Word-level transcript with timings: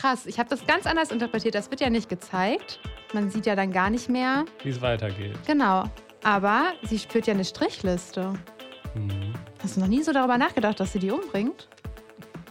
krass. 0.00 0.26
Ich 0.26 0.38
habe 0.38 0.48
das 0.48 0.66
ganz 0.66 0.86
anders 0.86 1.10
interpretiert. 1.10 1.54
Das 1.54 1.70
wird 1.70 1.80
ja 1.80 1.90
nicht 1.90 2.08
gezeigt. 2.08 2.80
Man 3.12 3.30
sieht 3.30 3.46
ja 3.46 3.54
dann 3.54 3.72
gar 3.72 3.90
nicht 3.90 4.08
mehr. 4.08 4.44
Wie 4.62 4.70
es 4.70 4.80
weitergeht. 4.80 5.36
Genau. 5.46 5.84
Aber 6.22 6.72
sie 6.82 6.98
führt 6.98 7.26
ja 7.26 7.34
eine 7.34 7.44
Strichliste. 7.44 8.34
Mhm. 8.94 9.34
Hast 9.62 9.76
du 9.76 9.80
noch 9.80 9.88
nie 9.88 10.02
so 10.02 10.12
darüber 10.12 10.38
nachgedacht, 10.38 10.80
dass 10.80 10.92
sie 10.92 10.98
die 10.98 11.10
umbringt? 11.10 11.68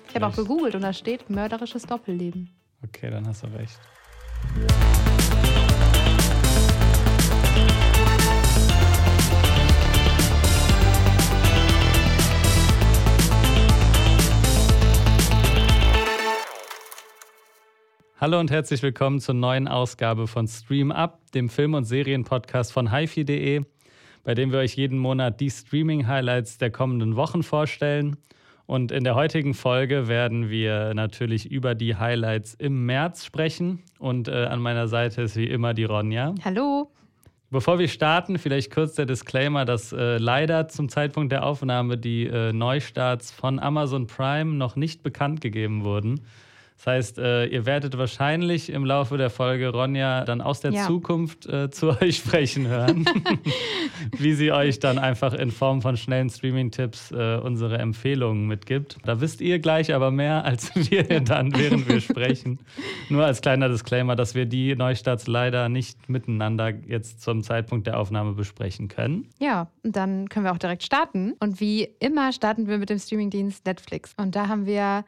Ich 0.09 0.15
habe 0.15 0.27
auch 0.27 0.35
gegoogelt 0.35 0.75
und 0.75 0.81
da 0.81 0.93
steht 0.93 1.29
mörderisches 1.29 1.83
Doppelleben. 1.83 2.49
Okay, 2.83 3.09
dann 3.09 3.27
hast 3.27 3.43
du 3.43 3.47
recht. 3.47 3.79
Hallo 18.21 18.37
und 18.37 18.51
herzlich 18.51 18.83
willkommen 18.83 19.21
zur 19.21 19.33
neuen 19.33 19.69
Ausgabe 19.69 20.27
von 20.27 20.45
Stream 20.45 20.91
Up, 20.91 21.31
dem 21.31 21.47
Film- 21.47 21.73
und 21.73 21.85
Serienpodcast 21.85 22.73
von 22.73 22.93
hifi.de, 22.93 23.61
bei 24.25 24.33
dem 24.33 24.51
wir 24.51 24.59
euch 24.59 24.75
jeden 24.75 24.99
Monat 24.99 25.39
die 25.39 25.49
Streaming-Highlights 25.49 26.57
der 26.57 26.69
kommenden 26.69 27.15
Wochen 27.15 27.43
vorstellen. 27.43 28.17
Und 28.65 28.91
in 28.91 29.05
der 29.05 29.15
heutigen 29.15 29.53
Folge 29.53 30.09
werden 30.09 30.49
wir 30.49 30.93
natürlich 30.95 31.49
über 31.49 31.75
die 31.75 31.95
Highlights 31.95 32.55
im 32.55 32.85
März 32.85 33.23
sprechen. 33.23 33.83
Und 33.99 34.27
äh, 34.27 34.47
an 34.47 34.59
meiner 34.59 34.89
Seite 34.89 35.21
ist 35.21 35.37
wie 35.37 35.47
immer 35.47 35.73
die 35.73 35.85
Ronja. 35.85 36.35
Hallo? 36.43 36.91
Bevor 37.51 37.79
wir 37.79 37.87
starten, 37.87 38.37
vielleicht 38.37 38.69
kurz 38.69 38.95
der 38.95 39.05
Disclaimer, 39.05 39.63
dass 39.63 39.93
äh, 39.93 40.17
leider 40.17 40.67
zum 40.67 40.89
Zeitpunkt 40.89 41.31
der 41.31 41.45
Aufnahme 41.45 41.97
die 41.97 42.25
äh, 42.25 42.51
Neustarts 42.51 43.31
von 43.31 43.59
Amazon 43.59 44.07
Prime 44.07 44.55
noch 44.55 44.75
nicht 44.75 45.03
bekannt 45.03 45.39
gegeben 45.39 45.85
wurden. 45.85 46.19
Das 46.79 46.87
heißt, 46.87 47.19
äh, 47.19 47.45
ihr 47.47 47.65
werdet 47.65 47.97
wahrscheinlich 47.97 48.69
im 48.69 48.85
Laufe 48.85 49.17
der 49.17 49.29
Folge 49.29 49.67
Ronja 49.67 50.23
dann 50.23 50.39
aus 50.39 50.61
der 50.61 50.71
Ja. 50.71 50.87
Zukunft 50.87 51.45
äh, 51.45 51.69
zu 51.69 51.89
euch 52.01 52.15
sprechen 52.15 52.67
hören, 52.67 53.03
wie 54.17 54.31
sie 54.31 54.53
euch 54.53 54.79
dann 54.79 54.97
einfach 54.97 55.33
in 55.33 55.51
Form 55.51 55.81
von 55.81 55.97
schnellen 55.97 56.29
Streaming-Tipps 56.29 57.11
äh, 57.11 57.37
unsere 57.43 57.79
Empfehlungen 57.79 58.47
mitgibt. 58.47 58.95
Da 59.03 59.19
wisst 59.19 59.41
ihr 59.41 59.59
gleich 59.59 59.93
aber 59.93 60.09
mehr 60.09 60.45
als 60.45 60.73
wir 60.89 61.03
dann, 61.19 61.53
während 61.53 61.89
wir 61.89 61.99
sprechen. 61.99 62.59
Nur 63.09 63.25
als 63.25 63.41
kleiner 63.41 63.67
Disclaimer, 63.67 64.15
dass 64.15 64.33
wir 64.33 64.45
die 64.45 64.73
Neustarts 64.73 65.27
leider 65.27 65.67
nicht 65.67 66.07
miteinander 66.07 66.69
jetzt 66.69 67.21
zum 67.21 67.43
Zeitpunkt 67.43 67.87
der 67.87 67.99
Aufnahme 67.99 68.31
besprechen 68.31 68.87
können. 68.87 69.27
Ja, 69.39 69.67
und 69.83 69.97
dann 69.97 70.29
können 70.29 70.45
wir 70.45 70.53
auch 70.53 70.57
direkt 70.57 70.83
starten. 70.83 71.33
Und 71.41 71.59
wie 71.59 71.89
immer 71.99 72.31
starten 72.31 72.67
wir 72.67 72.77
mit 72.77 72.89
dem 72.89 72.99
Streamingdienst 72.99 73.65
Netflix. 73.65 74.13
Und 74.15 74.37
da 74.37 74.47
haben 74.47 74.65
wir 74.65 75.03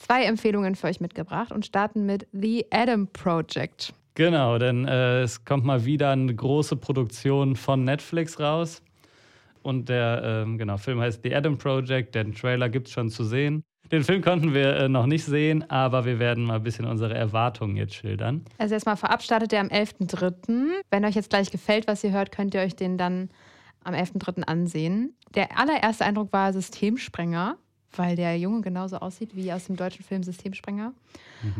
zwei 0.00 0.24
Empfehlungen 0.24 0.74
für 0.74 0.88
euch 0.88 1.00
mitgebracht 1.00 1.52
und 1.52 1.64
starten 1.64 2.06
mit 2.06 2.26
The 2.32 2.66
Adam 2.72 3.06
Project. 3.06 3.94
Genau, 4.14 4.58
denn 4.58 4.86
äh, 4.88 5.22
es 5.22 5.44
kommt 5.44 5.64
mal 5.64 5.84
wieder 5.84 6.10
eine 6.10 6.34
große 6.34 6.76
Produktion 6.76 7.54
von 7.54 7.84
Netflix 7.84 8.40
raus. 8.40 8.82
Und 9.62 9.88
der 9.88 10.22
ähm, 10.24 10.58
genau, 10.58 10.78
Film 10.78 11.00
heißt 11.00 11.22
The 11.22 11.34
Adam 11.34 11.56
Project. 11.56 12.14
Den 12.14 12.34
Trailer 12.34 12.68
gibt 12.68 12.88
es 12.88 12.94
schon 12.94 13.10
zu 13.10 13.24
sehen. 13.24 13.62
Den 13.92 14.04
Film 14.04 14.22
konnten 14.22 14.54
wir 14.54 14.76
äh, 14.76 14.88
noch 14.88 15.06
nicht 15.06 15.24
sehen, 15.24 15.68
aber 15.68 16.04
wir 16.04 16.18
werden 16.18 16.44
mal 16.44 16.56
ein 16.56 16.62
bisschen 16.62 16.86
unsere 16.86 17.14
Erwartungen 17.14 17.76
jetzt 17.76 17.94
schildern. 17.94 18.44
Also 18.58 18.74
erstmal 18.74 18.96
vorab 18.96 19.22
startet 19.22 19.52
er 19.52 19.60
am 19.60 19.68
11.3. 19.68 20.68
Wenn 20.90 21.04
euch 21.04 21.16
jetzt 21.16 21.30
gleich 21.30 21.50
gefällt, 21.50 21.88
was 21.88 22.04
ihr 22.04 22.12
hört, 22.12 22.30
könnt 22.30 22.54
ihr 22.54 22.60
euch 22.60 22.76
den 22.76 22.98
dann 22.98 23.30
am 23.82 23.94
11.3. 23.94 24.42
ansehen. 24.44 25.14
Der 25.34 25.58
allererste 25.58 26.04
Eindruck 26.04 26.32
war 26.32 26.52
Systemsprenger, 26.52 27.56
weil 27.96 28.16
der 28.16 28.38
Junge 28.38 28.60
genauso 28.60 28.98
aussieht 28.98 29.34
wie 29.34 29.52
aus 29.52 29.66
dem 29.66 29.76
deutschen 29.76 30.04
Film 30.04 30.22
Systemsprenger. 30.22 30.92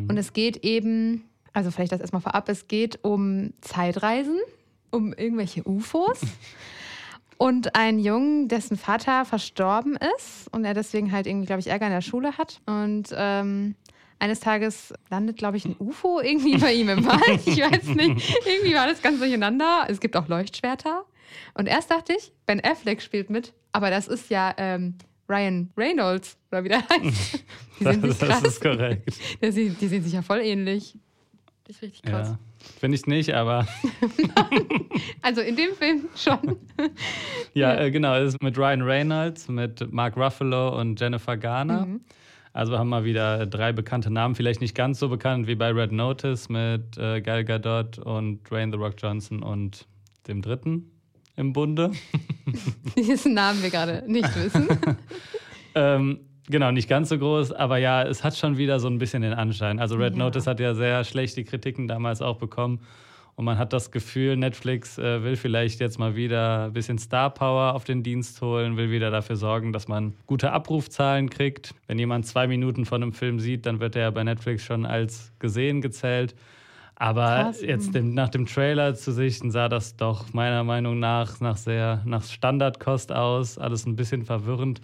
Und 0.09 0.17
es 0.17 0.33
geht 0.33 0.64
eben, 0.64 1.25
also 1.53 1.70
vielleicht 1.70 1.92
das 1.92 2.00
erstmal 2.00 2.22
vorab, 2.22 2.48
es 2.48 2.69
geht 2.69 2.98
um 3.03 3.53
Zeitreisen, 3.61 4.39
um 4.91 5.12
irgendwelche 5.12 5.67
UFOs. 5.67 6.20
Und 7.38 7.75
einen 7.75 7.99
Jungen, 7.99 8.49
dessen 8.49 8.77
Vater 8.77 9.25
verstorben 9.25 9.97
ist 10.15 10.47
und 10.53 10.66
er 10.66 10.75
deswegen 10.75 11.10
halt 11.10 11.27
irgendwie, 11.27 11.47
glaube 11.47 11.60
ich, 11.60 11.69
Ärger 11.69 11.87
in 11.87 11.93
der 11.93 12.03
Schule 12.03 12.37
hat. 12.37 12.60
Und 12.66 13.15
ähm, 13.16 13.76
eines 14.19 14.41
Tages 14.41 14.93
landet, 15.09 15.38
glaube 15.38 15.56
ich, 15.56 15.65
ein 15.65 15.75
UFO 15.78 16.21
irgendwie 16.21 16.59
bei 16.59 16.75
ihm 16.75 16.91
im 16.91 17.06
Wald. 17.06 17.41
Ich 17.47 17.59
weiß 17.59 17.87
nicht. 17.94 18.44
Irgendwie 18.47 18.75
war 18.75 18.87
das 18.87 19.00
ganz 19.00 19.21
durcheinander. 19.21 19.87
Es 19.88 20.00
gibt 20.00 20.16
auch 20.16 20.28
Leuchtschwerter. 20.28 21.06
Und 21.55 21.66
erst 21.66 21.91
dachte 21.91 22.12
ich, 22.12 22.31
Ben 22.44 22.62
Affleck 22.62 23.00
spielt 23.00 23.31
mit, 23.31 23.55
aber 23.72 23.88
das 23.88 24.06
ist 24.06 24.28
ja 24.28 24.53
ähm, 24.59 24.97
Ryan 25.31 25.71
Reynolds, 25.77 26.37
oder 26.51 26.65
wie 26.65 26.69
der 26.69 26.81
heißt. 26.89 27.45
Die 27.81 27.85
sind 27.85 28.05
das 28.05 28.19
krass. 28.19 28.43
ist 28.43 28.61
korrekt. 28.61 29.13
Sieht- 29.51 29.81
Die 29.81 29.87
sehen 29.89 30.03
sich 30.03 30.13
ja 30.13 30.23
voll 30.23 30.41
ähnlich. 30.41 30.97
Das 31.65 31.77
ist 31.77 31.83
richtig 31.83 32.03
krass. 32.03 32.31
Ja. 32.31 32.39
Finde 32.81 32.97
ich 32.97 33.07
nicht, 33.07 33.33
aber 33.33 33.67
Also 35.23 35.41
in 35.41 35.57
dem 35.57 35.73
Film 35.75 36.07
schon. 36.17 36.57
ja, 37.55 37.75
Ja. 37.75 37.81
Äh, 37.81 37.91
genau. 37.91 38.15
Es 38.17 38.35
ist 38.35 38.43
mit 38.43 38.59
Ryan 38.59 38.83
Reynolds, 38.83 39.49
mit 39.49 39.91
Mark 39.93 40.17
Ruffalo 40.17 40.79
und 40.79 41.01
Jennifer 41.01 41.37
Garner. 41.37 41.87
Mhm. 41.87 42.01
Also 42.53 42.73
wir 42.73 42.79
haben 42.81 42.89
mal 42.89 43.05
wieder 43.05 43.47
drei 43.47 43.73
bekannte 43.73 44.11
Namen, 44.11 44.35
vielleicht 44.35 44.61
nicht 44.61 44.75
ganz 44.75 44.99
so 44.99 45.09
bekannt 45.09 45.47
wie 45.47 45.55
bei 45.55 45.71
Red 45.71 45.93
Notice 45.93 46.49
mit 46.49 46.99
äh, 46.99 47.21
Gal 47.21 47.45
Gadot 47.45 47.99
und 48.01 48.43
Dwayne 48.51 48.73
The 48.73 48.79
Rock 48.83 48.95
Johnson 48.99 49.43
und 49.45 49.87
dem 50.27 50.43
dritten 50.43 50.91
im 51.41 51.53
Bunde. 51.53 51.91
Diesen 52.97 53.34
Namen 53.34 53.62
wir 53.62 53.71
gerade 53.71 54.05
nicht 54.06 54.28
wissen. 54.37 54.69
ähm, 55.75 56.21
genau, 56.49 56.71
nicht 56.71 56.89
ganz 56.89 57.09
so 57.09 57.19
groß, 57.19 57.53
aber 57.53 57.78
ja, 57.78 58.03
es 58.03 58.23
hat 58.23 58.37
schon 58.37 58.59
wieder 58.59 58.78
so 58.78 58.89
ein 58.89 58.99
bisschen 58.99 59.23
den 59.23 59.33
Anschein. 59.33 59.81
Also 59.81 59.97
Red 59.97 60.12
Ja. 60.12 60.19
Notice 60.19 60.47
hat 60.47 60.61
ja 60.61 60.75
sehr 60.75 61.03
schlechte 61.05 61.43
Kritiken 61.43 61.89
damals 61.89 62.23
auch 62.23 62.37
bekommen. 62.37 62.81
Und 63.37 63.47
man 63.47 63.56
hat 63.56 63.73
das 63.73 63.91
Gefühl, 63.91 64.37
Netflix 64.37 64.99
äh, 64.99 65.23
will 65.23 65.34
vielleicht 65.34 65.81
jetzt 65.81 65.99
mal 65.99 66.15
wieder 66.15 66.65
ein 66.67 66.75
bisschen 66.75 66.99
Star 66.99 67.31
Power 67.31 67.75
auf 67.75 67.84
den 67.84 68.03
Dienst 68.03 68.43
holen, 68.43 68.77
will 68.77 68.91
wieder 68.91 69.11
dafür 69.11 69.37
sorgen, 69.37 69.73
dass 69.73 69.89
man 69.89 70.12
gute 70.27 70.53
Abrufzahlen 70.53 71.31
kriegt. 71.31 71.75
Wenn 71.87 71.99
jemand 71.99 72.27
zwei 72.27 72.47
Minuten 72.47 72.84
von 72.84 73.03
einem 73.03 73.15
Film 73.15 73.41
sieht, 73.41 73.65
dann 73.65 73.81
wird 73.81 73.97
er 73.97 74.03
ja 74.03 74.11
bei 74.11 74.25
Netflix 74.25 74.62
schon 74.62 74.84
als 74.84 75.33
gesehen 75.39 75.81
gezählt. 75.81 76.34
Aber 77.03 77.44
Krass, 77.44 77.62
jetzt 77.62 77.94
dem, 77.94 78.12
nach 78.12 78.28
dem 78.28 78.44
Trailer 78.44 78.94
zu 78.94 79.11
sichten, 79.12 79.50
sah 79.50 79.71
das 79.71 79.97
doch 79.97 80.34
meiner 80.34 80.65
Meinung 80.65 80.99
nach 81.00 81.41
nach 81.41 81.56
sehr 81.56 82.03
nach 82.05 82.22
Standardkost 82.25 83.11
aus. 83.11 83.56
Alles 83.56 83.87
ein 83.87 83.97
bisschen 83.97 84.25
verwirrend. 84.27 84.83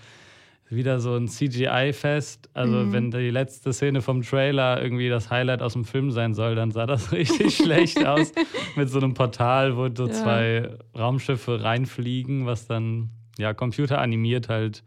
Wieder 0.71 0.99
so 0.99 1.15
ein 1.15 1.29
CGI-Fest. 1.29 2.49
Also, 2.55 2.75
Mhm. 2.77 2.93
wenn 2.93 3.11
die 3.11 3.31
letzte 3.31 3.73
Szene 3.75 4.01
vom 4.01 4.23
Trailer 4.23 4.83
irgendwie 4.83 5.09
das 5.11 5.31
Highlight 5.31 5.61
aus 5.63 5.75
dem 5.75 5.85
Film 5.85 6.11
sein 6.11 6.33
soll, 6.33 6.55
dann 6.55 6.71
sah 6.71 6.87
das 6.87 7.13
richtig 7.13 7.55
schlecht 7.57 8.05
aus. 8.07 8.33
Mit 8.77 8.89
so 8.89 8.99
einem 8.99 9.13
Portal, 9.15 9.77
wo 9.77 9.87
so 9.95 10.07
Ja. 10.07 10.13
zwei 10.13 10.71
Raumschiffe 10.99 11.63
reinfliegen, 11.63 12.47
was 12.47 12.67
dann 12.67 13.11
ja 13.39 13.53
computeranimiert 13.55 14.49
halt 14.49 14.83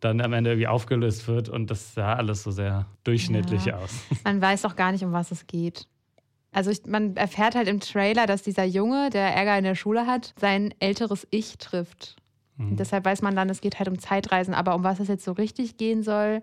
dann 0.00 0.20
am 0.20 0.32
Ende 0.32 0.50
irgendwie 0.50 0.66
aufgelöst 0.66 1.28
wird. 1.28 1.48
Und 1.48 1.70
das 1.70 1.94
sah 1.94 2.14
alles 2.14 2.42
so 2.42 2.50
sehr 2.50 2.86
durchschnittlich 3.04 3.66
Ja. 3.66 3.76
aus. 3.78 4.04
Man 4.24 4.40
weiß 4.42 4.64
auch 4.64 4.74
gar 4.74 4.90
nicht, 4.90 5.04
um 5.04 5.12
was 5.12 5.30
es 5.30 5.46
geht. 5.46 5.86
Also 6.52 6.70
ich, 6.70 6.84
man 6.86 7.16
erfährt 7.16 7.54
halt 7.54 7.66
im 7.66 7.80
Trailer, 7.80 8.26
dass 8.26 8.42
dieser 8.42 8.64
Junge, 8.64 9.10
der 9.10 9.34
Ärger 9.34 9.56
in 9.56 9.64
der 9.64 9.74
Schule 9.74 10.06
hat, 10.06 10.34
sein 10.38 10.74
älteres 10.80 11.26
Ich 11.30 11.56
trifft. 11.58 12.16
Mhm. 12.58 12.76
Deshalb 12.76 13.04
weiß 13.04 13.22
man 13.22 13.34
dann, 13.34 13.48
es 13.48 13.62
geht 13.62 13.78
halt 13.78 13.88
um 13.88 13.98
Zeitreisen. 13.98 14.52
Aber 14.52 14.74
um 14.74 14.84
was 14.84 15.00
es 15.00 15.08
jetzt 15.08 15.24
so 15.24 15.32
richtig 15.32 15.78
gehen 15.78 16.02
soll, 16.02 16.42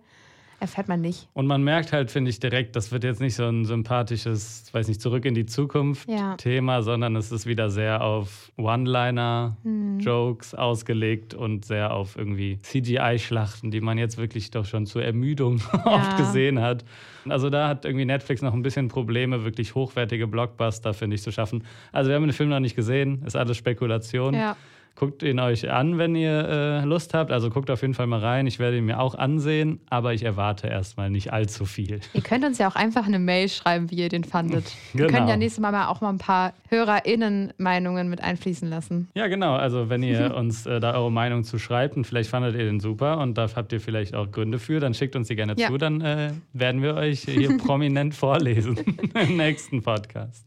erfährt 0.60 0.88
man 0.88 1.02
nicht. 1.02 1.28
Und 1.34 1.48
man 1.48 1.64
merkt 1.64 1.94
halt, 1.94 2.12
finde 2.12 2.30
ich, 2.30 2.40
direkt, 2.40 2.76
das 2.76 2.92
wird 2.92 3.04
jetzt 3.04 3.22
nicht 3.22 3.36
so 3.36 3.46
ein 3.46 3.66
sympathisches, 3.66 4.66
weiß 4.74 4.88
nicht, 4.88 5.02
zurück 5.02 5.26
in 5.26 5.34
die 5.34 5.46
Zukunft 5.46 6.10
Ja. 6.10 6.36
Thema, 6.36 6.82
sondern 6.84 7.16
es 7.16 7.32
ist 7.32 7.46
wieder 7.46 7.70
sehr 7.70 8.04
auf 8.04 8.52
One-Liner-Jokes 8.58 10.52
Hm. 10.54 10.60
ausgelegt 10.60 11.34
und 11.34 11.66
sehr 11.66 11.94
auf 11.94 12.18
irgendwie 12.18 12.60
CGI-Schlachten, 12.60 13.72
die 13.72 13.82
man 13.82 13.98
jetzt 13.98 14.18
wirklich 14.18 14.52
doch 14.52 14.66
schon 14.66 14.86
zur 14.86 15.04
Ermüdung 15.04 15.62
oft 15.86 16.18
gesehen 16.18 16.62
hat. 16.62 16.84
Also 17.28 17.50
da 17.50 17.68
hat 17.68 17.86
irgendwie 17.86 18.06
Netflix 18.06 18.42
noch 18.42 18.54
ein 18.54 18.62
bisschen 18.62 18.88
Probleme, 18.88 19.44
wirklich 19.44 19.76
hochwertige 19.76 20.28
Blockbuster, 20.28 20.94
finde 20.94 21.16
ich, 21.16 21.22
zu 21.22 21.32
schaffen. 21.32 21.64
Also 21.92 22.10
wir 22.10 22.16
haben 22.16 22.24
den 22.24 22.34
Film 22.34 22.50
noch 22.50 22.60
nicht 22.60 22.76
gesehen, 22.76 23.24
ist 23.26 23.36
alles 23.36 23.58
Spekulation. 23.58 24.34
Ja. 24.34 24.56
Guckt 24.96 25.24
ihn 25.24 25.40
euch 25.40 25.72
an, 25.72 25.98
wenn 25.98 26.14
ihr 26.14 26.48
äh, 26.50 26.84
Lust 26.86 27.14
habt. 27.14 27.32
Also 27.32 27.50
guckt 27.50 27.72
auf 27.72 27.82
jeden 27.84 27.94
Fall 27.94 28.06
mal 28.08 28.20
rein. 28.20 28.48
Ich 28.48 28.60
werde 28.60 28.78
ihn 28.78 28.84
mir 28.86 29.00
auch 29.00 29.16
ansehen, 29.16 29.80
aber 29.90 30.14
ich 30.14 30.24
erwarte 30.24 30.68
erstmal 30.68 31.10
nicht 31.10 31.32
allzu 31.32 31.64
viel. 31.66 32.02
Ihr 32.14 32.22
könnt 32.22 32.44
uns 32.44 32.58
ja 32.58 32.68
auch 32.70 32.76
einfach 32.76 33.08
eine 33.08 33.18
Mail 33.18 33.48
schreiben, 33.48 33.90
wie 33.92 33.96
ihr 33.96 34.10
den 34.10 34.26
fandet. 34.26 34.66
Wir 34.94 35.06
Genau. 35.08 35.18
können 35.18 35.30
ja 35.30 35.38
nächstes 35.38 35.62
Mal, 35.62 35.72
mal 35.72 35.88
auch 35.88 36.02
mal 36.02 36.10
ein 36.10 36.18
paar 36.18 36.52
HörerInnen-Meinungen 36.68 38.10
mit 38.10 38.22
einfließen 38.22 38.70
lassen. 38.70 39.08
Ja, 39.16 39.28
genau. 39.28 39.56
Also 39.56 39.90
wenn 39.90 40.04
ihr 40.04 40.36
uns 40.36 40.66
äh, 40.66 40.80
da 40.80 40.94
eure 40.96 41.12
Meinung 41.12 41.44
zu 41.44 41.60
schreibt 41.60 41.96
und 41.96 42.06
vielleicht 42.06 42.30
fandet 42.30 42.56
ihr 42.56 42.66
den 42.66 42.80
super 42.80 43.20
und 43.20 43.38
da 43.38 43.48
habt 43.56 43.72
ihr 43.74 43.80
vielleicht 43.82 44.16
auch 44.16 44.30
Gründe 44.32 44.60
für, 44.60 44.80
dann 44.80 44.94
schickt 44.94 45.16
uns 45.16 45.28
die 45.28 45.36
gerne 45.36 45.54
Ja. 45.58 45.68
zu. 45.70 45.78
Dann 45.78 46.02
äh, 46.02 46.32
werden 46.54 46.82
wir 46.82 46.96
euch 46.96 47.22
hier 47.22 47.58
prominent 47.66 48.16
vorlesen 48.16 48.78
im 49.14 49.38
nächsten 49.38 49.82
Podcast. 49.82 50.46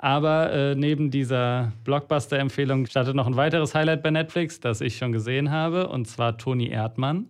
Aber 0.00 0.52
äh, 0.52 0.74
neben 0.76 1.10
dieser 1.10 1.72
Blockbuster-Empfehlung 1.84 2.86
startet 2.86 3.16
noch 3.16 3.26
ein 3.26 3.34
weiteres 3.36 3.74
Highlight 3.74 4.02
bei 4.04 4.10
Netflix, 4.12 4.60
das 4.60 4.80
ich 4.80 4.96
schon 4.96 5.10
gesehen 5.10 5.50
habe, 5.50 5.88
und 5.88 6.06
zwar 6.06 6.38
Toni 6.38 6.68
Erdmann. 6.68 7.26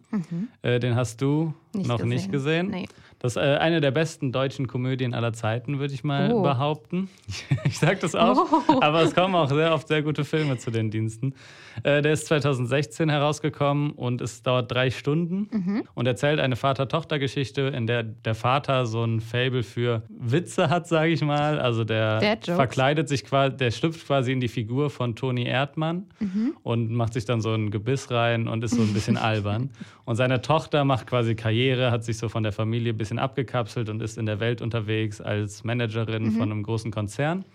Äh, 0.61 0.79
den 0.79 0.94
hast 0.94 1.23
du 1.23 1.55
Nicht 1.75 1.88
noch 1.88 1.97
gesehen. 1.97 2.09
nicht 2.11 2.31
gesehen. 2.32 2.69
Nee. 2.70 2.87
Das 3.20 3.32
ist 3.35 3.43
äh, 3.43 3.56
eine 3.56 3.81
der 3.81 3.91
besten 3.91 4.31
deutschen 4.31 4.69
Komödien 4.69 5.12
aller 5.12 5.32
Zeiten, 5.32 5.81
würde 5.81 5.93
ich 5.93 6.05
mal 6.05 6.32
Oh. 6.32 6.43
behaupten. 6.43 7.09
Ich 7.65 7.79
sage 7.79 7.99
das 8.00 8.15
auch, 8.15 8.47
Oh. 8.69 8.81
aber 8.81 9.03
es 9.03 9.15
kommen 9.15 9.35
auch 9.35 9.49
sehr 9.50 9.75
oft 9.75 9.88
sehr 9.88 10.03
gute 10.03 10.25
Filme 10.25 10.56
zu 10.56 10.70
den 10.70 10.91
Diensten. 10.91 11.35
Äh, 11.82 12.00
der 12.03 12.12
ist 12.12 12.26
2016 12.26 13.09
herausgekommen 13.09 13.91
und 13.91 14.20
es 14.20 14.43
dauert 14.43 14.70
drei 14.73 14.91
Stunden 14.91 15.49
Mhm. 15.50 15.82
und 15.94 16.06
erzählt 16.06 16.41
eine 16.41 16.56
Vater-Tochter-Geschichte, 16.56 17.62
in 17.62 17.87
der 17.87 18.03
der 18.05 18.35
Vater 18.35 18.87
so 18.87 19.05
ein 19.05 19.20
Fable 19.20 19.62
für 19.62 20.03
Witze 20.09 20.70
hat, 20.70 20.87
sage 20.88 21.11
ich 21.12 21.23
mal. 21.23 21.61
Also 21.61 21.85
der 21.85 22.38
verkleidet 22.43 23.09
sich 23.09 23.25
quasi, 23.25 23.56
der 23.56 23.70
schlüpft 23.70 24.06
quasi 24.06 24.32
in 24.32 24.41
die 24.41 24.49
Figur 24.49 24.91
von 24.91 25.15
Toni 25.17 25.44
Erdmann 25.44 26.06
Mhm. 26.20 26.55
und 26.62 26.91
macht 26.93 27.12
sich 27.15 27.25
dann 27.25 27.41
so 27.41 27.53
ein 27.53 27.70
Gebiss 27.70 28.11
rein 28.11 28.49
und 28.49 28.65
ist 28.65 28.75
so 28.75 28.82
ein 28.82 28.93
bisschen 28.94 29.17
albern. 29.19 29.70
Und 30.05 30.17
seine 30.17 30.41
Tochter 30.41 30.85
macht 30.85 31.06
quasi 31.06 31.35
Karriere, 31.35 31.91
hat 31.91 32.03
sich 32.05 32.17
so 32.19 32.29
von 32.29 32.43
der 32.43 32.53
Familie 32.53 32.93
ein 32.93 32.99
bisschen 33.08 33.19
abgekapselt 33.19 33.88
und 33.88 34.02
ist 34.02 34.19
in 34.19 34.26
der 34.26 34.38
Welt 34.38 34.60
unterwegs 34.60 35.22
als 35.22 35.64
Managerin 35.64 36.32
von 36.32 36.52
einem 36.52 36.62
großen 36.62 36.90
Konzern. 36.90 37.46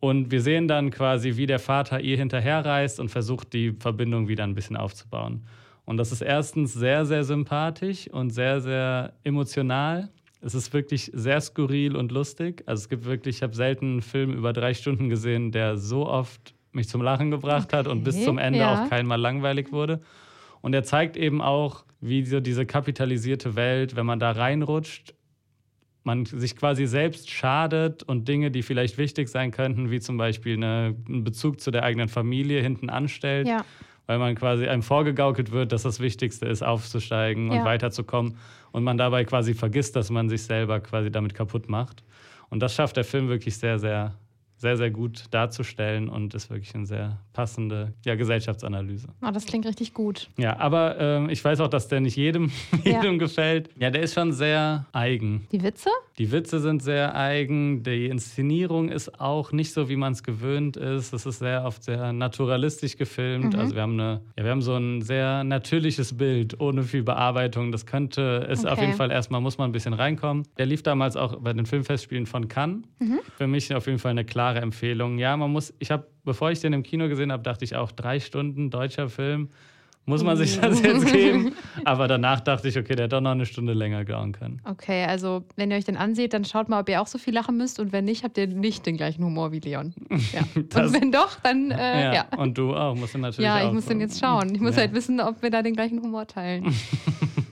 Und 0.00 0.30
wir 0.30 0.40
sehen 0.40 0.68
dann 0.68 0.90
quasi, 0.90 1.36
wie 1.36 1.46
der 1.46 1.58
Vater 1.58 2.00
ihr 2.00 2.16
hinterherreist 2.16 2.98
und 2.98 3.10
versucht, 3.10 3.52
die 3.52 3.72
Verbindung 3.72 4.26
wieder 4.28 4.44
ein 4.44 4.54
bisschen 4.54 4.76
aufzubauen. 4.76 5.44
Und 5.84 5.98
das 5.98 6.12
ist 6.12 6.22
erstens 6.22 6.72
sehr, 6.72 7.04
sehr 7.04 7.24
sympathisch 7.24 8.08
und 8.08 8.30
sehr, 8.30 8.60
sehr 8.62 9.12
emotional. 9.22 10.08
Es 10.40 10.54
ist 10.54 10.72
wirklich 10.72 11.10
sehr 11.12 11.40
skurril 11.42 11.94
und 11.94 12.10
lustig. 12.10 12.62
Also 12.64 12.82
es 12.82 12.88
gibt 12.88 13.04
wirklich, 13.04 13.36
ich 13.36 13.42
habe 13.42 13.54
selten 13.54 13.92
einen 13.92 14.02
Film 14.02 14.32
über 14.32 14.52
drei 14.54 14.72
Stunden 14.72 15.10
gesehen, 15.10 15.52
der 15.52 15.76
so 15.76 16.06
oft 16.06 16.54
mich 16.72 16.88
zum 16.88 17.02
Lachen 17.02 17.30
gebracht 17.30 17.74
hat 17.74 17.86
und 17.86 18.04
bis 18.04 18.14
Okay, 18.16 18.24
zum 18.24 18.38
Ende 18.38 18.60
ja. 18.60 18.84
auch 18.84 18.88
keinmal 18.88 19.20
langweilig 19.20 19.72
wurde. 19.72 20.00
Und 20.60 20.74
er 20.74 20.82
zeigt 20.84 21.16
eben 21.16 21.40
auch, 21.42 21.84
wie 22.00 22.24
so 22.24 22.40
diese 22.40 22.66
kapitalisierte 22.66 23.56
Welt, 23.56 23.96
wenn 23.96 24.06
man 24.06 24.18
da 24.20 24.30
reinrutscht, 24.32 25.14
man 26.04 26.24
sich 26.24 26.56
quasi 26.56 26.86
selbst 26.86 27.28
schadet 27.30 28.02
und 28.02 28.28
Dinge, 28.28 28.50
die 28.50 28.62
vielleicht 28.62 28.96
wichtig 28.98 29.28
sein 29.28 29.50
könnten, 29.50 29.90
wie 29.90 30.00
zum 30.00 30.16
Beispiel 30.16 30.54
eine, 30.56 30.94
einen 31.06 31.24
Bezug 31.24 31.60
zu 31.60 31.70
der 31.70 31.82
eigenen 31.82 32.08
Familie 32.08 32.62
hinten 32.62 32.88
anstellt, 32.88 33.46
Ja. 33.46 33.64
weil 34.06 34.18
man 34.18 34.34
quasi 34.36 34.66
einem 34.68 34.82
vorgegaukelt 34.82 35.50
wird, 35.52 35.72
dass 35.72 35.82
das 35.82 36.00
Wichtigste 36.00 36.46
ist, 36.46 36.62
aufzusteigen 36.62 37.50
Ja. 37.52 37.58
und 37.58 37.64
weiterzukommen 37.66 38.36
und 38.72 38.84
man 38.84 38.96
dabei 38.96 39.24
quasi 39.24 39.52
vergisst, 39.54 39.96
dass 39.96 40.08
man 40.10 40.28
sich 40.30 40.42
selber 40.44 40.80
quasi 40.80 41.10
damit 41.10 41.34
kaputt 41.34 41.68
macht. 41.68 42.02
Und 42.48 42.60
das 42.60 42.74
schafft 42.74 42.96
der 42.96 43.04
Film 43.04 43.28
wirklich 43.28 43.58
sehr, 43.58 43.78
sehr, 43.78 44.14
sehr, 44.58 44.76
sehr 44.76 44.90
gut 44.90 45.24
darzustellen 45.30 46.08
und 46.08 46.34
ist 46.34 46.50
wirklich 46.50 46.74
eine 46.74 46.84
sehr 46.86 47.18
passende 47.32 47.94
ja, 48.04 48.14
Gesellschaftsanalyse. 48.16 49.08
Oh, 49.22 49.30
das 49.32 49.46
klingt 49.46 49.64
richtig 49.66 49.94
gut. 49.94 50.28
Ja, 50.36 50.58
aber 50.58 50.98
ähm, 51.00 51.30
ich 51.30 51.44
weiß 51.44 51.60
auch, 51.60 51.68
dass 51.68 51.88
der 51.88 52.00
nicht 52.00 52.16
jedem, 52.16 52.50
Ja. 52.84 53.00
jedem 53.02 53.18
gefällt. 53.18 53.70
Ja, 53.78 53.90
der 53.90 54.02
ist 54.02 54.14
schon 54.14 54.32
sehr 54.32 54.86
eigen. 54.92 55.46
Die 55.52 55.62
Witze? 55.62 55.90
Die 56.18 56.32
Witze 56.32 56.58
sind 56.58 56.82
sehr 56.82 57.14
eigen, 57.14 57.82
die 57.84 58.06
Inszenierung 58.06 58.88
ist 58.88 59.20
auch 59.20 59.52
nicht 59.52 59.72
so, 59.72 59.88
wie 59.88 59.94
man 59.96 60.12
es 60.12 60.22
gewöhnt 60.24 60.76
ist. 60.76 61.12
Es 61.12 61.24
ist 61.24 61.38
sehr 61.38 61.64
oft 61.64 61.84
sehr 61.84 62.12
naturalistisch 62.12 62.96
gefilmt. 62.96 63.54
Mhm. 63.54 63.60
Also 63.60 63.74
wir 63.76 63.82
haben, 63.82 63.92
eine, 64.00 64.20
ja, 64.36 64.44
wir 64.44 64.50
haben 64.50 64.62
so 64.62 64.74
ein 64.74 65.02
sehr 65.02 65.44
natürliches 65.44 66.16
Bild, 66.16 66.60
ohne 66.60 66.82
viel 66.82 67.04
Bearbeitung. 67.04 67.70
Das 67.70 67.86
könnte 67.86 68.46
es 68.50 68.64
auf 68.64 68.72
Okay. 68.78 68.86
jeden 68.86 68.96
Fall 68.96 69.10
erstmal, 69.10 69.40
muss 69.40 69.58
man 69.58 69.68
ein 69.70 69.72
bisschen 69.72 69.92
reinkommen. 69.94 70.46
Der 70.56 70.66
lief 70.66 70.82
damals 70.82 71.16
auch 71.16 71.36
bei 71.40 71.52
den 71.52 71.66
Filmfestspielen 71.66 72.26
von 72.26 72.48
Cannes. 72.48 72.82
Mhm. 72.98 73.20
Für 73.36 73.46
mich 73.46 73.72
auf 73.74 73.86
jeden 73.86 73.98
Fall 73.98 74.10
eine 74.10 74.24
klare 74.24 74.47
Empfehlung. 74.56 75.18
Ja, 75.18 75.36
man 75.36 75.50
muss, 75.52 75.72
ich 75.78 75.90
habe, 75.90 76.06
bevor 76.24 76.50
ich 76.50 76.60
den 76.60 76.72
im 76.72 76.82
Kino 76.82 77.08
gesehen 77.08 77.30
habe, 77.32 77.42
dachte 77.42 77.64
ich 77.64 77.76
auch, 77.76 77.92
drei 77.92 78.20
Stunden 78.20 78.70
deutscher 78.70 79.08
Film. 79.08 79.48
Muss 80.06 80.24
man 80.24 80.38
sich 80.38 80.58
das 80.58 80.80
jetzt 80.80 81.12
geben? 81.12 81.52
Aber 81.84 82.08
danach 82.08 82.40
dachte 82.40 82.66
ich, 82.68 82.78
okay, 82.78 82.94
der 82.96 83.04
hätte 83.04 83.16
doch 83.16 83.20
noch 83.20 83.32
eine 83.32 83.44
Stunde 83.44 83.74
länger 83.74 84.06
dauern 84.06 84.32
können. 84.32 84.62
Okay, 84.64 85.04
also 85.04 85.44
wenn 85.56 85.70
ihr 85.70 85.76
euch 85.76 85.84
den 85.84 85.98
anseht, 85.98 86.32
dann 86.32 86.46
schaut 86.46 86.70
mal, 86.70 86.80
ob 86.80 86.88
ihr 86.88 87.02
auch 87.02 87.06
so 87.06 87.18
viel 87.18 87.34
lachen 87.34 87.58
müsst 87.58 87.78
und 87.78 87.92
wenn 87.92 88.06
nicht, 88.06 88.24
habt 88.24 88.38
ihr 88.38 88.46
nicht 88.46 88.86
den 88.86 88.96
gleichen 88.96 89.22
Humor 89.22 89.52
wie 89.52 89.60
Leon. 89.60 89.92
Ja. 90.32 90.40
Und 90.56 90.92
wenn 90.94 91.12
doch, 91.12 91.38
dann 91.42 91.70
äh, 91.72 92.04
ja. 92.04 92.14
ja. 92.14 92.24
Und 92.38 92.56
du 92.56 92.74
auch, 92.74 92.94
musst 92.94 93.12
du 93.14 93.18
natürlich 93.18 93.44
Ja, 93.46 93.58
auch. 93.60 93.66
ich 93.66 93.72
muss 93.74 93.84
den 93.84 94.00
jetzt 94.00 94.18
schauen. 94.18 94.54
Ich 94.54 94.62
muss 94.62 94.76
Ja. 94.76 94.80
halt 94.82 94.94
wissen, 94.94 95.20
ob 95.20 95.42
wir 95.42 95.50
da 95.50 95.60
den 95.60 95.74
gleichen 95.74 96.00
Humor 96.00 96.26
teilen. 96.26 96.74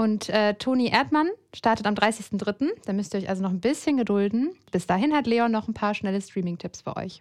Und 0.00 0.30
äh, 0.30 0.54
Toni 0.54 0.88
Erdmann 0.88 1.28
startet 1.54 1.86
am 1.86 1.92
30.03. 1.92 2.70
Da 2.86 2.94
müsst 2.94 3.12
ihr 3.12 3.20
euch 3.20 3.28
also 3.28 3.42
noch 3.42 3.50
ein 3.50 3.60
bisschen 3.60 3.98
gedulden. 3.98 4.52
Bis 4.72 4.86
dahin 4.86 5.12
hat 5.12 5.26
Leon 5.26 5.52
noch 5.52 5.68
ein 5.68 5.74
paar 5.74 5.92
schnelle 5.92 6.22
Streaming-Tipps 6.22 6.80
für 6.80 6.96
euch. 6.96 7.20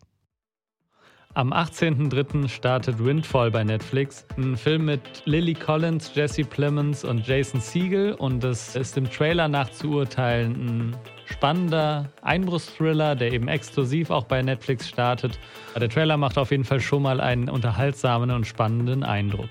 Am 1.33 1.51
18.03. 1.51 2.47
startet 2.47 3.03
Windfall 3.03 3.51
bei 3.51 3.65
Netflix. 3.65 4.25
Ein 4.37 4.55
Film 4.55 4.85
mit 4.85 5.01
Lily 5.25 5.55
Collins, 5.55 6.15
Jesse 6.15 6.45
Plemons 6.45 7.03
und 7.03 7.27
Jason 7.27 7.59
Segel. 7.59 8.13
Und 8.13 8.45
es 8.45 8.77
ist 8.77 8.95
im 8.95 9.11
Trailer 9.11 9.49
nach 9.49 9.69
zu 9.71 9.89
urteilen 9.89 10.53
ein 10.53 10.97
spannender 11.25 12.09
Einbruchsthriller, 12.21 13.17
der 13.17 13.33
eben 13.33 13.49
exklusiv 13.49 14.09
auch 14.09 14.23
bei 14.23 14.41
Netflix 14.41 14.87
startet. 14.87 15.37
Der 15.77 15.89
Trailer 15.89 16.15
macht 16.15 16.37
auf 16.37 16.51
jeden 16.51 16.63
Fall 16.63 16.79
schon 16.79 17.01
mal 17.01 17.19
einen 17.19 17.49
unterhaltsamen 17.49 18.31
und 18.31 18.47
spannenden 18.47 19.03
Eindruck. 19.03 19.49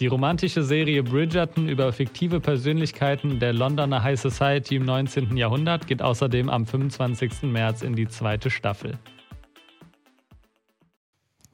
Die 0.00 0.06
romantische 0.06 0.62
Serie 0.62 1.02
Bridgerton 1.02 1.68
über 1.68 1.92
fiktive 1.92 2.40
Persönlichkeiten 2.40 3.38
der 3.38 3.52
Londoner 3.52 4.02
High 4.02 4.18
Society 4.18 4.76
im 4.76 4.86
19. 4.86 5.36
Jahrhundert 5.36 5.86
geht 5.86 6.00
außerdem 6.00 6.48
am 6.48 6.64
25. 6.64 7.42
März 7.42 7.82
in 7.82 7.94
die 7.94 8.08
zweite 8.08 8.48
Staffel. 8.48 8.98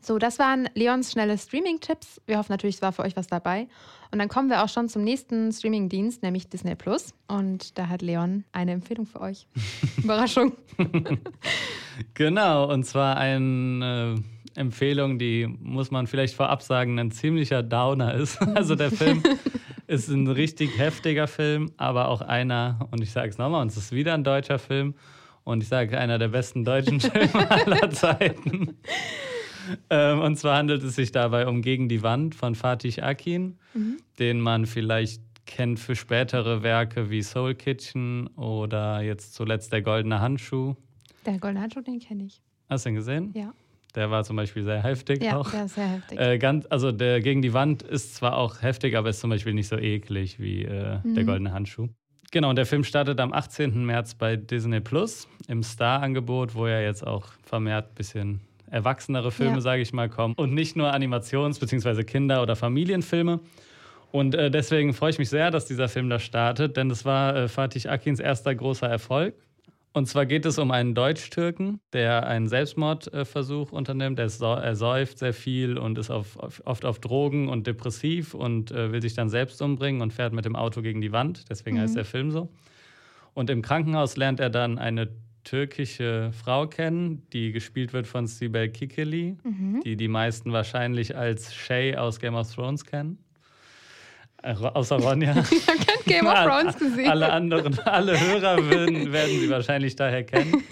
So, 0.01 0.19
das 0.19 0.39
waren 0.39 0.69
Leons 0.75 1.11
schnelle 1.11 1.37
Streaming-Tipps. 1.37 2.23
Wir 2.27 2.39
hoffen 2.39 2.53
natürlich, 2.53 2.77
es 2.77 2.83
war 2.83 2.93
für 2.93 3.03
euch 3.03 3.17
was 3.17 3.27
dabei. 3.27 3.67
Und 4.13 4.21
dann 4.21 4.29
kommen 4.29 4.49
wir 4.49 4.63
auch 4.63 4.69
schon 4.69 4.89
zum 4.89 5.03
nächsten 5.03 5.51
Streaming-Dienst, 5.51 6.23
nämlich 6.23 6.49
Disney 6.49 6.77
Plus. 6.77 7.15
Und 7.27 7.77
da 7.77 7.89
hat 7.89 8.01
Leon 8.01 8.45
eine 8.53 8.71
Empfehlung 8.71 9.07
für 9.07 9.23
euch. 9.23 9.49
Überraschung. 9.97 10.53
Genau, 12.15 12.73
und 12.73 12.85
zwar 12.85 13.17
eine 13.17 14.15
äh, 14.17 14.36
Empfehlung, 14.57 15.19
die 15.19 15.47
muss 15.47 15.91
man 15.91 16.07
vielleicht 16.07 16.35
vorab 16.35 16.63
sagen, 16.63 16.99
ein 16.99 17.11
ziemlicher 17.11 17.63
Downer 17.63 18.15
ist. 18.15 18.39
Also 18.55 18.75
der 18.75 18.91
Film 18.91 19.23
ist 19.87 20.09
ein 20.09 20.27
richtig 20.27 20.79
heftiger 20.79 21.27
Film, 21.27 21.71
aber 21.77 22.09
auch 22.09 22.21
einer, 22.21 22.89
und 22.91 23.03
ich 23.03 23.11
sage 23.11 23.29
es 23.29 23.39
nochmal, 23.39 23.63
und 23.63 23.69
es 23.69 23.77
ist 23.77 23.93
wieder 23.93 24.15
ein 24.15 24.25
deutscher 24.25 24.59
Film. 24.59 24.95
Und 25.45 25.63
ich 25.63 25.69
sage, 25.69 25.97
einer 25.99 26.19
der 26.19 26.29
besten 26.29 26.65
deutschen 26.65 27.01
Filme 27.01 27.51
aller 27.51 27.91
Zeiten. 27.91 28.77
Ähm, 29.91 30.21
und 30.21 30.37
zwar 30.37 30.59
handelt 30.59 30.83
es 30.83 30.97
sich 30.97 31.13
dabei 31.13 31.47
um 31.47 31.63
Gegen 31.63 31.89
die 31.89 32.03
Wand 32.03 32.35
von 32.35 32.55
Fatih 32.55 33.03
Akin, 33.03 33.59
den 34.19 34.41
man 34.41 34.67
vielleicht 34.67 35.23
kennt 35.47 35.79
für 35.79 35.95
spätere 35.95 36.63
Werke 36.63 37.11
wie 37.11 37.23
Soul 37.23 37.55
Kitchen 37.55 38.27
oder 38.37 39.01
jetzt 39.03 39.35
zuletzt 39.35 39.73
Der 39.73 39.83
Goldene 39.83 40.21
Handschuh. 40.21 40.75
Der 41.25 41.39
Goldene 41.39 41.63
Handschuh, 41.63 41.81
den 41.81 42.01
kenne 42.01 42.25
ich. 42.25 42.41
Hast 42.69 42.85
du 42.85 42.91
ihn 42.91 42.95
gesehen? 42.97 43.31
Ja, 43.35 43.53
Der 43.97 44.11
war 44.11 44.23
zum 44.25 44.37
Beispiel 44.37 44.63
sehr 44.63 44.83
heftig 44.83 45.23
ja 45.23 45.37
auch. 45.37 45.51
der 45.51 45.65
ist 45.65 45.75
sehr 45.75 45.89
heftig. 45.89 46.21
Äh, 46.21 46.39
ganz, 46.39 46.67
also 46.71 46.93
der 46.93 47.21
gegen 47.21 47.43
die 47.43 47.53
Wand 47.55 47.83
ist 47.83 48.15
zwar 48.15 48.37
auch 48.37 48.63
heftig, 48.63 48.97
aber 48.97 49.09
ist 49.09 49.21
zum 49.21 49.31
Beispiel 49.31 49.55
nicht 49.55 49.69
so 49.69 49.77
eklig 49.79 50.39
wie 50.39 50.65
äh, 50.65 50.69
der 50.69 51.01
Mhm. 51.05 51.27
goldene 51.27 51.53
Handschuh. 51.53 51.89
Genau, 52.33 52.51
und 52.51 52.57
der 52.57 52.67
Film 52.67 52.85
startet 52.85 53.19
am 53.21 53.33
18. 53.33 53.85
März 53.87 54.15
bei 54.15 54.37
Disney 54.37 54.81
Plus 54.81 55.27
im 55.49 55.63
Star-Angebot, 55.63 56.55
wo 56.55 56.67
ja 56.67 56.81
jetzt 56.81 57.07
auch 57.07 57.27
vermehrt 57.45 57.91
ein 57.91 57.95
bisschen 57.95 58.41
erwachsenere 58.71 59.31
Filme, 59.31 59.55
Ja. 59.55 59.61
sage 59.61 59.81
ich 59.83 59.93
mal, 59.93 60.09
kommen. 60.09 60.35
Und 60.37 60.53
nicht 60.53 60.77
nur 60.77 60.93
Animations- 60.93 61.59
bzw. 61.61 62.03
Kinder- 62.05 62.43
oder 62.43 62.57
Familienfilme. 62.57 63.41
Und 64.13 64.35
äh, 64.35 64.51
deswegen 64.51 64.93
freue 64.93 65.11
ich 65.11 65.19
mich 65.19 65.29
sehr, 65.31 65.51
dass 65.51 65.67
dieser 65.67 65.89
Film 65.89 66.11
da 66.11 66.19
startet, 66.19 66.77
denn 66.77 66.89
das 66.89 67.05
war 67.05 67.35
äh, 67.37 67.49
Fatih 67.49 67.89
Akins 67.89 68.19
erster 68.21 68.55
großer 68.55 68.89
Erfolg. 68.89 69.35
Und 69.97 70.05
zwar 70.09 70.27
geht 70.27 70.45
es 70.45 70.59
um 70.59 70.73
einen 70.73 70.95
Deutsch-Türken, 70.95 71.81
der 71.95 72.27
einen 72.27 72.49
Selbstmordversuch 72.49 73.73
unternimmt. 73.73 74.19
Er, 74.19 74.29
sau- 74.29 74.57
er 74.57 74.77
säuft 74.77 75.19
sehr 75.19 75.33
viel 75.33 75.79
und 75.79 75.97
ist 75.97 76.11
auf, 76.11 76.37
oft 76.67 76.85
auf 76.85 76.99
Drogen 76.99 77.49
und 77.49 77.67
depressiv 77.67 78.35
und 78.35 78.71
äh, 78.73 78.93
will 78.93 79.01
sich 79.01 79.15
dann 79.15 79.31
selbst 79.31 79.63
umbringen 79.63 80.03
und 80.03 80.13
fährt 80.13 80.35
mit 80.35 80.45
dem 80.45 80.55
Auto 80.55 80.83
gegen 80.83 81.01
die 81.01 81.13
Wand. 81.13 81.49
Deswegen 81.49 81.81
heißt 81.81 81.97
der 81.97 82.05
Film 82.05 82.31
so. 82.31 82.51
Und 83.33 83.49
im 83.49 83.63
Krankenhaus 83.63 84.19
lernt 84.19 84.39
er 84.39 84.51
dann 84.51 84.79
eine 84.79 85.09
türkische 85.45 86.31
Frau 86.33 86.67
kennen, 86.67 87.23
die 87.33 87.53
gespielt 87.53 87.95
wird 87.95 88.07
von 88.07 88.27
Sibel 88.27 88.69
Kikili, 88.69 89.39
Mhm. 89.45 89.81
die 89.83 89.97
die 89.97 90.09
meisten 90.09 90.53
wahrscheinlich 90.53 91.17
als 91.17 91.55
Shay 91.55 91.97
aus 91.97 92.21
Game 92.21 92.35
of 92.35 92.55
Thrones 92.55 92.85
kennen. 92.85 93.17
Außer 94.43 94.97
Ronja. 94.97 95.35
Ich 95.51 95.67
habe 95.67 95.79
kein 95.79 95.97
Game 96.07 96.27
of 96.27 96.35
Alle- 96.35 96.49
Thrones 96.63 96.79
gesehen. 96.79 97.09
Alle 97.09 97.33
anderen, 97.33 97.79
alle 97.81 98.21
Hörer 98.21 98.65
würden, 98.65 99.13
werden 99.13 99.41
sie 99.41 99.51
wahrscheinlich 99.51 99.97
daher 99.97 100.25
kennen. 100.25 100.63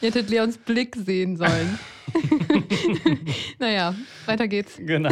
Ihr 0.00 0.08
hättet 0.08 0.30
Leons 0.30 0.58
Blick 0.58 0.96
sehen 0.96 1.36
sollen. 1.36 1.78
naja, 3.58 3.94
weiter 4.26 4.48
geht's. 4.48 4.76
Genau. 4.78 5.10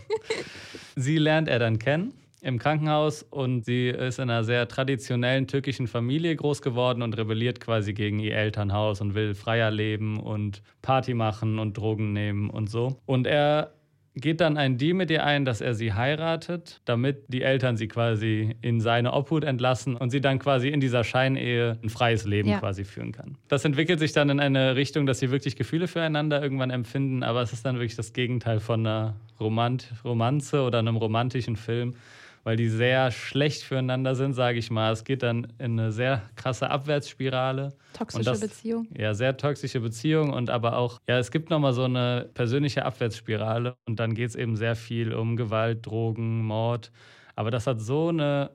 sie 0.96 1.18
lernt 1.18 1.48
er 1.48 1.58
dann 1.58 1.78
kennen 1.78 2.14
im 2.42 2.58
Krankenhaus 2.58 3.22
und 3.22 3.66
sie 3.66 3.88
ist 3.88 4.18
in 4.18 4.30
einer 4.30 4.44
sehr 4.44 4.66
traditionellen 4.66 5.46
türkischen 5.46 5.86
Familie 5.86 6.34
groß 6.34 6.62
geworden 6.62 7.02
und 7.02 7.16
rebelliert 7.18 7.60
quasi 7.60 7.92
gegen 7.92 8.18
ihr 8.18 8.34
Elternhaus 8.34 9.00
und 9.00 9.14
will 9.14 9.34
freier 9.34 9.70
leben 9.70 10.18
und 10.18 10.62
Party 10.80 11.12
machen 11.14 11.58
und 11.58 11.76
Drogen 11.76 12.12
nehmen 12.12 12.48
und 12.48 12.70
so. 12.70 12.96
Und 13.04 13.26
er 13.26 13.72
geht 14.14 14.40
dann 14.40 14.56
ein 14.56 14.76
Deal 14.76 14.94
mit 14.94 15.10
ihr 15.10 15.24
ein, 15.24 15.44
dass 15.44 15.60
er 15.60 15.74
sie 15.74 15.92
heiratet, 15.92 16.80
damit 16.84 17.24
die 17.28 17.42
Eltern 17.42 17.76
sie 17.76 17.88
quasi 17.88 18.56
in 18.60 18.80
seine 18.80 19.12
Obhut 19.12 19.44
entlassen 19.44 19.96
und 19.96 20.10
sie 20.10 20.20
dann 20.20 20.38
quasi 20.38 20.68
in 20.68 20.80
dieser 20.80 21.04
Scheinehe 21.04 21.78
ein 21.82 21.88
freies 21.90 22.24
Leben 22.24 22.48
ja. 22.48 22.58
quasi 22.58 22.84
führen 22.84 23.12
kann. 23.12 23.36
Das 23.48 23.64
entwickelt 23.64 24.00
sich 24.00 24.12
dann 24.12 24.28
in 24.30 24.40
eine 24.40 24.74
Richtung, 24.76 25.06
dass 25.06 25.20
sie 25.20 25.30
wirklich 25.30 25.56
Gefühle 25.56 25.86
füreinander 25.86 26.42
irgendwann 26.42 26.70
empfinden, 26.70 27.22
aber 27.22 27.42
es 27.42 27.52
ist 27.52 27.64
dann 27.64 27.76
wirklich 27.76 27.96
das 27.96 28.12
Gegenteil 28.12 28.60
von 28.60 28.80
einer 28.80 29.14
Romant 29.38 29.92
Romanze 30.04 30.62
oder 30.62 30.80
einem 30.80 30.96
romantischen 30.96 31.56
Film 31.56 31.94
weil 32.44 32.56
die 32.56 32.68
sehr 32.68 33.10
schlecht 33.10 33.62
füreinander 33.62 34.14
sind, 34.14 34.34
sage 34.34 34.58
ich 34.58 34.70
mal. 34.70 34.92
Es 34.92 35.04
geht 35.04 35.22
dann 35.22 35.48
in 35.58 35.78
eine 35.78 35.92
sehr 35.92 36.22
krasse 36.36 36.70
Abwärtsspirale. 36.70 37.74
Toxische 37.92 38.24
das, 38.24 38.40
Beziehung. 38.40 38.88
Ja, 38.96 39.14
sehr 39.14 39.36
toxische 39.36 39.80
Beziehung 39.80 40.32
und 40.32 40.50
aber 40.50 40.76
auch, 40.76 40.98
ja, 41.08 41.18
es 41.18 41.30
gibt 41.30 41.50
nochmal 41.50 41.72
so 41.72 41.84
eine 41.84 42.30
persönliche 42.34 42.84
Abwärtsspirale 42.84 43.74
und 43.86 44.00
dann 44.00 44.14
geht 44.14 44.30
es 44.30 44.36
eben 44.36 44.56
sehr 44.56 44.76
viel 44.76 45.12
um 45.12 45.36
Gewalt, 45.36 45.86
Drogen, 45.86 46.44
Mord. 46.44 46.90
Aber 47.36 47.50
das 47.50 47.66
hat 47.66 47.80
so 47.80 48.08
eine 48.08 48.50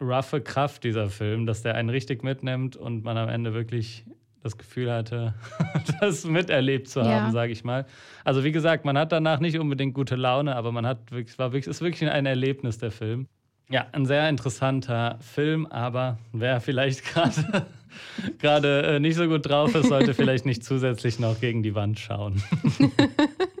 roughe 0.00 0.40
Kraft, 0.40 0.84
dieser 0.84 1.08
Film, 1.08 1.46
dass 1.46 1.62
der 1.62 1.74
einen 1.74 1.90
richtig 1.90 2.22
mitnimmt 2.22 2.76
und 2.76 3.04
man 3.04 3.16
am 3.16 3.28
Ende 3.28 3.54
wirklich 3.54 4.04
das 4.44 4.58
Gefühl 4.58 4.92
hatte, 4.92 5.34
das 6.00 6.24
miterlebt 6.24 6.88
zu 6.88 7.00
haben, 7.00 7.26
ja. 7.26 7.30
sage 7.32 7.50
ich 7.50 7.64
mal. 7.64 7.86
Also 8.22 8.44
wie 8.44 8.52
gesagt, 8.52 8.84
man 8.84 8.96
hat 8.96 9.10
danach 9.10 9.40
nicht 9.40 9.58
unbedingt 9.58 9.94
gute 9.94 10.16
Laune, 10.16 10.54
aber 10.54 10.70
man 10.70 10.86
hat 10.86 11.10
wirklich, 11.10 11.38
war 11.38 11.52
wirklich, 11.52 11.66
ist 11.66 11.80
wirklich 11.80 12.08
ein 12.08 12.26
Erlebnis 12.26 12.78
der 12.78 12.90
Film. 12.90 13.26
Ja, 13.70 13.86
ein 13.92 14.04
sehr 14.04 14.28
interessanter 14.28 15.18
Film, 15.20 15.66
aber 15.66 16.18
wer 16.32 16.60
vielleicht 16.60 17.04
gerade 17.12 17.66
gerade 18.38 18.82
äh, 18.82 19.00
nicht 19.00 19.16
so 19.16 19.26
gut 19.26 19.48
drauf 19.48 19.74
ist, 19.74 19.88
sollte 19.88 20.14
vielleicht 20.14 20.46
nicht 20.46 20.62
zusätzlich 20.64 21.18
noch 21.18 21.40
gegen 21.40 21.62
die 21.62 21.74
Wand 21.74 21.98
schauen. 21.98 22.42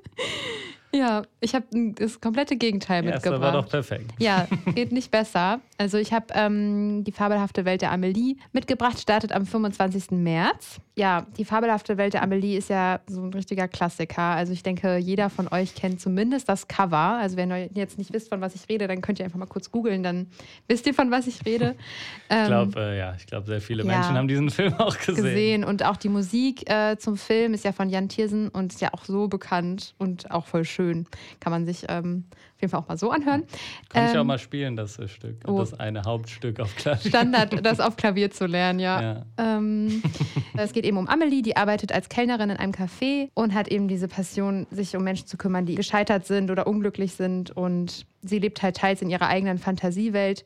Ja, 0.94 1.24
ich 1.40 1.54
habe 1.54 1.66
das 1.96 2.20
komplette 2.20 2.56
Gegenteil 2.56 3.04
ja, 3.04 3.12
mitgebracht. 3.12 3.42
Das 3.42 3.52
war 3.52 3.62
doch 3.62 3.68
perfekt. 3.68 4.12
Ja, 4.18 4.46
geht 4.74 4.92
nicht 4.92 5.10
besser. 5.10 5.60
Also 5.76 5.98
ich 5.98 6.12
habe 6.12 6.26
ähm, 6.34 7.02
die 7.02 7.10
fabelhafte 7.10 7.64
Welt 7.64 7.82
der 7.82 7.90
Amelie 7.90 8.36
mitgebracht, 8.52 9.00
startet 9.00 9.32
am 9.32 9.44
25. 9.44 10.12
März. 10.12 10.80
Ja, 10.96 11.26
die 11.36 11.44
fabelhafte 11.44 11.96
Welt 11.96 12.14
der 12.14 12.22
Amelie 12.22 12.56
ist 12.56 12.70
ja 12.70 13.00
so 13.08 13.22
ein 13.22 13.32
richtiger 13.34 13.66
Klassiker. 13.66 14.22
Also 14.22 14.52
ich 14.52 14.62
denke, 14.62 14.96
jeder 14.98 15.30
von 15.30 15.48
euch 15.48 15.74
kennt 15.74 16.00
zumindest 16.00 16.48
das 16.48 16.68
Cover. 16.68 17.18
Also 17.20 17.36
wenn 17.36 17.50
ihr 17.50 17.68
jetzt 17.74 17.98
nicht 17.98 18.12
wisst, 18.12 18.28
von 18.28 18.40
was 18.40 18.54
ich 18.54 18.68
rede, 18.68 18.86
dann 18.86 19.00
könnt 19.00 19.18
ihr 19.18 19.24
einfach 19.24 19.38
mal 19.38 19.46
kurz 19.46 19.72
googeln, 19.72 20.04
dann 20.04 20.28
wisst 20.68 20.86
ihr, 20.86 20.94
von 20.94 21.10
was 21.10 21.26
ich 21.26 21.44
rede. 21.44 21.74
ich 22.30 22.46
glaube, 22.46 22.80
ähm, 22.80 22.86
äh, 22.86 22.98
ja, 22.98 23.14
ich 23.16 23.26
glaube, 23.26 23.46
sehr 23.48 23.60
viele 23.60 23.84
ja, 23.84 23.92
Menschen 23.92 24.16
haben 24.16 24.28
diesen 24.28 24.50
Film 24.50 24.74
auch 24.74 24.96
gesehen. 24.96 25.16
gesehen. 25.16 25.64
Und 25.64 25.84
auch 25.84 25.96
die 25.96 26.08
Musik 26.08 26.70
äh, 26.70 26.96
zum 26.98 27.16
Film 27.16 27.52
ist 27.52 27.64
ja 27.64 27.72
von 27.72 27.90
Jan 27.90 28.08
Thiersen 28.08 28.48
und 28.48 28.72
ist 28.72 28.80
ja 28.80 28.90
auch 28.94 29.04
so 29.04 29.26
bekannt 29.26 29.96
und 29.98 30.30
auch 30.30 30.46
voll 30.46 30.64
schön 30.64 30.83
schön. 30.84 31.06
Kann 31.40 31.50
man 31.50 31.66
sich 31.66 31.84
ähm, 31.88 32.24
auf 32.30 32.60
jeden 32.60 32.70
Fall 32.70 32.80
auch 32.80 32.88
mal 32.88 32.98
so 32.98 33.10
anhören. 33.10 33.44
Kann 33.88 34.04
ähm, 34.04 34.10
ich 34.10 34.16
auch 34.16 34.20
ähm, 34.20 34.26
mal 34.26 34.38
spielen, 34.38 34.76
das 34.76 34.98
äh, 34.98 35.08
Stück. 35.08 35.36
Oh, 35.46 35.58
das 35.58 35.74
eine 35.74 36.02
Hauptstück 36.02 36.60
auf 36.60 36.74
Klavier. 36.76 37.08
Standard, 37.08 37.64
das 37.64 37.80
auf 37.80 37.96
Klavier 37.96 38.30
zu 38.30 38.46
lernen, 38.46 38.80
ja. 38.80 39.02
ja. 39.02 39.26
Ähm, 39.38 40.02
es 40.56 40.72
geht 40.72 40.84
eben 40.84 40.96
um 40.96 41.08
Amelie, 41.08 41.42
die 41.42 41.56
arbeitet 41.56 41.92
als 41.92 42.08
Kellnerin 42.08 42.50
in 42.50 42.56
einem 42.56 42.72
Café 42.72 43.30
und 43.34 43.54
hat 43.54 43.68
eben 43.68 43.88
diese 43.88 44.08
Passion, 44.08 44.66
sich 44.70 44.96
um 44.96 45.04
Menschen 45.04 45.26
zu 45.26 45.36
kümmern, 45.36 45.66
die 45.66 45.74
gescheitert 45.74 46.26
sind 46.26 46.50
oder 46.50 46.66
unglücklich 46.66 47.14
sind. 47.14 47.50
Und 47.50 48.06
sie 48.22 48.38
lebt 48.38 48.62
halt 48.62 48.76
teils 48.76 49.02
in 49.02 49.10
ihrer 49.10 49.28
eigenen 49.28 49.58
Fantasiewelt, 49.58 50.44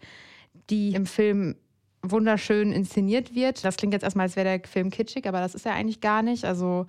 die 0.71 0.95
im 0.95 1.07
Film 1.07 1.57
wunderschön 2.03 2.73
inszeniert 2.73 3.35
wird. 3.35 3.65
Das 3.65 3.77
klingt 3.77 3.93
jetzt 3.93 4.05
erstmal, 4.05 4.27
als 4.27 4.37
wäre 4.37 4.59
der 4.59 4.69
Film 4.69 4.91
kitschig, 4.91 5.27
aber 5.27 5.41
das 5.41 5.55
ist 5.55 5.67
er 5.67 5.75
eigentlich 5.75 6.01
gar 6.01 6.23
nicht. 6.23 6.45
Also 6.45 6.87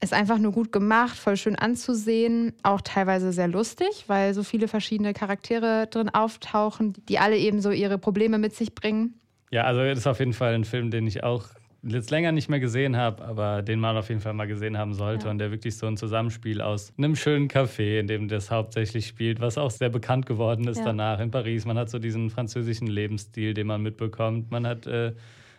ist 0.00 0.12
einfach 0.12 0.38
nur 0.38 0.52
gut 0.52 0.70
gemacht, 0.70 1.16
voll 1.16 1.36
schön 1.36 1.56
anzusehen, 1.56 2.52
auch 2.62 2.80
teilweise 2.80 3.32
sehr 3.32 3.48
lustig, 3.48 4.04
weil 4.06 4.32
so 4.32 4.44
viele 4.44 4.68
verschiedene 4.68 5.12
Charaktere 5.12 5.88
drin 5.88 6.08
auftauchen, 6.08 6.94
die 7.08 7.18
alle 7.18 7.36
eben 7.36 7.60
so 7.60 7.70
ihre 7.70 7.98
Probleme 7.98 8.38
mit 8.38 8.54
sich 8.54 8.74
bringen. 8.74 9.14
Ja, 9.50 9.64
also 9.64 9.82
das 9.82 9.98
ist 9.98 10.06
auf 10.06 10.20
jeden 10.20 10.34
Fall 10.34 10.54
ein 10.54 10.64
Film, 10.64 10.90
den 10.90 11.06
ich 11.06 11.24
auch 11.24 11.46
jetzt 11.82 12.10
länger 12.10 12.32
nicht 12.32 12.48
mehr 12.48 12.60
gesehen 12.60 12.96
habe, 12.96 13.24
aber 13.24 13.62
den 13.62 13.80
man 13.80 13.96
auf 13.96 14.08
jeden 14.08 14.20
Fall 14.20 14.34
mal 14.34 14.46
gesehen 14.46 14.76
haben 14.76 14.94
sollte 14.94 15.26
ja. 15.26 15.30
und 15.30 15.38
der 15.38 15.50
wirklich 15.50 15.76
so 15.76 15.86
ein 15.86 15.96
Zusammenspiel 15.96 16.60
aus 16.60 16.92
einem 16.98 17.16
schönen 17.16 17.48
Café, 17.48 18.00
in 18.00 18.06
dem 18.06 18.28
das 18.28 18.50
hauptsächlich 18.50 19.06
spielt, 19.06 19.40
was 19.40 19.58
auch 19.58 19.70
sehr 19.70 19.88
bekannt 19.88 20.26
geworden 20.26 20.66
ist 20.66 20.78
ja. 20.78 20.84
danach 20.84 21.20
in 21.20 21.30
Paris. 21.30 21.64
Man 21.64 21.78
hat 21.78 21.88
so 21.88 21.98
diesen 21.98 22.30
französischen 22.30 22.88
Lebensstil, 22.88 23.54
den 23.54 23.66
man 23.66 23.82
mitbekommt. 23.82 24.50
Man 24.50 24.66
hat 24.66 24.86
äh, 24.86 25.12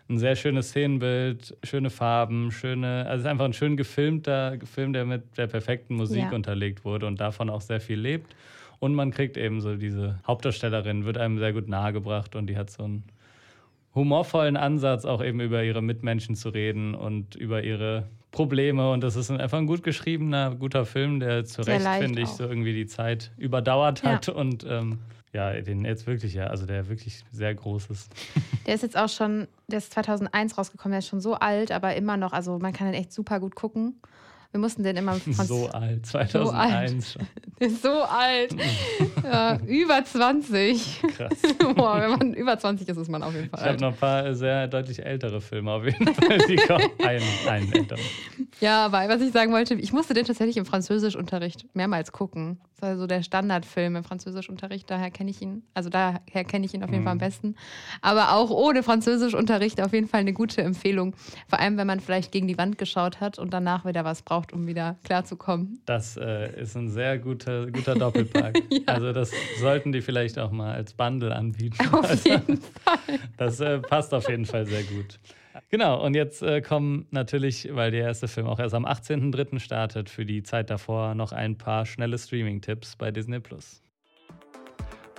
ein 0.09 0.17
sehr 0.17 0.35
schönes 0.35 0.69
Szenenbild, 0.69 1.55
schöne 1.63 1.89
Farben, 1.89 2.51
schöne, 2.51 3.05
also 3.05 3.15
es 3.15 3.21
ist 3.21 3.27
einfach 3.27 3.45
ein 3.45 3.53
schön 3.53 3.77
gefilmter 3.77 4.57
Film, 4.65 4.91
der 4.91 5.05
mit 5.05 5.37
der 5.37 5.47
perfekten 5.47 5.95
Musik 5.95 6.23
ja. 6.23 6.31
unterlegt 6.31 6.83
wurde 6.83 7.05
und 7.05 7.21
davon 7.21 7.49
auch 7.49 7.61
sehr 7.61 7.79
viel 7.79 7.99
lebt. 7.99 8.35
Und 8.79 8.95
man 8.95 9.11
kriegt 9.11 9.37
eben 9.37 9.61
so 9.61 9.75
diese 9.75 10.19
Hauptdarstellerin, 10.25 11.05
wird 11.05 11.17
einem 11.17 11.37
sehr 11.37 11.53
gut 11.53 11.67
nahegebracht 11.67 12.35
und 12.35 12.47
die 12.47 12.57
hat 12.57 12.71
so 12.71 12.83
einen 12.83 13.03
humorvollen 13.93 14.57
Ansatz, 14.57 15.05
auch 15.05 15.23
eben 15.23 15.41
über 15.41 15.63
ihre 15.63 15.81
Mitmenschen 15.81 16.35
zu 16.35 16.49
reden 16.49 16.95
und 16.95 17.35
über 17.35 17.63
ihre 17.63 18.07
Probleme. 18.31 18.91
Und 18.91 19.03
das 19.03 19.15
ist 19.15 19.29
einfach 19.29 19.57
ein 19.57 19.67
gut 19.67 19.83
geschriebener, 19.83 20.55
guter 20.55 20.85
Film, 20.85 21.19
der 21.19 21.45
zu 21.45 21.61
Recht, 21.61 21.85
finde 21.99 22.21
ich, 22.21 22.29
auch. 22.29 22.37
so 22.37 22.43
irgendwie 22.45 22.73
die 22.73 22.87
Zeit 22.87 23.31
überdauert 23.37 24.03
hat 24.03 24.27
ja. 24.27 24.33
und 24.33 24.65
ähm, 24.67 24.99
ja, 25.33 25.61
den 25.61 25.85
jetzt 25.85 26.07
wirklich, 26.07 26.33
ja, 26.33 26.47
also 26.47 26.65
der 26.65 26.89
wirklich 26.89 27.23
sehr 27.31 27.53
groß 27.53 27.87
ist. 27.87 28.11
Der 28.65 28.75
ist 28.75 28.81
jetzt 28.83 28.97
auch 28.97 29.09
schon, 29.09 29.47
der 29.67 29.79
ist 29.79 29.93
2001 29.93 30.55
rausgekommen, 30.55 30.91
der 30.91 30.99
ist 30.99 31.07
schon 31.07 31.21
so 31.21 31.33
alt, 31.33 31.71
aber 31.71 31.95
immer 31.95 32.17
noch, 32.17 32.33
also 32.33 32.59
man 32.59 32.71
kann 32.71 32.85
den 32.85 32.93
echt 32.93 33.11
super 33.11 33.39
gut 33.39 33.55
gucken. 33.55 33.99
Wir 34.51 34.59
mussten 34.59 34.81
den 34.81 34.97
immer 34.97 35.13
von 35.13 35.33
So 35.33 35.67
alt, 35.67 36.07
2001 36.07 37.13
so 37.13 37.19
alt. 37.19 37.29
schon. 37.61 37.69
so 37.81 38.01
alt. 38.01 38.55
ja, 39.23 39.59
über 39.67 40.03
20. 40.03 41.01
Krass. 41.15 41.33
Boah, 41.75 42.01
wenn 42.01 42.09
man 42.09 42.33
über 42.33 42.57
20 42.57 42.87
ist, 42.89 42.97
ist 42.97 43.09
man 43.09 43.21
auf 43.21 43.33
jeden 43.35 43.49
Fall 43.49 43.59
Ich 43.59 43.65
habe 43.67 43.79
noch 43.79 43.91
ein 43.91 43.97
paar 43.97 44.33
sehr 44.33 44.67
deutlich 44.67 45.05
ältere 45.05 45.39
Filme 45.39 45.71
auf 45.71 45.85
jeden 45.85 46.13
Fall. 46.15 46.39
Die 46.47 46.55
kommen. 46.67 46.89
Ein, 47.03 47.21
einen 47.47 47.73
älteren. 47.73 48.03
Ja, 48.59 48.85
aber 48.85 49.07
was 49.07 49.21
ich 49.21 49.31
sagen 49.31 49.51
wollte, 49.51 49.75
ich 49.75 49.93
musste 49.93 50.15
den 50.15 50.25
tatsächlich 50.25 50.57
im 50.57 50.65
Französischunterricht 50.65 51.67
mehrmals 51.75 52.11
gucken. 52.11 52.59
Das 52.79 52.89
war 52.89 52.97
so 52.97 53.07
der 53.07 53.23
Standardfilm 53.23 53.97
im 53.97 54.03
Französischunterricht, 54.05 54.89
daher 54.89 55.11
kenne 55.11 55.31
ich 55.31 55.41
ihn, 55.41 55.63
also 55.73 55.89
daher 55.89 56.21
kenne 56.45 56.65
ich 56.65 56.73
ihn 56.73 56.81
auf 56.81 56.89
jeden 56.89 57.01
mhm. 57.01 57.05
Fall 57.05 57.11
am 57.11 57.17
mhm. 57.17 57.19
besten. 57.19 57.55
Aber 58.01 58.33
auch 58.33 58.49
ohne 58.51 58.83
Französischunterricht 58.83 59.81
auf 59.81 59.91
jeden 59.91 60.07
Fall 60.07 60.21
eine 60.21 60.31
gute 60.31 60.61
Empfehlung. 60.61 61.13
Vor 61.49 61.59
allem, 61.59 61.77
wenn 61.77 61.87
man 61.87 61.99
vielleicht 61.99 62.31
gegen 62.31 62.47
die 62.47 62.57
Wand 62.57 62.77
geschaut 62.77 63.19
hat 63.19 63.37
und 63.37 63.53
danach 63.53 63.83
wieder 63.83 64.05
was 64.05 64.21
braucht, 64.21 64.38
um 64.53 64.67
wieder 64.67 64.97
klarzukommen. 65.03 65.81
Das 65.85 66.17
äh, 66.17 66.61
ist 66.61 66.75
ein 66.75 66.89
sehr 66.89 67.17
guter, 67.17 67.67
guter 67.67 67.95
Doppelpack. 67.95 68.57
ja. 68.71 68.79
Also 68.85 69.13
das 69.13 69.31
sollten 69.59 69.91
die 69.91 70.01
vielleicht 70.01 70.39
auch 70.39 70.51
mal 70.51 70.73
als 70.73 70.93
Bundle 70.93 71.35
anbieten. 71.35 71.77
Auf 71.91 72.09
also, 72.09 72.29
jeden 72.29 72.57
Fall. 72.57 73.19
Das 73.37 73.59
äh, 73.59 73.79
passt 73.79 74.13
auf 74.13 74.29
jeden 74.29 74.45
Fall 74.45 74.65
sehr 74.65 74.83
gut. 74.83 75.19
Genau, 75.69 76.03
und 76.03 76.15
jetzt 76.15 76.41
äh, 76.41 76.61
kommen 76.61 77.07
natürlich, 77.11 77.69
weil 77.73 77.91
der 77.91 78.01
erste 78.01 78.27
Film 78.27 78.47
auch 78.47 78.59
erst 78.59 78.73
am 78.73 78.85
18.03. 78.85 79.59
startet, 79.59 80.09
für 80.09 80.25
die 80.25 80.43
Zeit 80.43 80.69
davor 80.69 81.15
noch 81.15 81.31
ein 81.31 81.57
paar 81.57 81.85
schnelle 81.85 82.17
Streaming-Tipps 82.17 82.95
bei 82.95 83.11
Disney 83.11 83.39
Plus. 83.39 83.83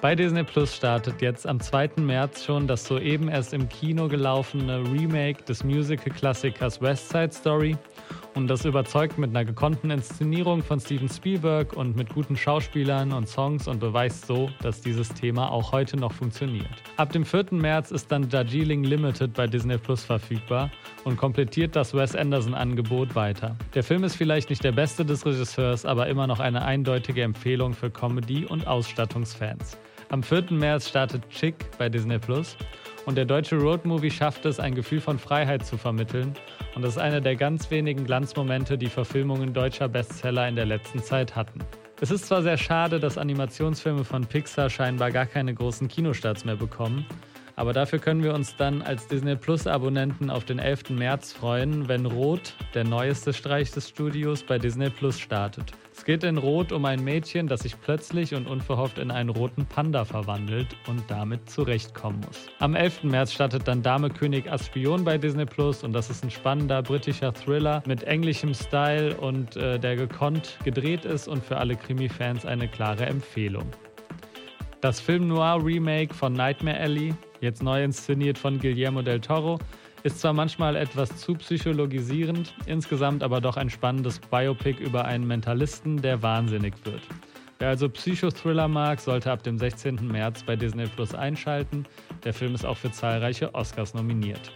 Bei 0.00 0.14
Disney 0.14 0.44
Plus 0.44 0.74
startet 0.74 1.20
jetzt 1.20 1.46
am 1.46 1.60
2. 1.60 1.90
März 1.96 2.44
schon 2.44 2.66
das 2.66 2.86
soeben 2.86 3.28
erst 3.28 3.52
im 3.52 3.68
Kino 3.68 4.08
gelaufene 4.08 4.82
Remake 4.90 5.44
des 5.44 5.62
Musical-Klassikers 5.62 6.80
West 6.80 7.10
Side 7.10 7.32
Story. 7.32 7.76
Und 8.34 8.46
das 8.46 8.64
überzeugt 8.64 9.18
mit 9.18 9.30
einer 9.30 9.44
gekonnten 9.44 9.90
Inszenierung 9.90 10.62
von 10.62 10.78
Steven 10.78 11.08
Spielberg 11.08 11.72
und 11.72 11.96
mit 11.96 12.14
guten 12.14 12.36
Schauspielern 12.36 13.12
und 13.12 13.28
Songs 13.28 13.66
und 13.66 13.80
beweist 13.80 14.26
so, 14.26 14.50
dass 14.62 14.80
dieses 14.80 15.08
Thema 15.08 15.50
auch 15.50 15.72
heute 15.72 15.96
noch 15.96 16.12
funktioniert. 16.12 16.68
Ab 16.96 17.12
dem 17.12 17.24
4. 17.24 17.46
März 17.50 17.90
ist 17.90 18.12
dann 18.12 18.28
Darjeeling 18.28 18.84
Limited 18.84 19.34
bei 19.34 19.46
Disney 19.46 19.78
Plus 19.78 20.04
verfügbar 20.04 20.70
und 21.04 21.16
komplettiert 21.16 21.74
das 21.74 21.92
Wes 21.92 22.14
Anderson-Angebot 22.14 23.16
weiter. 23.16 23.56
Der 23.74 23.82
Film 23.82 24.04
ist 24.04 24.14
vielleicht 24.14 24.48
nicht 24.48 24.62
der 24.62 24.72
beste 24.72 25.04
des 25.04 25.26
Regisseurs, 25.26 25.84
aber 25.84 26.06
immer 26.06 26.26
noch 26.28 26.38
eine 26.38 26.62
eindeutige 26.62 27.22
Empfehlung 27.22 27.74
für 27.74 27.90
Comedy- 27.90 28.46
und 28.46 28.66
Ausstattungsfans. 28.66 29.76
Am 30.10 30.22
4. 30.22 30.46
März 30.50 30.88
startet 30.88 31.28
Chick 31.30 31.54
bei 31.78 31.88
Disney 31.88 32.18
Plus 32.18 32.56
und 33.06 33.16
der 33.16 33.24
deutsche 33.24 33.56
Roadmovie 33.56 34.10
schafft 34.10 34.44
es, 34.46 34.60
ein 34.60 34.74
Gefühl 34.74 35.00
von 35.00 35.18
Freiheit 35.18 35.64
zu 35.64 35.76
vermitteln. 35.76 36.34
Und 36.74 36.82
das 36.82 36.92
ist 36.92 36.98
einer 36.98 37.20
der 37.20 37.36
ganz 37.36 37.70
wenigen 37.70 38.04
Glanzmomente, 38.04 38.78
die 38.78 38.88
Verfilmungen 38.88 39.52
deutscher 39.52 39.88
Bestseller 39.88 40.48
in 40.48 40.56
der 40.56 40.66
letzten 40.66 41.02
Zeit 41.02 41.34
hatten. 41.36 41.60
Es 42.00 42.10
ist 42.10 42.26
zwar 42.26 42.42
sehr 42.42 42.56
schade, 42.56 42.98
dass 42.98 43.18
Animationsfilme 43.18 44.04
von 44.04 44.24
Pixar 44.24 44.70
scheinbar 44.70 45.10
gar 45.10 45.26
keine 45.26 45.52
großen 45.52 45.88
Kinostarts 45.88 46.44
mehr 46.44 46.56
bekommen, 46.56 47.04
Aber 47.60 47.74
dafür 47.74 47.98
können 47.98 48.22
wir 48.22 48.32
uns 48.32 48.56
dann 48.56 48.80
als 48.80 49.06
Disney 49.06 49.36
Plus 49.36 49.66
Abonnenten 49.66 50.30
auf 50.30 50.46
den 50.46 50.58
11. 50.58 50.88
März 50.92 51.34
freuen, 51.34 51.88
wenn 51.88 52.06
Rot, 52.06 52.54
der 52.72 52.84
neueste 52.84 53.34
Streich 53.34 53.70
des 53.70 53.90
Studios, 53.90 54.42
bei 54.42 54.56
Disney 54.56 54.88
Plus 54.88 55.20
startet. 55.20 55.70
Es 55.94 56.06
geht 56.06 56.24
in 56.24 56.38
Rot 56.38 56.72
um 56.72 56.86
ein 56.86 57.04
Mädchen, 57.04 57.48
das 57.48 57.60
sich 57.60 57.78
plötzlich 57.78 58.34
und 58.34 58.46
unverhofft 58.46 58.98
in 58.98 59.10
einen 59.10 59.28
roten 59.28 59.66
Panda 59.66 60.06
verwandelt 60.06 60.68
und 60.86 61.02
damit 61.10 61.50
zurechtkommen 61.50 62.20
muss. 62.26 62.46
Am 62.60 62.74
11. 62.74 63.04
März 63.04 63.34
startet 63.34 63.68
dann 63.68 63.82
Dame 63.82 64.08
König 64.08 64.50
als 64.50 64.64
Spion 64.64 65.04
bei 65.04 65.18
Disney 65.18 65.44
Plus 65.44 65.84
und 65.84 65.92
das 65.92 66.08
ist 66.08 66.24
ein 66.24 66.30
spannender 66.30 66.82
britischer 66.82 67.34
Thriller 67.34 67.82
mit 67.86 68.04
englischem 68.04 68.54
Style 68.54 69.14
und 69.18 69.56
äh, 69.58 69.78
der 69.78 69.96
gekonnt 69.96 70.56
gedreht 70.64 71.04
ist 71.04 71.28
und 71.28 71.44
für 71.44 71.58
alle 71.58 71.76
Krimi-Fans 71.76 72.46
eine 72.46 72.68
klare 72.68 73.04
Empfehlung. 73.04 73.66
Das 74.80 74.98
Film 74.98 75.28
Noir 75.28 75.62
Remake 75.62 76.14
von 76.14 76.32
Nightmare 76.32 76.80
Alley 76.80 77.14
jetzt 77.40 77.62
neu 77.62 77.82
inszeniert 77.82 78.38
von 78.38 78.58
Guillermo 78.58 79.02
del 79.02 79.20
Toro, 79.20 79.58
ist 80.02 80.20
zwar 80.20 80.32
manchmal 80.32 80.76
etwas 80.76 81.16
zu 81.18 81.34
psychologisierend, 81.34 82.54
insgesamt 82.66 83.22
aber 83.22 83.40
doch 83.40 83.56
ein 83.56 83.70
spannendes 83.70 84.18
Biopic 84.18 84.82
über 84.82 85.04
einen 85.04 85.26
Mentalisten, 85.26 86.00
der 86.00 86.22
wahnsinnig 86.22 86.74
wird. 86.84 87.02
Wer 87.58 87.68
also 87.68 87.90
Psychothriller 87.90 88.68
mag, 88.68 89.00
sollte 89.00 89.30
ab 89.30 89.42
dem 89.42 89.58
16. 89.58 90.08
März 90.08 90.42
bei 90.44 90.56
Disney 90.56 90.86
Plus 90.86 91.14
einschalten. 91.14 91.84
Der 92.24 92.32
Film 92.32 92.54
ist 92.54 92.64
auch 92.64 92.78
für 92.78 92.90
zahlreiche 92.90 93.54
Oscars 93.54 93.92
nominiert. 93.92 94.50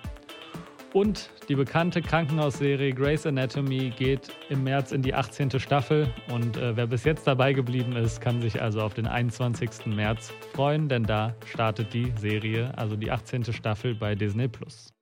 Und 0.94 1.28
die 1.48 1.56
bekannte 1.56 2.00
Krankenhausserie 2.00 2.92
Grey's 2.92 3.26
Anatomy 3.26 3.90
geht 3.90 4.30
im 4.48 4.62
März 4.62 4.92
in 4.92 5.02
die 5.02 5.12
18. 5.12 5.58
Staffel. 5.58 6.08
Und 6.32 6.56
äh, 6.56 6.76
wer 6.76 6.86
bis 6.86 7.02
jetzt 7.02 7.26
dabei 7.26 7.52
geblieben 7.52 7.96
ist, 7.96 8.20
kann 8.20 8.40
sich 8.40 8.62
also 8.62 8.80
auf 8.80 8.94
den 8.94 9.08
21. 9.08 9.86
März 9.86 10.32
freuen, 10.52 10.88
denn 10.88 11.02
da 11.02 11.34
startet 11.46 11.92
die 11.92 12.12
Serie, 12.16 12.72
also 12.78 12.94
die 12.94 13.10
18. 13.10 13.52
Staffel 13.52 13.96
bei 13.96 14.14
Disney 14.14 14.46
Plus. 14.46 14.94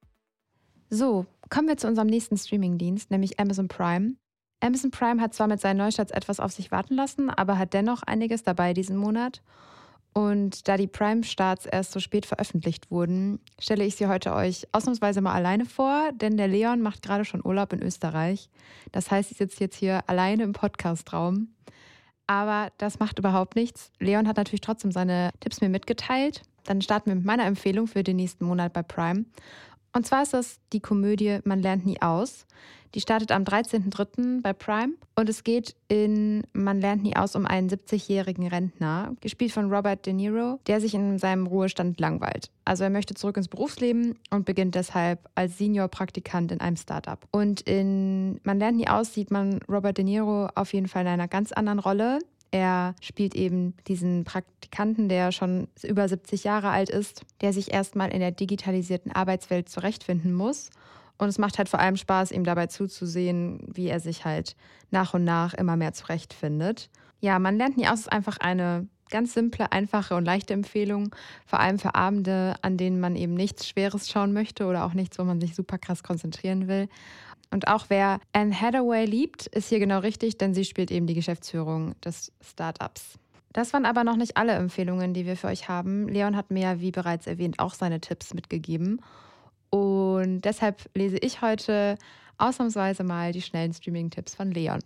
So, 0.89 1.27
kommen 1.51 1.69
wir 1.69 1.77
zu 1.77 1.89
unserem 1.89 2.09
nächsten 2.09 2.39
Streamingdienst, 2.39 3.11
nämlich 3.11 3.39
Amazon 3.39 3.69
Prime. 3.69 4.15
Amazon 4.61 4.93
Prime 4.93 5.21
hat 5.21 5.35
zwar 5.35 5.47
mit 5.47 5.61
seinen 5.61 5.77
Neustarts 5.77 6.13
etwas 6.13 6.41
auf 6.41 6.53
sich 6.53 6.71
warten 6.71 6.95
lassen, 6.95 7.29
aber 7.29 7.59
hat 7.59 7.75
dennoch 7.75 8.03
einiges 8.03 8.43
dabei 8.43 8.73
diesen 8.73 8.97
Monat. 8.97 9.43
Und 10.15 10.69
da 10.69 10.77
die 10.77 10.87
Prime-Starts 10.87 11.65
erst 11.65 11.93
so 11.93 12.01
spät 12.01 12.27
veröffentlicht 12.27 12.91
wurden, 12.91 13.41
stelle 13.59 13.85
ich 13.85 13.97
sie 13.97 14.09
heute 14.09 14.35
euch 14.35 14.67
ausnahmsweise 14.73 15.23
mal 15.23 15.33
alleine 15.33 15.65
vor, 15.65 16.11
denn 16.13 16.37
der 16.37 16.49
Leon 16.49 16.83
macht 16.83 17.03
gerade 17.03 17.25
schon 17.25 17.45
Urlaub 17.45 17.73
in 17.73 17.83
Österreich. 17.83 18.51
Das 18.93 19.11
heißt, 19.11 19.31
ich 19.31 19.39
sitze 19.39 19.61
jetzt 19.61 19.77
hier 19.77 20.03
alleine 20.07 20.43
im 20.43 20.53
Podcastraum. 20.53 21.49
Aber 22.27 22.71
das 22.79 22.99
macht 22.99 23.19
überhaupt 23.19 23.57
nichts. 23.57 23.91
Leon 23.99 24.29
hat 24.29 24.37
natürlich 24.37 24.61
trotzdem 24.61 24.93
seine 24.93 25.31
Tipps 25.41 25.61
mir 25.61 25.69
mitgeteilt. 25.69 26.43
Dann 26.65 26.81
starten 26.81 27.11
wir 27.11 27.17
mit 27.17 27.25
meiner 27.25 27.47
Empfehlung 27.47 27.87
für 27.87 28.03
den 28.03 28.17
nächsten 28.17 28.45
Monat 28.45 28.73
bei 28.73 28.83
Prime. 28.83 29.25
Und 29.95 30.07
zwar 30.07 30.23
ist 30.23 30.33
das 30.33 30.59
die 30.73 30.81
Komödie 30.81 31.41
Man 31.45 31.61
lernt 31.61 31.85
nie 31.85 32.01
aus. 32.01 32.47
Die 32.95 33.01
startet 33.01 33.33
am 33.33 33.45
13.03. 33.45 34.43
bei 34.43 34.53
Prime 34.53 34.95
und 35.17 35.29
es 35.29 35.45
geht 35.45 35.75
in 35.89 36.43
Man 36.53 36.81
lernt 36.81 37.03
nie 37.03 37.17
aus 37.17 37.35
um 37.35 37.47
einen 37.47 37.71
70-jährigen 37.71 38.47
Rentner, 38.47 39.15
gespielt 39.23 39.53
von 39.53 39.73
Robert 39.73 40.05
De 40.05 40.13
Niro, 40.13 40.61
der 40.67 40.81
sich 40.81 40.95
in 40.95 41.19
seinem 41.19 41.47
Ruhestand 41.47 42.01
langweilt. 42.01 42.51
Also 42.67 42.85
er 42.85 42.91
möchte 42.91 43.15
zurück 43.15 43.39
ins 43.39 43.49
Berufsleben 43.49 44.19
und 44.31 44.45
beginnt 44.45 44.75
deshalb 44.75 45.27
als 45.35 45.57
Senior-Praktikant 45.57 46.53
in 46.53 46.61
einem 46.61 46.77
Startup. 46.77 47.19
Und 47.31 47.63
in 47.63 48.41
Man 48.45 48.59
lernt 48.59 48.77
nie 48.77 48.89
aus 48.89 49.15
sieht 49.15 49.31
man 49.31 49.61
Robert 49.69 49.97
De 49.97 50.05
Niro 50.05 50.49
auf 50.55 50.75
jeden 50.75 50.89
Fall 50.89 51.03
in 51.03 51.09
einer 51.09 51.29
ganz 51.29 51.53
anderen 51.53 51.79
Rolle. 51.79 52.19
Er 52.53 52.95
spielt 53.01 53.35
eben 53.35 53.75
diesen 53.89 54.25
Praktikanten, 54.25 55.09
der 55.09 55.33
schon 55.33 55.69
über 55.83 56.07
70 56.07 56.45
Jahre 56.45 56.69
alt 56.69 56.91
ist, 56.91 57.25
der 57.41 57.55
sich 57.55 57.73
erstmal 57.73 58.13
in 58.13 58.21
der 58.21 58.31
digitalisierten 58.31 59.11
Arbeitswelt 59.11 59.71
zurechtfinden 59.71 60.35
muss. 60.35 60.71
Und 61.17 61.29
es 61.29 61.39
macht 61.39 61.57
halt 61.57 61.71
vor 61.71 61.81
allem 61.81 61.97
Spaß, 61.97 62.31
ihm 62.31 62.45
dabei 62.45 62.67
zuzusehen, 62.67 63.61
wie 63.73 63.89
er 63.89 64.01
sich 64.01 64.27
halt 64.27 64.55
nach 64.91 65.15
und 65.15 65.25
nach 65.25 65.55
immer 65.55 65.77
mehr 65.77 65.95
zurechtfindet. 65.95 66.91
Ja, 67.21 67.39
man 67.39 67.57
lernt 67.57 67.79
nie 67.79 67.89
aus, 67.89 68.01
ist 68.01 68.13
einfach 68.13 68.37
eine 68.39 68.87
ganz 69.09 69.33
simple, 69.33 69.71
einfache 69.73 70.15
und 70.15 70.25
leichte 70.25 70.53
Empfehlung, 70.53 71.15
vor 71.47 71.61
allem 71.61 71.79
für 71.79 71.95
Abende, 71.95 72.57
an 72.63 72.77
denen 72.77 72.99
man 72.99 73.15
eben 73.15 73.35
nichts 73.35 73.69
Schweres 73.69 74.11
schauen 74.11 74.33
möchte 74.33 74.67
oder 74.67 74.85
auch 74.85 74.95
nichts, 74.95 75.19
wo 75.19 75.25
man 75.25 75.41
sich 75.41 75.55
super 75.55 75.79
krass 75.79 76.03
konzentrieren 76.03 76.67
will. 76.67 76.89
Und 77.53 77.69
auch 77.69 77.85
wer 77.89 78.19
Anne 78.33 78.59
Hathaway 78.59 79.05
liebt, 79.05 79.47
ist 79.47 79.69
hier 79.69 79.79
genau 79.79 79.99
richtig, 79.99 80.39
denn 80.39 80.55
sie 80.55 80.65
spielt 80.65 80.91
eben 80.91 81.07
die 81.07 81.15
Geschäftsführung 81.15 81.95
des 82.01 82.33
Startups. 82.41 83.19
Das 83.53 83.75
waren 83.75 83.85
aber 83.85 84.05
noch 84.05 84.17
nicht 84.17 84.39
alle 84.39 84.53
Empfehlungen, 84.53 85.13
die 85.13 85.27
wir 85.27 85.37
für 85.37 85.49
euch 85.49 85.69
haben. 85.69 86.09
Leon 86.09 86.35
hat 86.35 86.51
mir, 86.51 86.81
wie 86.81 86.91
bereits 86.91 87.27
erwähnt, 87.27 87.59
auch 87.59 87.75
seine 87.75 88.01
Tipps 88.01 88.33
mitgegeben. 88.33 89.03
Und 89.69 90.41
deshalb 90.43 90.89
lese 90.95 91.19
ich 91.19 91.43
heute 91.43 91.99
ausnahmsweise 92.39 93.05
mal 93.05 93.33
die 93.33 93.43
schnellen 93.43 93.75
Streaming-Tipps 93.75 94.35
von 94.35 94.51
Leon. 94.51 94.81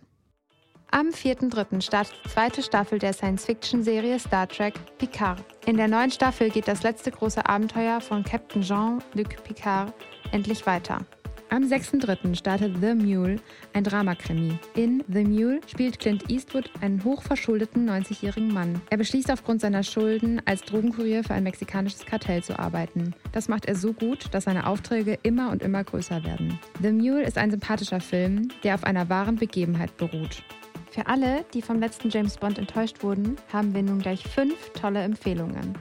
Am 0.91 1.07
4.3. 1.07 1.81
startet 1.81 2.15
die 2.23 2.29
zweite 2.29 2.63
Staffel 2.63 2.99
der 2.99 3.13
Science-Fiction-Serie 3.13 4.19
Star 4.19 4.47
Trek 4.47 4.73
Picard. 4.97 5.43
In 5.65 5.77
der 5.77 5.87
neuen 5.87 6.11
Staffel 6.11 6.49
geht 6.49 6.67
das 6.67 6.83
letzte 6.83 7.11
große 7.11 7.45
Abenteuer 7.45 8.01
von 8.01 8.23
Captain 8.23 8.61
Jean-Luc 8.61 9.43
Picard 9.43 9.93
endlich 10.31 10.65
weiter. 10.65 11.05
Am 11.49 11.63
6.3. 11.63 12.35
startet 12.35 12.75
The 12.81 12.93
Mule, 12.93 13.37
ein 13.71 13.85
Dramakrimi. 13.85 14.59
In 14.75 15.01
The 15.07 15.23
Mule 15.23 15.61
spielt 15.65 15.97
Clint 15.97 16.29
Eastwood 16.29 16.69
einen 16.81 17.01
hochverschuldeten 17.01 17.89
90-jährigen 17.89 18.53
Mann. 18.53 18.81
Er 18.89 18.97
beschließt 18.97 19.31
aufgrund 19.31 19.61
seiner 19.61 19.83
Schulden, 19.83 20.41
als 20.43 20.63
Drogenkurier 20.63 21.23
für 21.23 21.33
ein 21.33 21.43
mexikanisches 21.43 22.05
Kartell 22.05 22.43
zu 22.43 22.59
arbeiten. 22.59 23.15
Das 23.31 23.47
macht 23.47 23.65
er 23.65 23.75
so 23.75 23.93
gut, 23.93 24.25
dass 24.33 24.43
seine 24.43 24.67
Aufträge 24.67 25.19
immer 25.23 25.49
und 25.49 25.63
immer 25.63 25.85
größer 25.85 26.25
werden. 26.25 26.59
The 26.81 26.91
Mule 26.91 27.23
ist 27.23 27.37
ein 27.37 27.49
sympathischer 27.49 28.01
Film, 28.01 28.49
der 28.63 28.75
auf 28.75 28.83
einer 28.83 29.07
wahren 29.07 29.37
Begebenheit 29.37 29.95
beruht. 29.95 30.43
Für 30.91 31.07
alle, 31.07 31.45
die 31.53 31.61
vom 31.61 31.79
letzten 31.79 32.09
James 32.09 32.37
Bond 32.37 32.57
enttäuscht 32.57 33.03
wurden, 33.03 33.37
haben 33.53 33.73
wir 33.73 33.83
nun 33.83 33.99
gleich 33.99 34.21
fünf 34.23 34.71
tolle 34.73 35.01
Empfehlungen. 35.01 35.75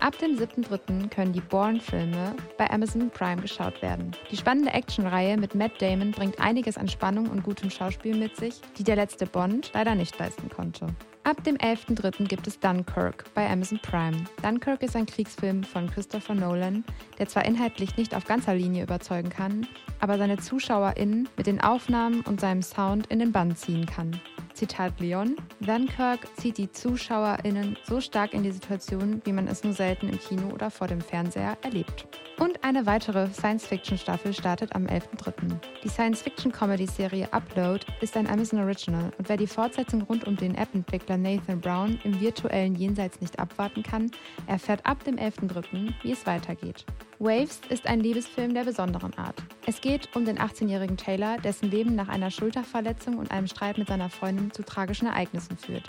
Ab 0.00 0.16
dem 0.18 0.34
7.3. 0.38 1.10
können 1.10 1.34
die 1.34 1.42
Bourne-Filme 1.42 2.34
bei 2.56 2.70
Amazon 2.70 3.10
Prime 3.10 3.42
geschaut 3.42 3.82
werden. 3.82 4.12
Die 4.30 4.36
spannende 4.36 4.72
Actionreihe 4.72 5.36
mit 5.36 5.54
Matt 5.54 5.72
Damon 5.78 6.12
bringt 6.12 6.40
einiges 6.40 6.78
an 6.78 6.88
Spannung 6.88 7.28
und 7.28 7.42
gutem 7.42 7.68
Schauspiel 7.68 8.16
mit 8.16 8.34
sich, 8.34 8.62
die 8.78 8.82
der 8.82 8.96
letzte 8.96 9.26
Bond 9.26 9.70
leider 9.74 9.94
nicht 9.94 10.18
leisten 10.18 10.48
konnte. 10.48 10.86
Ab 11.24 11.44
dem 11.44 11.58
11.3. 11.58 12.26
gibt 12.26 12.46
es 12.46 12.58
Dunkirk 12.58 13.24
bei 13.34 13.46
Amazon 13.46 13.78
Prime. 13.82 14.24
Dunkirk 14.42 14.82
ist 14.82 14.96
ein 14.96 15.04
Kriegsfilm 15.04 15.64
von 15.64 15.90
Christopher 15.90 16.34
Nolan, 16.34 16.82
der 17.18 17.28
zwar 17.28 17.44
inhaltlich 17.44 17.98
nicht 17.98 18.14
auf 18.14 18.24
ganzer 18.24 18.54
Linie 18.54 18.84
überzeugen 18.84 19.28
kann, 19.28 19.66
aber 20.00 20.16
seine 20.16 20.38
ZuschauerInnen 20.38 21.28
mit 21.36 21.46
den 21.46 21.60
Aufnahmen 21.60 22.22
und 22.22 22.40
seinem 22.40 22.62
Sound 22.62 23.06
in 23.08 23.18
den 23.18 23.32
Bann 23.32 23.54
ziehen 23.54 23.84
kann. 23.84 24.18
Zitat 24.60 25.00
Leon, 25.00 25.36
Dunkirk 25.60 26.28
zieht 26.36 26.58
die 26.58 26.70
ZuschauerInnen 26.70 27.78
so 27.84 27.98
stark 27.98 28.34
in 28.34 28.42
die 28.42 28.50
Situation, 28.50 29.22
wie 29.24 29.32
man 29.32 29.48
es 29.48 29.64
nur 29.64 29.72
selten 29.72 30.10
im 30.10 30.20
Kino 30.20 30.48
oder 30.52 30.70
vor 30.70 30.86
dem 30.86 31.00
Fernseher 31.00 31.56
erlebt. 31.62 32.06
Und 32.40 32.64
eine 32.64 32.86
weitere 32.86 33.28
Science-Fiction-Staffel 33.34 34.32
startet 34.32 34.74
am 34.74 34.86
11.03. 34.86 35.56
Die 35.84 35.88
Science-Fiction-Comedy-Serie 35.90 37.30
Upload 37.34 37.84
ist 38.00 38.16
ein 38.16 38.26
Amazon 38.26 38.60
Original 38.60 39.12
und 39.18 39.28
wer 39.28 39.36
die 39.36 39.46
Fortsetzung 39.46 40.00
rund 40.00 40.26
um 40.26 40.36
den 40.36 40.54
App-Entwickler 40.54 41.18
Nathan 41.18 41.60
Brown 41.60 42.00
im 42.02 42.18
virtuellen 42.18 42.74
Jenseits 42.76 43.20
nicht 43.20 43.38
abwarten 43.38 43.82
kann, 43.82 44.10
erfährt 44.46 44.86
ab 44.86 45.04
dem 45.04 45.16
11.03., 45.16 45.92
wie 46.02 46.12
es 46.12 46.24
weitergeht. 46.24 46.86
Waves 47.18 47.60
ist 47.68 47.86
ein 47.86 48.00
Liebesfilm 48.00 48.54
der 48.54 48.64
besonderen 48.64 49.12
Art. 49.18 49.36
Es 49.66 49.82
geht 49.82 50.08
um 50.16 50.24
den 50.24 50.38
18-jährigen 50.38 50.96
Taylor, 50.96 51.36
dessen 51.36 51.70
Leben 51.70 51.94
nach 51.94 52.08
einer 52.08 52.30
Schulterverletzung 52.30 53.18
und 53.18 53.30
einem 53.30 53.48
Streit 53.48 53.76
mit 53.76 53.88
seiner 53.88 54.08
Freundin 54.08 54.50
zu 54.50 54.62
tragischen 54.62 55.08
Ereignissen 55.08 55.58
führt. 55.58 55.84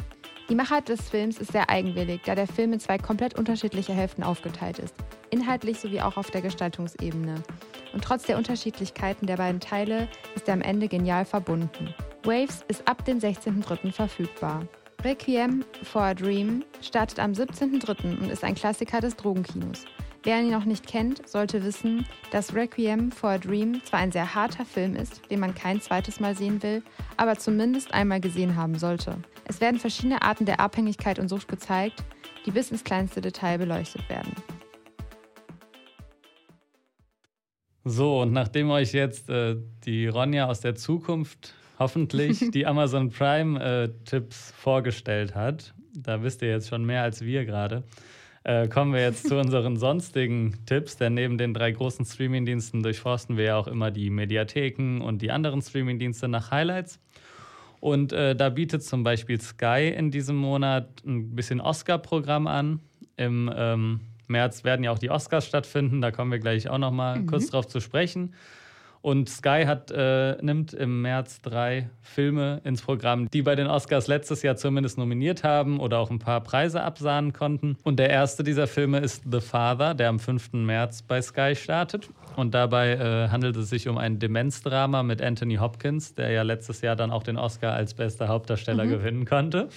Die 0.51 0.57
Machart 0.57 0.89
des 0.89 1.09
Films 1.09 1.37
ist 1.37 1.53
sehr 1.53 1.69
eigenwillig, 1.69 2.23
da 2.25 2.35
der 2.35 2.45
Film 2.45 2.73
in 2.73 2.81
zwei 2.81 2.97
komplett 2.97 3.39
unterschiedliche 3.39 3.93
Hälften 3.93 4.21
aufgeteilt 4.21 4.79
ist, 4.79 4.93
inhaltlich 5.29 5.79
sowie 5.79 6.01
auch 6.01 6.17
auf 6.17 6.29
der 6.29 6.41
Gestaltungsebene. 6.41 7.35
Und 7.93 8.03
trotz 8.03 8.23
der 8.23 8.35
Unterschiedlichkeiten 8.35 9.27
der 9.27 9.37
beiden 9.37 9.61
Teile 9.61 10.09
ist 10.35 10.49
er 10.49 10.55
am 10.55 10.61
Ende 10.61 10.89
genial 10.89 11.23
verbunden. 11.23 11.95
Waves 12.23 12.65
ist 12.67 12.85
ab 12.85 13.05
dem 13.05 13.19
16.03. 13.19 13.93
verfügbar. 13.93 14.67
Requiem 15.05 15.63
for 15.83 16.01
a 16.01 16.13
Dream 16.13 16.65
startet 16.81 17.19
am 17.19 17.31
17.03. 17.31 18.19
und 18.19 18.29
ist 18.29 18.43
ein 18.43 18.55
Klassiker 18.55 18.99
des 18.99 19.15
Drogenkinos. 19.15 19.85
Wer 20.23 20.39
ihn 20.39 20.51
noch 20.51 20.65
nicht 20.65 20.86
kennt, 20.86 21.27
sollte 21.27 21.63
wissen, 21.63 22.05
dass 22.29 22.53
Requiem 22.53 23.12
for 23.12 23.31
a 23.31 23.38
Dream 23.39 23.81
zwar 23.84 24.01
ein 24.01 24.12
sehr 24.12 24.36
harter 24.36 24.65
Film 24.65 24.95
ist, 24.95 25.19
den 25.31 25.39
man 25.39 25.55
kein 25.55 25.81
zweites 25.81 26.19
Mal 26.19 26.36
sehen 26.36 26.62
will, 26.62 26.84
aber 27.17 27.39
zumindest 27.39 27.91
einmal 27.91 28.21
gesehen 28.21 28.55
haben 28.55 28.77
sollte. 28.77 29.17
Es 29.45 29.62
werden 29.62 29.79
verschiedene 29.79 30.21
Arten 30.21 30.45
der 30.45 30.60
Abhängigkeit 30.60 31.17
und 31.17 31.27
Sucht 31.27 31.47
gezeigt, 31.47 32.03
die 32.45 32.51
bis 32.51 32.69
ins 32.69 32.84
kleinste 32.84 33.19
Detail 33.19 33.57
beleuchtet 33.57 34.07
werden. 34.10 34.31
So, 37.84 38.21
und 38.21 38.31
nachdem 38.31 38.69
euch 38.69 38.93
jetzt 38.93 39.27
äh, 39.31 39.55
die 39.86 40.05
Ronja 40.05 40.45
aus 40.45 40.60
der 40.60 40.75
Zukunft 40.75 41.55
hoffentlich 41.79 42.39
die 42.53 42.67
Amazon 42.67 43.10
Prime-Tipps 43.10 44.51
äh, 44.51 44.53
vorgestellt 44.53 45.34
hat, 45.34 45.73
da 45.95 46.21
wisst 46.21 46.43
ihr 46.43 46.49
jetzt 46.49 46.69
schon 46.69 46.86
mehr 46.86 47.01
als 47.01 47.21
wir 47.21 47.43
gerade, 47.43 47.84
Äh, 48.43 48.67
kommen 48.67 48.93
wir 48.93 49.01
jetzt 49.01 49.27
zu 49.27 49.38
unseren 49.38 49.77
sonstigen 49.77 50.65
Tipps, 50.65 50.97
denn 50.97 51.13
neben 51.13 51.38
den 51.38 51.54
drei 51.54 51.71
großen 51.71 52.06
Streamingdiensten 52.06 52.82
durchforsten 52.82 53.38
wir 53.38 53.45
ja 53.45 53.58
auch 53.58 53.67
immer 53.67 53.91
die 53.91 54.10
Mediatheken 54.10 55.01
und 55.01 55.21
die 55.21 55.30
anderen 55.30 55.62
Streamingdienste 55.62 56.27
nach 56.27 56.49
Highlights. 56.49 56.99
Und 57.80 58.13
äh, 58.13 58.36
da 58.36 58.49
bietet 58.49 58.84
zum 58.84 59.04
Beispiel 59.04 59.39
Sky 59.39 59.93
in 59.95 60.10
diesem 60.10 60.38
Monat 60.38 61.04
ein 61.06 61.36
bisschen 61.36 61.62
Oscar-Programm 61.62 62.47
an. 62.47 62.80
Im 63.17 63.51
ähm, 63.56 63.99
März 64.27 64.63
werden 64.63 64.84
ja 64.84 64.91
auch 64.91 64.99
die 64.99 65.12
Oscars 65.12 65.45
stattfinden, 65.45 66.01
da 66.01 66.12
kommen 66.12 66.32
wir 66.32 66.39
gleich 66.39 66.67
auch 66.69 66.77
noch 66.77 66.91
mal 66.91 67.19
mhm. 67.19 67.27
kurz 67.27 67.47
drauf 67.47 67.67
zu 67.67 67.80
sprechen. 67.80 68.34
Und 69.01 69.29
Sky 69.29 69.63
hat, 69.65 69.91
äh, 69.91 70.37
nimmt 70.41 70.73
im 70.73 71.01
März 71.01 71.41
drei 71.41 71.89
Filme 72.01 72.61
ins 72.63 72.83
Programm, 72.83 73.29
die 73.29 73.41
bei 73.41 73.55
den 73.55 73.67
Oscars 73.67 74.07
letztes 74.07 74.43
Jahr 74.43 74.55
zumindest 74.55 74.97
nominiert 74.97 75.43
haben 75.43 75.79
oder 75.79 75.99
auch 75.99 76.11
ein 76.11 76.19
paar 76.19 76.41
Preise 76.41 76.83
absahnen 76.83 77.33
konnten. 77.33 77.77
Und 77.83 77.97
der 77.97 78.09
erste 78.09 78.43
dieser 78.43 78.67
Filme 78.67 78.99
ist 78.99 79.23
The 79.29 79.39
Father, 79.39 79.95
der 79.95 80.09
am 80.09 80.19
5. 80.19 80.53
März 80.53 81.01
bei 81.01 81.21
Sky 81.21 81.55
startet. 81.55 82.09
Und 82.35 82.53
dabei 82.53 82.93
äh, 82.93 83.29
handelt 83.29 83.57
es 83.57 83.69
sich 83.69 83.87
um 83.87 83.97
ein 83.97 84.19
Demenzdrama 84.19 85.03
mit 85.03 85.21
Anthony 85.21 85.55
Hopkins, 85.55 86.13
der 86.13 86.31
ja 86.31 86.43
letztes 86.43 86.81
Jahr 86.81 86.95
dann 86.95 87.11
auch 87.11 87.23
den 87.23 87.37
Oscar 87.37 87.73
als 87.73 87.93
bester 87.93 88.27
Hauptdarsteller 88.27 88.85
mhm. 88.85 88.89
gewinnen 88.89 89.25
konnte. 89.25 89.69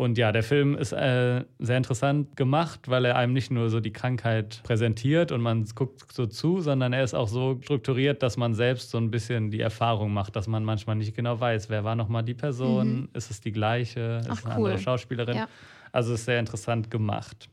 Und 0.00 0.16
ja, 0.16 0.32
der 0.32 0.42
Film 0.42 0.78
ist 0.78 0.92
äh, 0.92 1.44
sehr 1.58 1.76
interessant 1.76 2.34
gemacht, 2.34 2.88
weil 2.88 3.04
er 3.04 3.16
einem 3.16 3.34
nicht 3.34 3.50
nur 3.50 3.68
so 3.68 3.80
die 3.80 3.92
Krankheit 3.92 4.62
präsentiert 4.62 5.30
und 5.30 5.42
man 5.42 5.66
guckt 5.74 6.10
so 6.10 6.24
zu, 6.24 6.62
sondern 6.62 6.94
er 6.94 7.04
ist 7.04 7.12
auch 7.12 7.28
so 7.28 7.58
strukturiert, 7.60 8.22
dass 8.22 8.38
man 8.38 8.54
selbst 8.54 8.88
so 8.88 8.96
ein 8.96 9.10
bisschen 9.10 9.50
die 9.50 9.60
Erfahrung 9.60 10.14
macht, 10.14 10.36
dass 10.36 10.46
man 10.46 10.64
manchmal 10.64 10.96
nicht 10.96 11.14
genau 11.14 11.38
weiß, 11.38 11.68
wer 11.68 11.84
war 11.84 11.96
nochmal 11.96 12.22
die 12.22 12.32
Person, 12.32 12.92
mhm. 12.92 13.08
ist 13.12 13.30
es 13.30 13.42
die 13.42 13.52
gleiche, 13.52 14.22
ist 14.22 14.38
es 14.38 14.46
eine 14.46 14.54
cool. 14.54 14.70
andere 14.70 14.78
Schauspielerin. 14.78 15.36
Ja. 15.36 15.48
Also 15.92 16.14
ist 16.14 16.24
sehr 16.24 16.40
interessant 16.40 16.90
gemacht. 16.90 17.50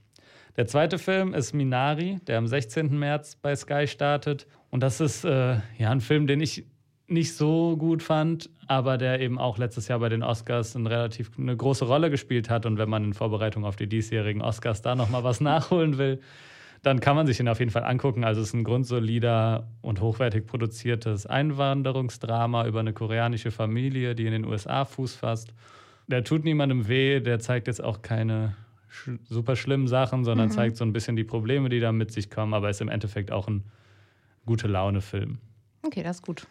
Der 0.55 0.67
zweite 0.67 0.99
Film 0.99 1.33
ist 1.33 1.51
Minari, 1.51 2.21
der 2.27 2.37
am 2.37 2.47
16. 2.47 2.97
März 2.97 3.35
bei 3.41 3.57
Sky 3.57 3.87
startet. 3.87 4.47
Und 4.69 4.83
das 4.83 5.01
ist 5.01 5.25
äh, 5.25 5.57
ja 5.77 5.91
ein 5.91 5.99
Film, 5.99 6.27
den 6.27 6.39
ich 6.39 6.63
nicht 7.07 7.35
so 7.35 7.77
gut 7.77 8.03
fand, 8.03 8.49
aber 8.67 8.97
der 8.97 9.21
eben 9.21 9.39
auch 9.39 9.57
letztes 9.57 9.87
Jahr 9.87 9.99
bei 9.99 10.09
den 10.09 10.23
Oscars 10.23 10.75
eine 10.75 10.89
relativ 10.89 11.31
eine 11.37 11.55
große 11.55 11.85
Rolle 11.85 12.09
gespielt 12.09 12.49
hat. 12.49 12.65
Und 12.65 12.77
wenn 12.77 12.89
man 12.89 13.03
in 13.03 13.13
Vorbereitung 13.13 13.63
auf 13.63 13.77
die 13.77 13.87
diesjährigen 13.87 14.41
Oscars 14.41 14.81
da 14.81 14.95
nochmal 14.95 15.23
was 15.23 15.39
nachholen 15.41 15.97
will, 15.97 16.19
dann 16.83 16.99
kann 16.99 17.15
man 17.15 17.25
sich 17.25 17.39
ihn 17.39 17.47
auf 17.47 17.59
jeden 17.59 17.71
Fall 17.71 17.83
angucken. 17.83 18.23
Also 18.23 18.41
es 18.41 18.49
ist 18.49 18.53
ein 18.53 18.63
grundsolider 18.63 19.67
und 19.81 20.01
hochwertig 20.01 20.45
produziertes 20.45 21.25
Einwanderungsdrama 21.25 22.67
über 22.67 22.81
eine 22.81 22.93
koreanische 22.93 23.51
Familie, 23.51 24.13
die 24.13 24.25
in 24.25 24.31
den 24.31 24.45
USA 24.45 24.85
Fuß 24.85 25.15
fasst. 25.15 25.53
Der 26.07 26.23
tut 26.23 26.43
niemandem 26.43 26.87
weh, 26.87 27.19
der 27.19 27.39
zeigt 27.39 27.67
jetzt 27.67 27.83
auch 27.83 28.01
keine 28.01 28.55
sch 28.89 29.11
super 29.27 29.55
schlimmen 29.55 29.87
Sachen, 29.87 30.23
sondern 30.23 30.47
mhm. 30.47 30.53
zeigt 30.53 30.77
so 30.77 30.85
ein 30.85 30.93
bisschen 30.93 31.15
die 31.15 31.23
Probleme, 31.23 31.69
die 31.69 31.79
da 31.79 31.91
mit 31.91 32.11
sich 32.11 32.29
kommen, 32.29 32.53
aber 32.53 32.69
ist 32.69 32.81
im 32.81 32.89
Endeffekt 32.89 33.31
auch 33.31 33.47
ein 33.47 33.63
gute 34.45 34.67
Laune-Film. 34.67 35.39
Okay, 35.83 36.03
das 36.03 36.17
ist 36.17 36.25
gut. 36.25 36.47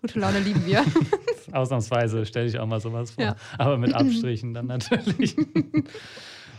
Gute 0.00 0.18
Laune 0.18 0.40
lieben 0.40 0.64
wir. 0.66 0.84
Ausnahmsweise 1.52 2.26
stelle 2.26 2.46
ich 2.46 2.58
auch 2.58 2.66
mal 2.66 2.80
sowas 2.80 3.12
vor. 3.12 3.24
Ja. 3.24 3.36
Aber 3.58 3.78
mit 3.78 3.94
Abstrichen 3.94 4.54
dann 4.54 4.66
natürlich. 4.66 5.36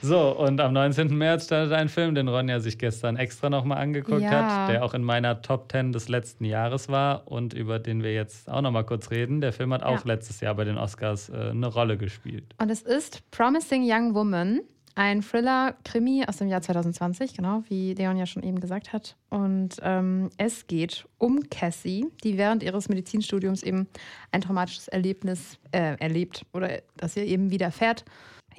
So, 0.01 0.37
und 0.37 0.61
am 0.61 0.73
19. 0.73 1.15
März 1.17 1.45
startet 1.45 1.73
ein 1.73 1.89
Film, 1.89 2.13
den 2.13 2.27
Ronja 2.27 2.59
sich 2.59 2.77
gestern 2.77 3.17
extra 3.17 3.49
nochmal 3.49 3.79
angeguckt 3.79 4.21
ja. 4.21 4.29
hat, 4.29 4.69
der 4.69 4.85
auch 4.85 4.93
in 4.93 5.03
meiner 5.03 5.41
Top 5.41 5.71
10 5.71 5.91
des 5.91 6.07
letzten 6.07 6.45
Jahres 6.45 6.89
war 6.89 7.27
und 7.27 7.53
über 7.53 7.79
den 7.79 8.03
wir 8.03 8.13
jetzt 8.13 8.49
auch 8.49 8.61
nochmal 8.61 8.85
kurz 8.85 9.09
reden. 9.09 9.41
Der 9.41 9.53
Film 9.53 9.73
hat 9.73 9.83
auch 9.83 10.05
ja. 10.05 10.13
letztes 10.13 10.39
Jahr 10.39 10.55
bei 10.55 10.65
den 10.65 10.77
Oscars 10.77 11.29
äh, 11.29 11.49
eine 11.49 11.67
Rolle 11.67 11.97
gespielt. 11.97 12.53
Und 12.61 12.69
es 12.69 12.81
ist 12.81 13.29
Promising 13.31 13.83
Young 13.85 14.13
Woman. 14.13 14.61
Ein 14.97 15.21
Thriller-Krimi 15.21 16.25
aus 16.27 16.37
dem 16.37 16.47
Jahr 16.47 16.63
2020, 16.63 17.35
genau, 17.35 17.63
wie 17.67 17.93
Leon 17.93 18.17
ja 18.17 18.25
schon 18.25 18.41
eben 18.41 18.59
gesagt 18.59 18.93
hat. 18.93 19.15
Und 19.29 19.77
ähm, 19.83 20.31
es 20.39 20.65
geht 20.65 21.05
um 21.19 21.47
Cassie, 21.51 22.07
die 22.23 22.35
während 22.39 22.63
ihres 22.63 22.89
Medizinstudiums 22.89 23.61
eben 23.61 23.87
ein 24.31 24.41
traumatisches 24.41 24.87
Erlebnis 24.87 25.59
äh, 25.71 25.97
erlebt 25.99 26.47
oder 26.51 26.81
das 26.95 27.15
ihr 27.15 27.25
eben 27.25 27.51
widerfährt. 27.51 28.05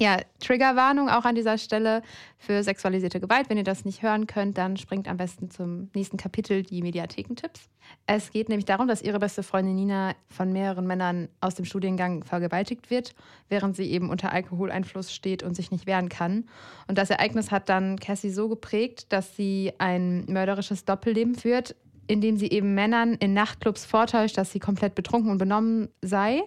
Ja, 0.00 0.18
Triggerwarnung 0.38 1.08
auch 1.08 1.24
an 1.24 1.34
dieser 1.34 1.58
Stelle 1.58 2.02
für 2.38 2.62
sexualisierte 2.62 3.18
Gewalt. 3.18 3.50
Wenn 3.50 3.56
ihr 3.58 3.64
das 3.64 3.84
nicht 3.84 4.00
hören 4.00 4.28
könnt, 4.28 4.56
dann 4.56 4.76
springt 4.76 5.08
am 5.08 5.16
besten 5.16 5.50
zum 5.50 5.90
nächsten 5.92 6.16
Kapitel 6.16 6.62
die 6.62 6.82
Mediathekentipps. 6.82 7.68
Es 8.06 8.30
geht 8.30 8.48
nämlich 8.48 8.64
darum, 8.64 8.86
dass 8.86 9.02
ihre 9.02 9.18
beste 9.18 9.42
Freundin 9.42 9.74
Nina 9.74 10.14
von 10.28 10.52
mehreren 10.52 10.86
Männern 10.86 11.28
aus 11.40 11.56
dem 11.56 11.64
Studiengang 11.64 12.22
vergewaltigt 12.22 12.90
wird, 12.90 13.12
während 13.48 13.74
sie 13.74 13.90
eben 13.90 14.08
unter 14.08 14.32
Alkoholeinfluss 14.32 15.12
steht 15.12 15.42
und 15.42 15.56
sich 15.56 15.72
nicht 15.72 15.88
wehren 15.88 16.08
kann. 16.08 16.48
Und 16.86 16.96
das 16.96 17.10
Ereignis 17.10 17.50
hat 17.50 17.68
dann 17.68 17.98
Cassie 17.98 18.30
so 18.30 18.48
geprägt, 18.48 19.12
dass 19.12 19.34
sie 19.34 19.72
ein 19.78 20.26
mörderisches 20.28 20.84
Doppelleben 20.84 21.34
führt, 21.34 21.74
in 22.06 22.20
dem 22.20 22.36
sie 22.36 22.52
eben 22.52 22.72
Männern 22.72 23.14
in 23.14 23.34
Nachtclubs 23.34 23.84
vortäuscht, 23.84 24.38
dass 24.38 24.52
sie 24.52 24.60
komplett 24.60 24.94
betrunken 24.94 25.32
und 25.32 25.38
benommen 25.38 25.88
sei 26.02 26.44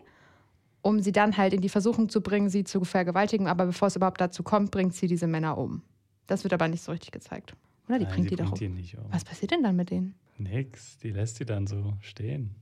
um 0.81 1.01
sie 1.01 1.11
dann 1.11 1.37
halt 1.37 1.53
in 1.53 1.61
die 1.61 1.69
Versuchung 1.69 2.09
zu 2.09 2.21
bringen, 2.21 2.49
sie 2.49 2.63
zu 2.63 2.83
vergewaltigen. 2.83 3.47
Aber 3.47 3.65
bevor 3.65 3.87
es 3.87 3.95
überhaupt 3.95 4.21
dazu 4.21 4.43
kommt, 4.43 4.71
bringt 4.71 4.95
sie 4.95 5.07
diese 5.07 5.27
Männer 5.27 5.57
um. 5.57 5.81
Das 6.27 6.43
wird 6.43 6.53
aber 6.53 6.67
nicht 6.67 6.83
so 6.83 6.91
richtig 6.91 7.11
gezeigt. 7.11 7.55
Oder 7.87 7.99
die 7.99 8.05
Nein, 8.05 8.13
bringt 8.13 8.31
die, 8.31 8.35
die 8.35 8.43
doch 8.43 8.51
um. 8.51 8.75
Nicht 8.75 8.97
um. 8.97 9.05
Was 9.11 9.23
passiert 9.23 9.51
denn 9.51 9.63
dann 9.63 9.75
mit 9.75 9.89
denen? 9.89 10.15
Nix, 10.37 10.97
die 10.97 11.11
lässt 11.11 11.37
sie 11.37 11.45
dann 11.45 11.67
so 11.67 11.93
stehen. 12.01 12.55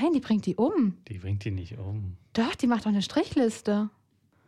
Nein, 0.00 0.12
die 0.12 0.20
bringt 0.20 0.46
die 0.46 0.56
um. 0.56 0.96
Die 1.08 1.18
bringt 1.18 1.44
die 1.44 1.50
nicht 1.50 1.78
um. 1.78 2.16
Doch, 2.32 2.54
die 2.54 2.66
macht 2.66 2.84
doch 2.86 2.90
eine 2.90 3.02
Strichliste. 3.02 3.90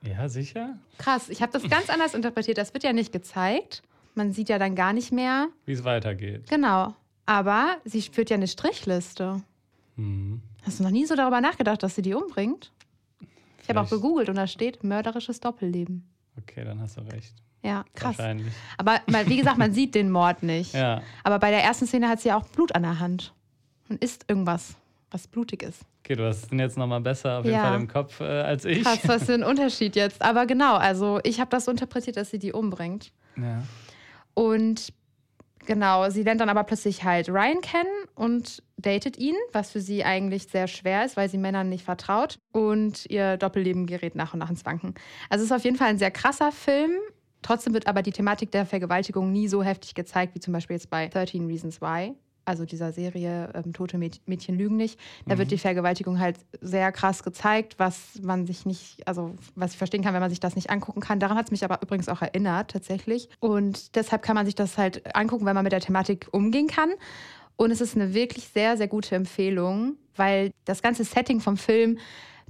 Ja, 0.03 0.29
sicher? 0.29 0.79
Krass, 0.99 1.29
ich 1.29 1.43
habe 1.43 1.53
das 1.53 1.69
ganz 1.69 1.91
anders 1.91 2.15
interpretiert. 2.15 2.59
Das 2.59 2.73
wird 2.75 2.85
ja 2.85 2.93
nicht 2.93 3.13
gezeigt. 3.13 3.83
Man 4.15 4.33
sieht 4.33 4.49
ja 4.49 4.59
dann 4.59 4.75
gar 4.75 4.93
nicht 4.93 5.13
mehr, 5.13 5.49
wie 5.67 5.73
es 5.73 5.85
weitergeht. 5.85 6.49
Genau. 6.49 6.95
Aber 7.27 7.77
sie 7.85 8.03
führt 8.03 8.31
ja 8.31 8.37
eine 8.37 8.47
Strichliste. 8.47 9.43
Mhm. 9.97 10.41
Hast 10.63 10.79
du 10.79 10.85
noch 10.85 10.91
nie 10.91 11.05
so 11.05 11.15
darüber 11.15 11.41
nachgedacht, 11.41 11.83
dass 11.83 11.95
sie 11.95 12.03
die 12.03 12.15
umbringt? 12.15 12.73
Ich 13.65 13.71
habe 13.71 13.81
auch 13.81 13.91
gegoogelt 13.91 14.29
und 14.29 14.37
da 14.37 14.47
steht 14.47 14.85
mörderisches 14.85 15.41
Doppelleben. 15.41 16.09
Okay, 16.39 16.65
dann 16.65 16.81
hast 16.81 16.97
du 16.99 17.01
recht. 17.01 17.35
Ja, 17.63 17.85
krass. 17.95 18.19
Wahrscheinlich. 18.19 18.53
Aber 18.77 19.01
wie 19.27 19.39
gesagt, 19.39 19.57
man 19.57 19.73
sieht 19.73 19.95
den 19.95 20.11
Mord 20.11 20.43
nicht. 20.43 20.75
Ja. 20.75 21.01
Aber 21.23 21.39
bei 21.39 21.51
der 21.51 21.65
ersten 21.65 21.87
Szene 21.87 22.09
hat 22.09 22.21
sie 22.21 22.29
ja 22.29 22.37
auch 22.37 22.47
Blut 22.49 22.75
an 22.75 22.83
der 22.83 23.01
Hand 23.01 23.33
und 23.89 24.05
isst 24.05 24.27
irgendwas, 24.29 24.75
was 25.11 25.27
blutig 25.27 25.63
ist. 25.63 25.81
Okay, 26.01 26.17
du 26.17 26.27
hast 26.27 26.51
den 26.51 26.59
jetzt 26.59 26.77
nochmal 26.77 27.01
besser 27.01 27.39
auf 27.39 27.45
jeden 27.47 27.57
ja. 27.57 27.65
Fall 27.65 27.81
im 27.81 27.89
Kopf 27.89 28.21
äh, 28.21 28.25
als 28.25 28.67
ich. 28.67 28.85
Krass, 28.85 29.01
was 29.05 29.25
für 29.25 29.33
ein 29.33 29.43
Unterschied 29.43 29.97
jetzt. 29.97 30.21
Aber 30.21 30.45
genau, 30.45 30.77
also 30.77 31.21
ich 31.25 31.41
habe 31.41 31.49
das 31.49 31.65
so 31.65 31.71
interpretiert, 31.71 32.19
dass 32.19 32.31
sie 32.31 32.39
die 32.39 32.53
umbringt. 32.53 33.13
Ja. 33.37 33.63
Und 34.35 34.93
Genau, 35.67 36.09
sie 36.11 36.23
lernt 36.23 36.41
dann 36.41 36.49
aber 36.49 36.65
plötzlich 36.65 37.05
halt 37.05 37.29
Ryan 37.29 37.61
kennen 37.61 38.04
und 38.15 38.63
datet 38.77 39.19
ihn, 39.19 39.35
was 39.53 39.71
für 39.71 39.81
sie 39.81 40.05
eigentlich 40.05 40.45
sehr 40.45 40.67
schwer 40.67 41.05
ist, 41.05 41.17
weil 41.17 41.29
sie 41.29 41.39
Männern 41.39 41.69
nicht 41.69 41.85
vertraut. 41.85 42.39
Und 42.53 43.07
ihr 43.07 43.37
Doppelleben 43.37 43.87
gerät 43.87 44.15
nach 44.15 44.35
und 44.35 44.41
nach 44.41 44.51
ins 44.51 44.65
Wanken. 44.65 44.95
Also 45.31 45.45
es 45.45 45.51
ist 45.51 45.57
auf 45.57 45.65
jeden 45.65 45.77
Fall 45.77 45.89
ein 45.89 45.99
sehr 45.99 46.11
krasser 46.11 46.53
Film. 46.53 46.93
Trotzdem 47.43 47.75
wird 47.75 47.87
aber 47.87 48.03
die 48.03 48.13
Thematik 48.13 48.51
der 48.53 48.67
Vergewaltigung 48.67 49.33
nie 49.33 49.49
so 49.49 49.63
heftig 49.63 49.95
gezeigt, 49.95 50.35
wie 50.35 50.41
zum 50.41 50.53
Beispiel 50.53 50.77
jetzt 50.77 50.91
bei 50.91 51.09
13 51.09 51.47
Reasons 51.47 51.81
Why 51.81 52.15
also 52.45 52.65
dieser 52.65 52.93
Serie 52.93 53.51
ähm, 53.55 53.73
Tote 53.73 53.99
Mädchen 53.99 54.59
lügen 54.59 54.77
nicht, 54.77 54.99
da 55.27 55.35
mhm. 55.35 55.39
wird 55.41 55.51
die 55.51 55.59
Vergewaltigung 55.59 56.19
halt 56.19 56.37
sehr 56.61 56.93
krass 56.93 57.23
gezeigt, 57.23 57.79
was 57.79 58.21
man 58.23 58.47
sich 58.47 58.67
nicht, 58.67 59.07
also 59.07 59.35
was 59.55 59.73
ich 59.73 59.79
verstehen 59.79 60.03
kann, 60.03 60.15
wenn 60.15 60.21
man 60.21 60.31
sich 60.31 60.41
das 60.41 60.55
nicht 60.57 60.71
angucken 60.71 61.01
kann. 61.01 61.21
Daran 61.21 61.37
hat 61.37 61.47
es 61.47 61.51
mich 61.51 61.65
aber 61.65 61.81
übrigens 61.83 62.09
auch 62.09 62.23
erinnert, 62.23 62.71
tatsächlich. 62.71 63.29
Und 63.41 63.97
deshalb 63.97 64.23
kann 64.23 64.35
man 64.35 64.47
sich 64.47 64.55
das 64.55 64.79
halt 64.79 65.15
angucken, 65.15 65.47
wenn 65.47 65.55
man 65.55 65.65
mit 65.65 65.73
der 65.73 65.81
Thematik 65.81 66.29
umgehen 66.33 66.67
kann. 66.67 66.91
Und 67.57 67.71
es 67.71 67.81
ist 67.81 67.95
eine 67.95 68.15
wirklich 68.15 68.49
sehr, 68.49 68.77
sehr 68.77 68.89
gute 68.89 69.15
Empfehlung, 69.15 69.97
weil 70.17 70.51
das 70.65 70.83
ganze 70.83 71.05
Setting 71.05 71.41
vom 71.41 71.57
Film 71.57 71.99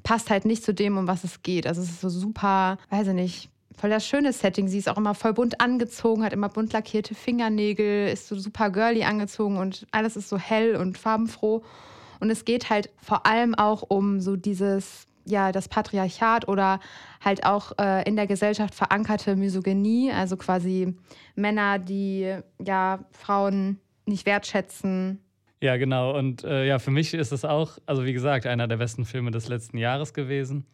passt 0.03 0.31
halt 0.31 0.45
nicht 0.45 0.65
zu 0.65 0.73
dem, 0.73 0.97
um 0.99 1.09
was 1.09 1.25
es 1.25 1.43
geht. 1.43 1.67
Also 1.67 1.83
es 1.83 1.91
ist 1.91 2.01
so 2.01 2.09
super, 2.09 2.79
weiß 2.91 3.09
ich 3.09 3.15
nicht, 3.15 3.51
voll 3.77 3.91
das 3.91 4.07
schöne 4.07 4.33
Setting. 4.33 4.69
Sie 4.69 4.79
ist 4.79 4.89
auch 4.89 4.97
immer 4.97 5.15
voll 5.15 5.35
bunt 5.35 5.61
angezogen, 5.61 6.23
hat 6.23 6.33
immer 6.33 6.49
bunt 6.49 6.73
lackierte 6.73 7.15
Fingernägel, 7.15 8.09
ist 8.09 8.29
so 8.29 8.37
super 8.37 8.71
girly 8.71 9.05
angezogen 9.05 9.59
und 9.59 9.87
alles 9.91 10.17
ist 10.17 10.29
so 10.29 10.39
hell 10.39 10.77
und 10.77 10.99
farbenfroh. 10.99 11.63
Und 12.21 12.31
es 12.31 12.45
geht 12.45 12.71
halt 12.71 12.91
vor 13.03 13.27
allem 13.27 13.55
auch 13.55 13.83
um 13.83 14.21
so 14.21 14.37
dieses, 14.37 15.07
ja, 15.25 15.53
das 15.53 15.69
Patriarchat 15.69 16.49
oder 16.49 16.81
halt 17.23 17.45
auch 17.45 17.73
äh, 17.79 18.07
in 18.09 18.17
der 18.17 18.27
Gesellschaft 18.27 18.75
verankerte 18.75 19.37
Misogynie, 19.37 20.13
also 20.13 20.37
quasi 20.37 20.95
Männer, 21.35 21.79
die 21.79 22.37
ja 22.65 23.01
Frauen 23.11 23.81
nicht 24.07 24.27
wertschätzen. 24.27 25.21
Ja, 25.61 25.77
genau. 25.77 26.17
Und 26.17 26.45
äh, 26.45 26.67
ja, 26.67 26.79
für 26.79 26.91
mich 26.91 27.15
ist 27.15 27.33
es 27.33 27.45
auch, 27.45 27.79
also 27.87 28.05
wie 28.05 28.13
gesagt, 28.13 28.47
einer 28.47 28.69
der 28.69 28.77
besten 28.77 29.05
Filme 29.05 29.31
des 29.31 29.49
letzten 29.49 29.79
Jahres 29.79 30.13
gewesen. 30.13 30.67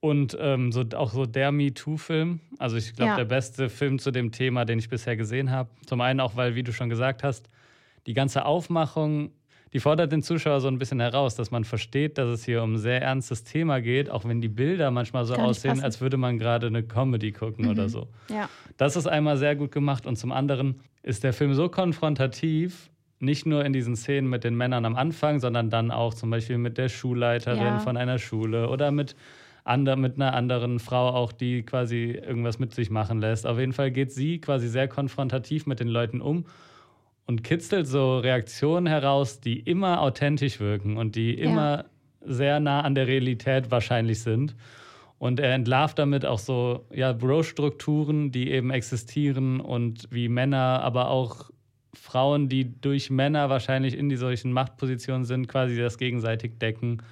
Und 0.00 0.36
ähm, 0.40 0.72
so, 0.72 0.84
auch 0.94 1.12
so 1.12 1.26
der 1.26 1.52
MeToo-Film. 1.52 2.40
Also 2.58 2.76
ich 2.76 2.94
glaube, 2.94 3.10
ja. 3.10 3.16
der 3.16 3.24
beste 3.24 3.68
Film 3.68 3.98
zu 3.98 4.10
dem 4.10 4.32
Thema, 4.32 4.64
den 4.64 4.78
ich 4.78 4.88
bisher 4.88 5.16
gesehen 5.16 5.50
habe. 5.50 5.68
Zum 5.86 6.00
einen 6.00 6.20
auch, 6.20 6.36
weil, 6.36 6.54
wie 6.54 6.62
du 6.62 6.72
schon 6.72 6.88
gesagt 6.88 7.22
hast, 7.22 7.50
die 8.06 8.14
ganze 8.14 8.44
Aufmachung 8.44 9.32
die 9.72 9.80
fordert 9.80 10.12
den 10.12 10.22
Zuschauer 10.22 10.60
so 10.60 10.68
ein 10.68 10.78
bisschen 10.78 11.00
heraus, 11.00 11.34
dass 11.34 11.50
man 11.50 11.64
versteht, 11.64 12.18
dass 12.18 12.28
es 12.28 12.44
hier 12.44 12.62
um 12.62 12.74
ein 12.74 12.78
sehr 12.78 13.02
ernstes 13.02 13.44
Thema 13.44 13.80
geht, 13.80 14.08
auch 14.10 14.24
wenn 14.24 14.40
die 14.40 14.48
Bilder 14.48 14.90
manchmal 14.90 15.24
so 15.24 15.34
aussehen, 15.34 15.72
passen. 15.72 15.84
als 15.84 16.00
würde 16.00 16.16
man 16.16 16.38
gerade 16.38 16.68
eine 16.68 16.82
Comedy 16.82 17.32
gucken 17.32 17.64
mhm. 17.64 17.70
oder 17.72 17.88
so. 17.88 18.06
Ja. 18.28 18.48
Das 18.76 18.96
ist 18.96 19.06
einmal 19.06 19.36
sehr 19.36 19.56
gut 19.56 19.72
gemacht 19.72 20.06
und 20.06 20.16
zum 20.16 20.32
anderen 20.32 20.80
ist 21.02 21.24
der 21.24 21.32
Film 21.32 21.54
so 21.54 21.68
konfrontativ, 21.68 22.90
nicht 23.18 23.46
nur 23.46 23.64
in 23.64 23.72
diesen 23.72 23.96
Szenen 23.96 24.28
mit 24.28 24.44
den 24.44 24.56
Männern 24.56 24.84
am 24.84 24.94
Anfang, 24.94 25.40
sondern 25.40 25.70
dann 25.70 25.90
auch 25.90 26.14
zum 26.14 26.30
Beispiel 26.30 26.58
mit 26.58 26.78
der 26.78 26.88
Schulleiterin 26.88 27.58
ja. 27.58 27.78
von 27.78 27.96
einer 27.96 28.18
Schule 28.18 28.68
oder 28.68 28.90
mit, 28.90 29.16
ander, 29.64 29.96
mit 29.96 30.16
einer 30.16 30.34
anderen 30.34 30.78
Frau 30.78 31.08
auch, 31.08 31.32
die 31.32 31.62
quasi 31.62 32.10
irgendwas 32.12 32.58
mit 32.58 32.74
sich 32.74 32.90
machen 32.90 33.20
lässt. 33.20 33.46
Auf 33.46 33.58
jeden 33.58 33.72
Fall 33.72 33.90
geht 33.90 34.12
sie 34.12 34.38
quasi 34.40 34.68
sehr 34.68 34.86
konfrontativ 34.86 35.66
mit 35.66 35.80
den 35.80 35.88
Leuten 35.88 36.20
um 36.20 36.44
und 37.26 37.42
kitzelt 37.42 37.86
so 37.86 38.18
Reaktionen 38.18 38.86
heraus, 38.86 39.40
die 39.40 39.58
immer 39.58 40.00
authentisch 40.00 40.60
wirken 40.60 40.96
und 40.96 41.16
die 41.16 41.34
immer 41.34 41.78
ja. 41.78 41.84
sehr 42.20 42.60
nah 42.60 42.82
an 42.82 42.94
der 42.94 43.06
Realität 43.06 43.70
wahrscheinlich 43.70 44.20
sind. 44.20 44.54
Und 45.18 45.40
er 45.40 45.54
entlarvt 45.54 45.98
damit 45.98 46.26
auch 46.26 46.38
so 46.38 46.84
ja, 46.92 47.12
Bro-Strukturen, 47.12 48.30
die 48.32 48.50
eben 48.50 48.70
existieren 48.70 49.60
und 49.60 50.06
wie 50.10 50.28
Männer, 50.28 50.82
aber 50.82 51.08
auch 51.08 51.50
Frauen, 51.94 52.48
die 52.48 52.78
durch 52.80 53.10
Männer 53.10 53.48
wahrscheinlich 53.48 53.96
in 53.96 54.08
die 54.08 54.16
solchen 54.16 54.52
Machtpositionen 54.52 55.24
sind, 55.24 55.48
quasi 55.48 55.76
das 55.76 55.96
gegenseitig 55.96 56.58
decken 56.58 57.02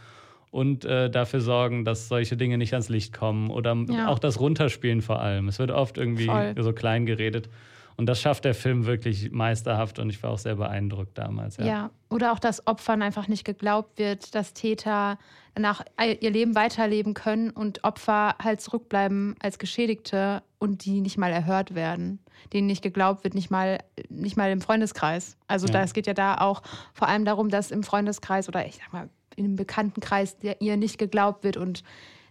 und 0.50 0.84
äh, 0.84 1.10
dafür 1.10 1.40
sorgen, 1.40 1.84
dass 1.84 2.08
solche 2.08 2.36
Dinge 2.36 2.58
nicht 2.58 2.74
ans 2.74 2.88
Licht 2.88 3.12
kommen 3.12 3.50
oder 3.50 3.74
ja. 3.88 4.08
auch 4.08 4.18
das 4.18 4.38
Runterspielen 4.38 5.00
vor 5.02 5.20
allem. 5.20 5.48
Es 5.48 5.58
wird 5.58 5.70
oft 5.70 5.98
irgendwie 5.98 6.26
Voll. 6.26 6.54
so 6.58 6.72
klein 6.72 7.06
geredet. 7.06 7.48
Und 7.96 8.06
das 8.06 8.20
schafft 8.20 8.44
der 8.44 8.54
Film 8.54 8.86
wirklich 8.86 9.30
meisterhaft 9.30 9.98
und 9.98 10.10
ich 10.10 10.22
war 10.22 10.30
auch 10.30 10.38
sehr 10.38 10.56
beeindruckt 10.56 11.16
damals. 11.16 11.58
Ja, 11.58 11.64
ja. 11.64 11.90
oder 12.10 12.32
auch, 12.32 12.38
dass 12.38 12.66
Opfern 12.66 13.02
einfach 13.02 13.28
nicht 13.28 13.44
geglaubt 13.44 13.98
wird, 13.98 14.34
dass 14.34 14.52
Täter 14.52 15.18
danach 15.54 15.82
ihr 16.20 16.30
Leben 16.30 16.56
weiterleben 16.56 17.14
können 17.14 17.50
und 17.50 17.84
Opfer 17.84 18.34
halt 18.42 18.60
zurückbleiben 18.60 19.36
als 19.40 19.58
Geschädigte 19.58 20.42
und 20.58 20.84
die 20.84 21.00
nicht 21.00 21.18
mal 21.18 21.30
erhört 21.30 21.76
werden, 21.76 22.18
denen 22.52 22.66
nicht 22.66 22.82
geglaubt 22.82 23.22
wird, 23.22 23.34
nicht 23.34 23.50
mal, 23.50 23.78
nicht 24.08 24.36
mal 24.36 24.50
im 24.50 24.60
Freundeskreis. 24.60 25.36
Also 25.46 25.68
ja. 25.68 25.82
es 25.82 25.92
geht 25.92 26.08
ja 26.08 26.14
da 26.14 26.38
auch 26.38 26.62
vor 26.92 27.08
allem 27.08 27.24
darum, 27.24 27.48
dass 27.48 27.70
im 27.70 27.84
Freundeskreis 27.84 28.48
oder 28.48 28.66
ich 28.66 28.76
sag 28.76 28.92
mal 28.92 29.08
in 29.36 29.44
einem 29.44 29.56
Bekanntenkreis 29.56 30.38
der 30.38 30.60
ihr 30.60 30.76
nicht 30.76 30.98
geglaubt 30.98 31.44
wird 31.44 31.56
und 31.56 31.82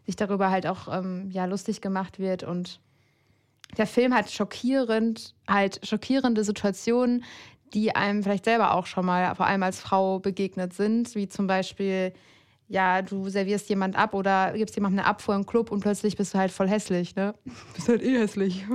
sich 0.06 0.16
darüber 0.16 0.52
halt 0.52 0.68
auch 0.68 0.88
ähm, 0.94 1.30
ja 1.32 1.46
lustig 1.46 1.82
gemacht 1.82 2.20
wird 2.20 2.44
und 2.44 2.82
der 3.78 3.88
Film 3.88 4.14
hat 4.14 4.32
schockierend, 4.32 5.34
halt 5.48 5.80
schockierende 5.84 6.44
Situationen, 6.44 7.24
die 7.74 7.96
einem 7.96 8.24
vielleicht 8.24 8.46
selber 8.46 8.74
auch 8.74 8.86
schon 8.86 9.06
mal, 9.06 9.36
vor 9.36 9.48
allem 9.48 9.64
als 9.64 9.80
Frau, 9.80 10.20
begegnet 10.20 10.74
sind, 10.74 11.16
wie 11.16 11.28
zum 11.28 11.48
Beispiel, 11.48 12.14
ja, 12.68 13.02
du 13.02 13.30
servierst 13.30 13.70
jemand 13.70 13.96
ab 13.96 14.14
oder 14.14 14.54
gibst 14.56 14.76
jemandem 14.76 15.00
eine 15.00 15.08
Abfuhr 15.08 15.36
im 15.36 15.46
Club 15.46 15.72
und 15.72 15.82
plötzlich 15.82 16.16
bist 16.16 16.34
du 16.34 16.38
halt 16.38 16.52
voll 16.52 16.68
hässlich, 16.68 17.16
ne? 17.16 17.34
Bist 17.76 17.90
halt 17.90 18.02
eh 18.02 18.20
hässlich. 18.20 18.66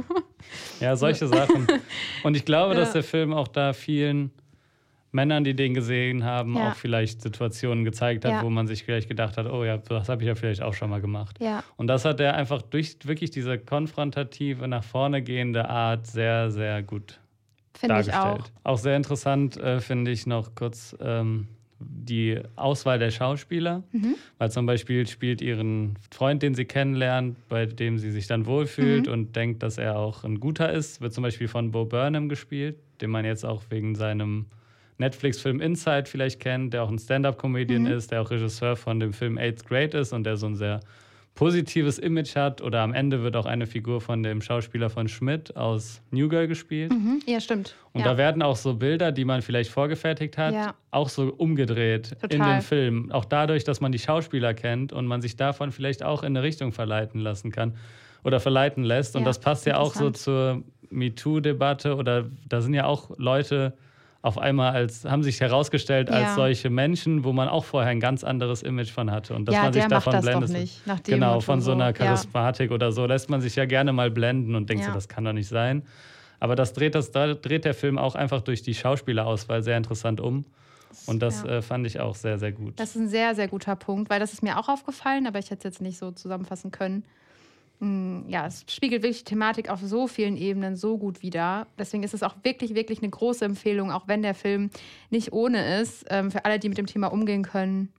ja, 0.80 0.96
solche 0.96 1.26
Sachen. 1.26 1.66
Und 2.22 2.36
ich 2.36 2.44
glaube, 2.44 2.74
ja. 2.74 2.80
dass 2.80 2.92
der 2.92 3.02
Film 3.02 3.32
auch 3.32 3.48
da 3.48 3.72
vielen 3.72 4.32
Männern, 5.18 5.42
die 5.42 5.54
den 5.54 5.74
gesehen 5.74 6.22
haben, 6.22 6.54
ja. 6.54 6.70
auch 6.70 6.74
vielleicht 6.76 7.22
Situationen 7.22 7.84
gezeigt 7.84 8.24
hat, 8.24 8.30
ja. 8.30 8.42
wo 8.44 8.50
man 8.50 8.68
sich 8.68 8.84
vielleicht 8.84 9.08
gedacht 9.08 9.36
hat, 9.36 9.46
oh 9.46 9.64
ja, 9.64 9.78
das 9.78 10.08
habe 10.08 10.22
ich 10.22 10.28
ja 10.28 10.36
vielleicht 10.36 10.62
auch 10.62 10.74
schon 10.74 10.90
mal 10.90 11.00
gemacht. 11.00 11.36
Ja. 11.40 11.64
Und 11.76 11.88
das 11.88 12.04
hat 12.04 12.20
er 12.20 12.34
einfach 12.34 12.62
durch 12.62 12.96
wirklich 13.02 13.32
diese 13.32 13.58
konfrontative, 13.58 14.68
nach 14.68 14.84
vorne 14.84 15.22
gehende 15.22 15.68
Art 15.68 16.06
sehr, 16.06 16.52
sehr 16.52 16.84
gut 16.84 17.18
Find 17.74 17.90
dargestellt. 17.90 18.16
auch. 18.16 18.44
auch 18.62 18.78
sehr 18.78 18.96
interessant 18.96 19.56
äh, 19.56 19.80
finde 19.80 20.12
ich 20.12 20.24
noch 20.26 20.54
kurz 20.54 20.96
ähm, 21.00 21.48
die 21.80 22.40
Auswahl 22.56 22.98
der 22.98 23.10
Schauspieler, 23.10 23.82
mhm. 23.92 24.14
weil 24.38 24.50
zum 24.50 24.66
Beispiel 24.66 25.06
spielt 25.06 25.40
ihren 25.40 25.96
Freund, 26.10 26.42
den 26.42 26.54
sie 26.54 26.64
kennenlernt, 26.64 27.36
bei 27.48 27.66
dem 27.66 27.98
sie 27.98 28.10
sich 28.10 28.26
dann 28.26 28.46
wohlfühlt 28.46 29.06
mhm. 29.06 29.12
und 29.12 29.36
denkt, 29.36 29.62
dass 29.62 29.78
er 29.78 29.98
auch 29.98 30.24
ein 30.24 30.40
guter 30.40 30.72
ist, 30.72 31.00
wird 31.00 31.12
zum 31.12 31.22
Beispiel 31.22 31.48
von 31.48 31.70
Bo 31.70 31.84
Burnham 31.84 32.28
gespielt, 32.28 32.76
den 33.00 33.10
man 33.10 33.24
jetzt 33.24 33.44
auch 33.44 33.62
wegen 33.70 33.94
seinem 33.94 34.46
Netflix-Film 34.98 35.60
Inside 35.60 36.04
vielleicht 36.06 36.40
kennt, 36.40 36.74
der 36.74 36.82
auch 36.82 36.90
ein 36.90 36.98
Stand-up-Comedian 36.98 37.82
mhm. 37.82 37.92
ist, 37.92 38.10
der 38.10 38.22
auch 38.22 38.30
Regisseur 38.30 38.76
von 38.76 39.00
dem 39.00 39.12
Film 39.12 39.38
Eighth 39.38 39.64
Grade 39.66 39.98
ist 39.98 40.12
und 40.12 40.24
der 40.24 40.36
so 40.36 40.46
ein 40.46 40.56
sehr 40.56 40.80
positives 41.38 42.00
Image 42.00 42.34
hat. 42.34 42.60
Oder 42.60 42.80
am 42.80 42.92
Ende 42.92 43.22
wird 43.22 43.36
auch 43.36 43.46
eine 43.46 43.66
Figur 43.66 44.00
von 44.00 44.24
dem 44.24 44.42
Schauspieler 44.42 44.90
von 44.90 45.06
Schmidt 45.06 45.56
aus 45.56 46.02
New 46.10 46.28
Girl 46.28 46.48
gespielt. 46.48 46.90
Mhm. 46.90 47.20
Ja, 47.26 47.38
stimmt. 47.38 47.76
Und 47.92 48.00
ja. 48.00 48.08
da 48.08 48.18
werden 48.18 48.42
auch 48.42 48.56
so 48.56 48.74
Bilder, 48.74 49.12
die 49.12 49.24
man 49.24 49.40
vielleicht 49.40 49.70
vorgefertigt 49.70 50.36
hat, 50.36 50.52
ja. 50.52 50.74
auch 50.90 51.08
so 51.08 51.32
umgedreht 51.32 52.16
Total. 52.20 52.30
in 52.32 52.42
den 52.42 52.60
Film. 52.62 53.12
Auch 53.12 53.24
dadurch, 53.24 53.62
dass 53.62 53.80
man 53.80 53.92
die 53.92 54.00
Schauspieler 54.00 54.52
kennt 54.52 54.92
und 54.92 55.06
man 55.06 55.22
sich 55.22 55.36
davon 55.36 55.70
vielleicht 55.70 56.02
auch 56.02 56.24
in 56.24 56.36
eine 56.36 56.42
Richtung 56.42 56.72
verleiten 56.72 57.20
lassen 57.20 57.52
kann 57.52 57.76
oder 58.24 58.40
verleiten 58.40 58.82
lässt. 58.82 59.14
Und 59.14 59.22
ja, 59.22 59.26
das 59.26 59.38
passt 59.38 59.64
ja 59.64 59.78
auch 59.78 59.94
so 59.94 60.10
zur 60.10 60.64
MeToo-Debatte 60.90 61.94
oder 61.94 62.28
da 62.48 62.60
sind 62.60 62.74
ja 62.74 62.86
auch 62.86 63.16
Leute 63.16 63.74
auf 64.20 64.36
einmal 64.36 64.72
als, 64.72 65.04
haben 65.04 65.22
sich 65.22 65.40
herausgestellt 65.40 66.10
als 66.10 66.28
ja. 66.28 66.34
solche 66.34 66.70
Menschen, 66.70 67.22
wo 67.22 67.32
man 67.32 67.48
auch 67.48 67.64
vorher 67.64 67.90
ein 67.90 68.00
ganz 68.00 68.24
anderes 68.24 68.62
Image 68.62 68.90
von 68.90 69.10
hatte. 69.10 69.34
Und 69.34 69.46
dass 69.46 69.54
ja, 69.54 69.62
man 69.62 69.72
sich 69.72 69.84
davon 69.86 70.20
blendet. 70.20 70.50
Nicht, 70.50 70.82
genau, 71.04 71.40
von 71.40 71.60
so 71.60 71.72
einer 71.72 71.92
Charismatik 71.92 72.70
ja. 72.70 72.74
oder 72.74 72.90
so 72.90 73.06
lässt 73.06 73.30
man 73.30 73.40
sich 73.40 73.54
ja 73.54 73.64
gerne 73.64 73.92
mal 73.92 74.10
blenden 74.10 74.56
und 74.56 74.68
denkt 74.68 74.84
so, 74.84 74.92
das 74.92 75.08
kann 75.08 75.24
doch 75.24 75.32
nicht 75.32 75.48
sein. 75.48 75.82
Aber 76.40 76.56
das 76.56 76.72
dreht, 76.72 76.94
das 76.94 77.10
dreht 77.12 77.64
der 77.64 77.74
Film 77.74 77.98
auch 77.98 78.14
einfach 78.14 78.42
durch 78.42 78.62
die 78.62 78.74
Schauspielerauswahl 78.74 79.62
sehr 79.62 79.76
interessant 79.76 80.20
um. 80.20 80.44
Und 81.06 81.20
das 81.20 81.42
ja. 81.42 81.58
äh, 81.58 81.62
fand 81.62 81.86
ich 81.86 82.00
auch 82.00 82.14
sehr, 82.14 82.38
sehr 82.38 82.52
gut. 82.52 82.80
Das 82.80 82.90
ist 82.90 82.96
ein 82.96 83.08
sehr, 83.08 83.34
sehr 83.34 83.48
guter 83.48 83.76
Punkt, 83.76 84.10
weil 84.10 84.20
das 84.20 84.32
ist 84.32 84.42
mir 84.42 84.58
auch 84.58 84.68
aufgefallen, 84.68 85.26
aber 85.26 85.38
ich 85.38 85.50
hätte 85.50 85.68
es 85.68 85.74
jetzt 85.74 85.82
nicht 85.82 85.98
so 85.98 86.10
zusammenfassen 86.10 86.70
können. 86.70 87.04
Mm, 87.80 88.28
ja, 88.28 88.46
es 88.46 88.64
spiegelt 88.68 89.02
wirklich 89.02 89.24
die 89.24 89.30
Thematik 89.30 89.70
auf 89.70 89.80
so 89.80 90.08
vielen 90.08 90.36
Ebenen 90.36 90.76
so 90.76 90.98
gut 90.98 91.22
wider. 91.22 91.66
Deswegen 91.78 92.02
ist 92.02 92.14
es 92.14 92.22
auch 92.22 92.34
wirklich, 92.42 92.74
wirklich 92.74 93.00
eine 93.00 93.10
große 93.10 93.44
Empfehlung, 93.44 93.92
auch 93.92 94.08
wenn 94.08 94.22
der 94.22 94.34
Film 94.34 94.70
nicht 95.10 95.32
ohne 95.32 95.80
ist, 95.80 96.04
ähm, 96.10 96.30
für 96.30 96.44
alle, 96.44 96.58
die 96.58 96.68
mit 96.68 96.78
dem 96.78 96.86
Thema 96.86 97.08
umgehen 97.08 97.44
können, 97.44 97.92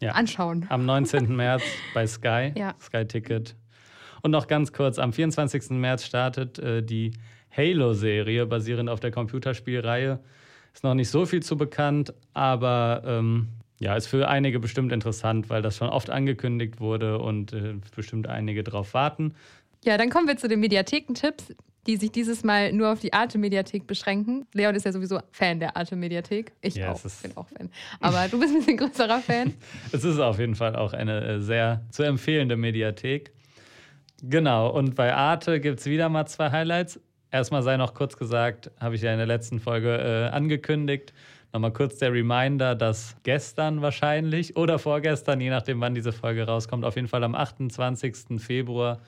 ja. 0.00 0.12
anschauen. 0.12 0.66
Am 0.68 0.84
19. 0.84 1.34
März 1.34 1.62
bei 1.94 2.06
Sky, 2.06 2.52
ja. 2.56 2.74
Sky 2.80 3.06
Ticket. 3.06 3.56
Und 4.22 4.30
noch 4.30 4.46
ganz 4.46 4.72
kurz, 4.72 4.98
am 4.98 5.12
24. 5.12 5.70
März 5.70 6.04
startet 6.04 6.58
äh, 6.58 6.82
die 6.82 7.12
Halo-Serie, 7.56 8.46
basierend 8.46 8.90
auf 8.90 9.00
der 9.00 9.10
Computerspielreihe. 9.10 10.20
Ist 10.74 10.84
noch 10.84 10.94
nicht 10.94 11.08
so 11.08 11.24
viel 11.24 11.42
zu 11.42 11.56
bekannt, 11.56 12.12
aber 12.34 13.02
ähm, 13.06 13.48
ja, 13.80 13.94
ist 13.96 14.06
für 14.08 14.28
einige 14.28 14.58
bestimmt 14.58 14.92
interessant, 14.92 15.50
weil 15.50 15.62
das 15.62 15.76
schon 15.76 15.88
oft 15.88 16.10
angekündigt 16.10 16.80
wurde 16.80 17.18
und 17.18 17.52
äh, 17.52 17.74
bestimmt 17.94 18.26
einige 18.26 18.64
drauf 18.64 18.94
warten. 18.94 19.34
Ja, 19.84 19.96
dann 19.96 20.10
kommen 20.10 20.26
wir 20.26 20.36
zu 20.36 20.48
den 20.48 20.60
Mediathekentipps, 20.60 21.54
die 21.86 21.96
sich 21.96 22.10
dieses 22.10 22.42
Mal 22.42 22.72
nur 22.72 22.92
auf 22.92 23.00
die 23.00 23.12
Arte-Mediathek 23.12 23.86
beschränken. 23.86 24.46
Leon 24.52 24.74
ist 24.74 24.84
ja 24.84 24.92
sowieso 24.92 25.20
Fan 25.30 25.60
der 25.60 25.76
Arte-Mediathek. 25.76 26.52
Ich 26.60 26.74
ja, 26.74 26.92
auch, 26.92 27.00
bin 27.22 27.36
auch 27.36 27.46
Fan. 27.48 27.70
Aber 28.00 28.26
du 28.28 28.40
bist 28.40 28.52
ein 28.52 28.58
bisschen 28.58 28.76
größerer 28.76 29.20
Fan. 29.20 29.54
es 29.92 30.04
ist 30.04 30.18
auf 30.18 30.38
jeden 30.38 30.56
Fall 30.56 30.74
auch 30.74 30.92
eine 30.92 31.24
äh, 31.24 31.40
sehr 31.40 31.82
zu 31.90 32.02
empfehlende 32.02 32.56
Mediathek. 32.56 33.32
Genau, 34.22 34.68
und 34.70 34.96
bei 34.96 35.14
Arte 35.14 35.60
gibt 35.60 35.78
es 35.78 35.86
wieder 35.86 36.08
mal 36.08 36.26
zwei 36.26 36.50
Highlights. 36.50 37.00
Erstmal 37.30 37.62
sei 37.62 37.76
noch 37.76 37.94
kurz 37.94 38.16
gesagt, 38.16 38.70
habe 38.80 38.96
ich 38.96 39.02
ja 39.02 39.12
in 39.12 39.18
der 39.18 39.26
letzten 39.26 39.60
Folge 39.60 39.96
äh, 39.96 40.34
angekündigt, 40.34 41.12
Nochmal 41.52 41.72
kurz 41.72 41.96
der 41.96 42.12
Reminder, 42.12 42.74
dass 42.74 43.16
gestern 43.22 43.80
wahrscheinlich 43.80 44.56
oder 44.56 44.78
vorgestern, 44.78 45.40
je 45.40 45.48
nachdem, 45.48 45.80
wann 45.80 45.94
diese 45.94 46.12
Folge 46.12 46.46
rauskommt, 46.46 46.84
auf 46.84 46.96
jeden 46.96 47.08
Fall 47.08 47.24
am 47.24 47.34
28. 47.34 48.38
Februar 48.38 48.98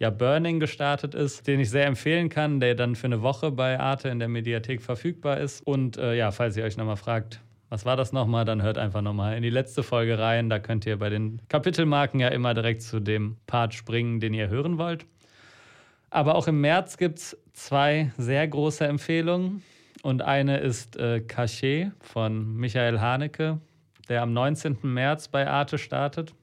ja 0.00 0.10
Burning 0.10 0.58
gestartet 0.58 1.14
ist, 1.14 1.46
den 1.46 1.60
ich 1.60 1.70
sehr 1.70 1.86
empfehlen 1.86 2.28
kann, 2.28 2.58
der 2.58 2.74
dann 2.74 2.96
für 2.96 3.06
eine 3.06 3.22
Woche 3.22 3.52
bei 3.52 3.78
Arte 3.78 4.08
in 4.08 4.18
der 4.18 4.26
Mediathek 4.26 4.82
verfügbar 4.82 5.38
ist. 5.38 5.64
Und 5.64 5.96
äh, 5.96 6.16
ja, 6.16 6.32
falls 6.32 6.56
ihr 6.56 6.64
euch 6.64 6.76
nochmal 6.76 6.96
fragt, 6.96 7.40
was 7.68 7.84
war 7.84 7.96
das 7.96 8.12
nochmal, 8.12 8.44
dann 8.44 8.62
hört 8.62 8.76
einfach 8.76 9.00
nochmal 9.00 9.36
in 9.36 9.42
die 9.42 9.50
letzte 9.50 9.84
Folge 9.84 10.18
rein. 10.18 10.50
Da 10.50 10.58
könnt 10.58 10.86
ihr 10.86 10.98
bei 10.98 11.10
den 11.10 11.40
Kapitelmarken 11.48 12.18
ja 12.18 12.28
immer 12.28 12.54
direkt 12.54 12.82
zu 12.82 12.98
dem 12.98 13.36
Part 13.46 13.72
springen, 13.72 14.18
den 14.18 14.34
ihr 14.34 14.48
hören 14.48 14.78
wollt. 14.78 15.06
Aber 16.10 16.34
auch 16.34 16.48
im 16.48 16.60
März 16.60 16.96
gibt 16.96 17.18
es 17.18 17.38
zwei 17.52 18.12
sehr 18.16 18.46
große 18.46 18.84
Empfehlungen 18.84 19.62
und 20.04 20.20
eine 20.20 20.58
ist 20.58 20.98
äh, 20.98 21.20
Cachet 21.20 21.90
von 21.98 22.56
Michael 22.56 23.00
Haneke, 23.00 23.58
der 24.10 24.20
am 24.20 24.34
19. 24.34 24.76
März 24.82 25.28
bei 25.28 25.48
Arte 25.48 25.78
startet. 25.78 26.34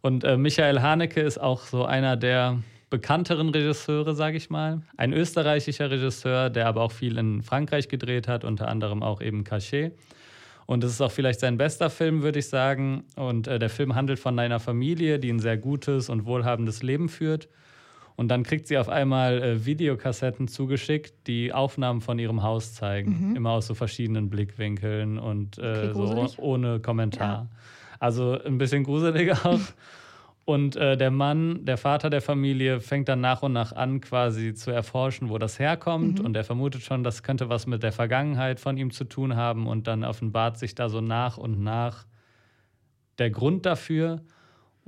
Und 0.00 0.24
äh, 0.24 0.36
Michael 0.36 0.80
Haneke 0.80 1.20
ist 1.20 1.38
auch 1.38 1.62
so 1.62 1.84
einer 1.84 2.16
der 2.16 2.58
bekannteren 2.90 3.50
Regisseure, 3.50 4.16
sage 4.16 4.36
ich 4.36 4.50
mal. 4.50 4.82
Ein 4.96 5.12
österreichischer 5.12 5.92
Regisseur, 5.92 6.50
der 6.50 6.66
aber 6.66 6.82
auch 6.82 6.90
viel 6.90 7.18
in 7.18 7.44
Frankreich 7.44 7.88
gedreht 7.88 8.26
hat, 8.26 8.42
unter 8.42 8.66
anderem 8.66 9.04
auch 9.04 9.20
eben 9.20 9.44
Cachet. 9.44 9.96
Und 10.66 10.82
es 10.82 10.90
ist 10.90 11.00
auch 11.00 11.12
vielleicht 11.12 11.38
sein 11.38 11.56
bester 11.56 11.90
Film, 11.90 12.22
würde 12.22 12.40
ich 12.40 12.48
sagen. 12.48 13.04
Und 13.14 13.46
äh, 13.46 13.60
der 13.60 13.70
Film 13.70 13.94
handelt 13.94 14.18
von 14.18 14.36
einer 14.40 14.58
Familie, 14.58 15.20
die 15.20 15.30
ein 15.30 15.38
sehr 15.38 15.56
gutes 15.56 16.08
und 16.08 16.24
wohlhabendes 16.24 16.82
Leben 16.82 17.08
führt. 17.08 17.48
Und 18.18 18.26
dann 18.26 18.42
kriegt 18.42 18.66
sie 18.66 18.76
auf 18.78 18.88
einmal 18.88 19.40
äh, 19.40 19.64
Videokassetten 19.64 20.48
zugeschickt, 20.48 21.28
die 21.28 21.52
Aufnahmen 21.52 22.00
von 22.00 22.18
ihrem 22.18 22.42
Haus 22.42 22.74
zeigen. 22.74 23.28
Mhm. 23.28 23.36
Immer 23.36 23.50
aus 23.52 23.68
so 23.68 23.74
verschiedenen 23.74 24.28
Blickwinkeln 24.28 25.20
und 25.20 25.56
äh, 25.58 25.92
okay, 25.94 26.26
so 26.34 26.42
ohne 26.42 26.80
Kommentar. 26.80 27.28
Ja. 27.28 27.48
Also 28.00 28.36
ein 28.42 28.58
bisschen 28.58 28.82
gruselig 28.82 29.32
auch. 29.44 29.60
Und 30.44 30.74
äh, 30.74 30.96
der 30.96 31.12
Mann, 31.12 31.64
der 31.64 31.76
Vater 31.76 32.10
der 32.10 32.20
Familie, 32.20 32.80
fängt 32.80 33.08
dann 33.08 33.20
nach 33.20 33.44
und 33.44 33.52
nach 33.52 33.70
an, 33.70 34.00
quasi 34.00 34.52
zu 34.52 34.72
erforschen, 34.72 35.28
wo 35.28 35.38
das 35.38 35.60
herkommt. 35.60 36.18
Mhm. 36.18 36.24
Und 36.24 36.36
er 36.36 36.42
vermutet 36.42 36.82
schon, 36.82 37.04
das 37.04 37.22
könnte 37.22 37.48
was 37.48 37.68
mit 37.68 37.84
der 37.84 37.92
Vergangenheit 37.92 38.58
von 38.58 38.78
ihm 38.78 38.90
zu 38.90 39.04
tun 39.04 39.36
haben. 39.36 39.68
Und 39.68 39.86
dann 39.86 40.02
offenbart 40.02 40.58
sich 40.58 40.74
da 40.74 40.88
so 40.88 41.00
nach 41.00 41.38
und 41.38 41.62
nach 41.62 42.04
der 43.18 43.30
Grund 43.30 43.64
dafür. 43.64 44.22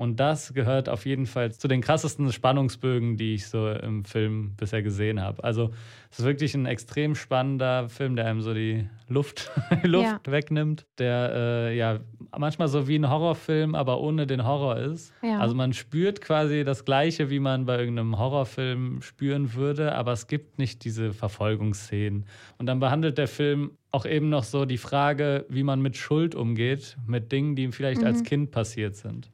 Und 0.00 0.18
das 0.18 0.54
gehört 0.54 0.88
auf 0.88 1.04
jeden 1.04 1.26
Fall 1.26 1.52
zu 1.52 1.68
den 1.68 1.82
krassesten 1.82 2.32
Spannungsbögen, 2.32 3.18
die 3.18 3.34
ich 3.34 3.48
so 3.48 3.68
im 3.68 4.06
Film 4.06 4.54
bisher 4.56 4.82
gesehen 4.82 5.20
habe. 5.20 5.44
Also 5.44 5.72
es 6.10 6.20
ist 6.20 6.24
wirklich 6.24 6.54
ein 6.54 6.64
extrem 6.64 7.14
spannender 7.14 7.90
Film, 7.90 8.16
der 8.16 8.24
einem 8.24 8.40
so 8.40 8.54
die 8.54 8.88
Luft, 9.08 9.52
Luft 9.82 10.26
ja. 10.26 10.32
wegnimmt, 10.32 10.86
der 10.96 11.32
äh, 11.34 11.76
ja 11.76 12.00
manchmal 12.34 12.68
so 12.68 12.88
wie 12.88 12.98
ein 12.98 13.10
Horrorfilm, 13.10 13.74
aber 13.74 14.00
ohne 14.00 14.26
den 14.26 14.46
Horror 14.46 14.78
ist. 14.78 15.12
Ja. 15.20 15.38
Also 15.38 15.54
man 15.54 15.74
spürt 15.74 16.22
quasi 16.22 16.64
das 16.64 16.86
Gleiche, 16.86 17.28
wie 17.28 17.38
man 17.38 17.66
bei 17.66 17.78
irgendeinem 17.78 18.18
Horrorfilm 18.18 19.02
spüren 19.02 19.52
würde, 19.52 19.94
aber 19.94 20.12
es 20.12 20.28
gibt 20.28 20.58
nicht 20.58 20.82
diese 20.82 21.12
Verfolgungsszenen. 21.12 22.24
Und 22.56 22.64
dann 22.64 22.80
behandelt 22.80 23.18
der 23.18 23.28
Film 23.28 23.72
auch 23.90 24.06
eben 24.06 24.30
noch 24.30 24.44
so 24.44 24.64
die 24.64 24.78
Frage, 24.78 25.44
wie 25.50 25.62
man 25.62 25.82
mit 25.82 25.98
Schuld 25.98 26.34
umgeht, 26.34 26.96
mit 27.06 27.32
Dingen, 27.32 27.54
die 27.54 27.64
ihm 27.64 27.74
vielleicht 27.74 28.00
mhm. 28.00 28.06
als 28.06 28.22
Kind 28.22 28.50
passiert 28.50 28.96
sind. 28.96 29.30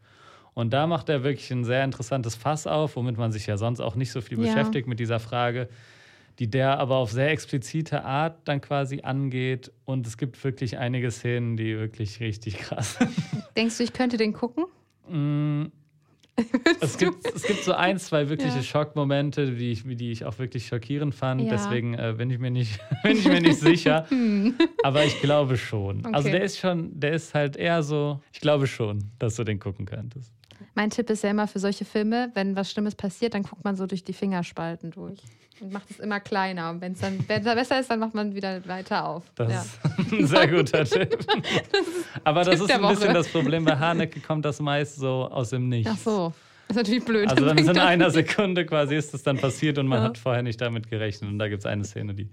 Und 0.56 0.72
da 0.72 0.86
macht 0.86 1.10
er 1.10 1.22
wirklich 1.22 1.50
ein 1.50 1.64
sehr 1.64 1.84
interessantes 1.84 2.34
Fass 2.34 2.66
auf, 2.66 2.96
womit 2.96 3.18
man 3.18 3.30
sich 3.30 3.46
ja 3.46 3.58
sonst 3.58 3.78
auch 3.80 3.94
nicht 3.94 4.10
so 4.10 4.22
viel 4.22 4.38
ja. 4.38 4.46
beschäftigt 4.46 4.88
mit 4.88 4.98
dieser 4.98 5.20
Frage, 5.20 5.68
die 6.38 6.48
der 6.48 6.78
aber 6.78 6.96
auf 6.96 7.10
sehr 7.10 7.30
explizite 7.30 8.06
Art 8.06 8.38
dann 8.48 8.62
quasi 8.62 9.02
angeht. 9.02 9.70
Und 9.84 10.06
es 10.06 10.16
gibt 10.16 10.42
wirklich 10.42 10.78
einige 10.78 11.10
Szenen, 11.10 11.58
die 11.58 11.76
wirklich 11.76 12.20
richtig 12.20 12.56
krass 12.56 12.94
sind. 12.94 13.10
Denkst 13.56 13.76
du, 13.76 13.84
ich 13.84 13.92
könnte 13.92 14.16
den 14.16 14.32
gucken? 14.32 14.64
Mm, 15.10 15.66
es, 16.80 16.96
gibt, 16.96 17.26
es 17.26 17.42
gibt 17.42 17.62
so 17.62 17.74
ein, 17.74 17.98
zwei 17.98 18.30
wirkliche 18.30 18.56
ja. 18.56 18.62
Schockmomente, 18.62 19.52
die 19.52 19.72
ich, 19.72 19.82
die 19.84 20.10
ich 20.10 20.24
auch 20.24 20.38
wirklich 20.38 20.68
schockierend 20.68 21.14
fand. 21.14 21.42
Ja. 21.42 21.50
Deswegen 21.50 21.92
äh, 21.92 22.14
bin, 22.16 22.30
ich 22.30 22.38
mir 22.38 22.50
nicht, 22.50 22.80
bin 23.02 23.18
ich 23.18 23.28
mir 23.28 23.42
nicht 23.42 23.58
sicher. 23.58 24.06
Hm. 24.08 24.54
Aber 24.82 25.04
ich 25.04 25.20
glaube 25.20 25.58
schon. 25.58 25.98
Also 25.98 26.08
okay. 26.08 26.16
Also 26.16 26.28
der 26.30 26.42
ist 26.42 26.58
schon, 26.58 26.98
der 26.98 27.12
ist 27.12 27.34
halt 27.34 27.56
eher 27.56 27.82
so, 27.82 28.22
ich 28.32 28.40
glaube 28.40 28.66
schon, 28.66 29.10
dass 29.18 29.36
du 29.36 29.44
den 29.44 29.60
gucken 29.60 29.84
könntest. 29.84 30.32
Mein 30.74 30.90
Tipp 30.90 31.10
ist 31.10 31.22
ja 31.22 31.30
immer 31.30 31.46
für 31.46 31.58
solche 31.58 31.84
Filme, 31.84 32.30
wenn 32.34 32.56
was 32.56 32.70
Schlimmes 32.70 32.94
passiert, 32.94 33.34
dann 33.34 33.42
guckt 33.42 33.64
man 33.64 33.76
so 33.76 33.86
durch 33.86 34.04
die 34.04 34.12
Fingerspalten 34.12 34.90
durch 34.90 35.20
und 35.60 35.72
macht 35.72 35.90
es 35.90 35.98
immer 36.00 36.20
kleiner. 36.20 36.70
Und 36.70 36.80
wenn 36.80 36.92
es 36.92 37.00
dann 37.00 37.18
besser 37.18 37.80
ist, 37.80 37.90
dann 37.90 37.98
macht 37.98 38.14
man 38.14 38.34
wieder 38.34 38.66
weiter 38.66 39.06
auf. 39.06 39.24
Das 39.34 39.52
ja. 39.52 39.60
ist 39.60 40.12
ein 40.12 40.26
sehr 40.26 40.48
guter 40.48 40.84
Tipp. 40.84 41.18
Das 41.26 41.86
Aber 42.24 42.44
das 42.44 42.60
ist 42.60 42.70
ein 42.70 42.88
bisschen 42.88 43.14
das 43.14 43.28
Problem. 43.28 43.64
Bei 43.64 43.76
Haneke 43.76 44.20
kommt 44.20 44.44
das 44.44 44.60
meist 44.60 44.96
so 44.96 45.28
aus 45.30 45.50
dem 45.50 45.68
Nichts. 45.68 45.90
Ach 45.92 45.98
so. 45.98 46.34
Das 46.68 46.76
ist 46.76 46.82
natürlich 46.82 47.04
blöd. 47.04 47.28
Also 47.28 47.44
dann 47.44 47.58
ist 47.58 47.68
in 47.68 47.78
einer 47.78 48.10
Sekunde 48.10 48.66
quasi 48.66 48.96
ist 48.96 49.14
es 49.14 49.22
dann 49.22 49.38
passiert 49.38 49.78
und 49.78 49.86
man 49.86 50.00
ja. 50.00 50.04
hat 50.06 50.18
vorher 50.18 50.42
nicht 50.42 50.60
damit 50.60 50.90
gerechnet. 50.90 51.30
Und 51.30 51.38
da 51.38 51.48
gibt 51.48 51.60
es 51.60 51.66
eine 51.66 51.84
Szene, 51.84 52.12
die 52.12 52.28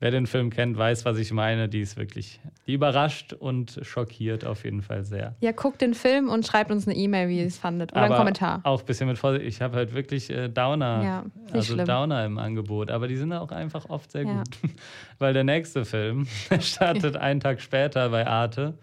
wer 0.00 0.10
den 0.10 0.26
Film 0.26 0.50
kennt, 0.50 0.76
weiß, 0.76 1.04
was 1.04 1.18
ich 1.18 1.30
meine. 1.32 1.68
Die 1.68 1.80
ist 1.80 1.96
wirklich, 1.96 2.40
die 2.66 2.74
überrascht 2.74 3.34
und 3.34 3.78
schockiert 3.82 4.44
auf 4.44 4.64
jeden 4.64 4.82
Fall 4.82 5.04
sehr. 5.04 5.36
Ja, 5.40 5.52
guckt 5.52 5.80
den 5.80 5.94
Film 5.94 6.28
und 6.28 6.46
schreibt 6.46 6.70
uns 6.72 6.88
eine 6.88 6.96
E-Mail, 6.96 7.28
wie 7.28 7.38
ihr 7.40 7.46
es 7.46 7.58
fandet. 7.58 7.92
Oder 7.92 8.00
Aber 8.00 8.06
einen 8.06 8.18
Kommentar. 8.18 8.60
Auch 8.64 8.80
ein 8.80 8.86
bisschen 8.86 9.06
mit 9.06 9.18
Vorsicht. 9.18 9.46
Ich 9.46 9.60
habe 9.60 9.76
halt 9.76 9.94
wirklich 9.94 10.30
äh, 10.30 10.48
Downer, 10.48 11.02
ja, 11.04 11.24
also 11.52 11.74
schlimm. 11.74 11.86
Downer 11.86 12.24
im 12.24 12.38
Angebot. 12.38 12.90
Aber 12.90 13.06
die 13.06 13.16
sind 13.16 13.32
auch 13.32 13.52
einfach 13.52 13.88
oft 13.88 14.10
sehr 14.10 14.24
ja. 14.24 14.38
gut. 14.38 14.58
Weil 15.18 15.34
der 15.34 15.44
nächste 15.44 15.84
Film, 15.84 16.26
der 16.50 16.60
startet 16.60 17.16
einen 17.16 17.40
Tag 17.40 17.60
später 17.60 18.08
bei 18.08 18.26
Arte. 18.26 18.74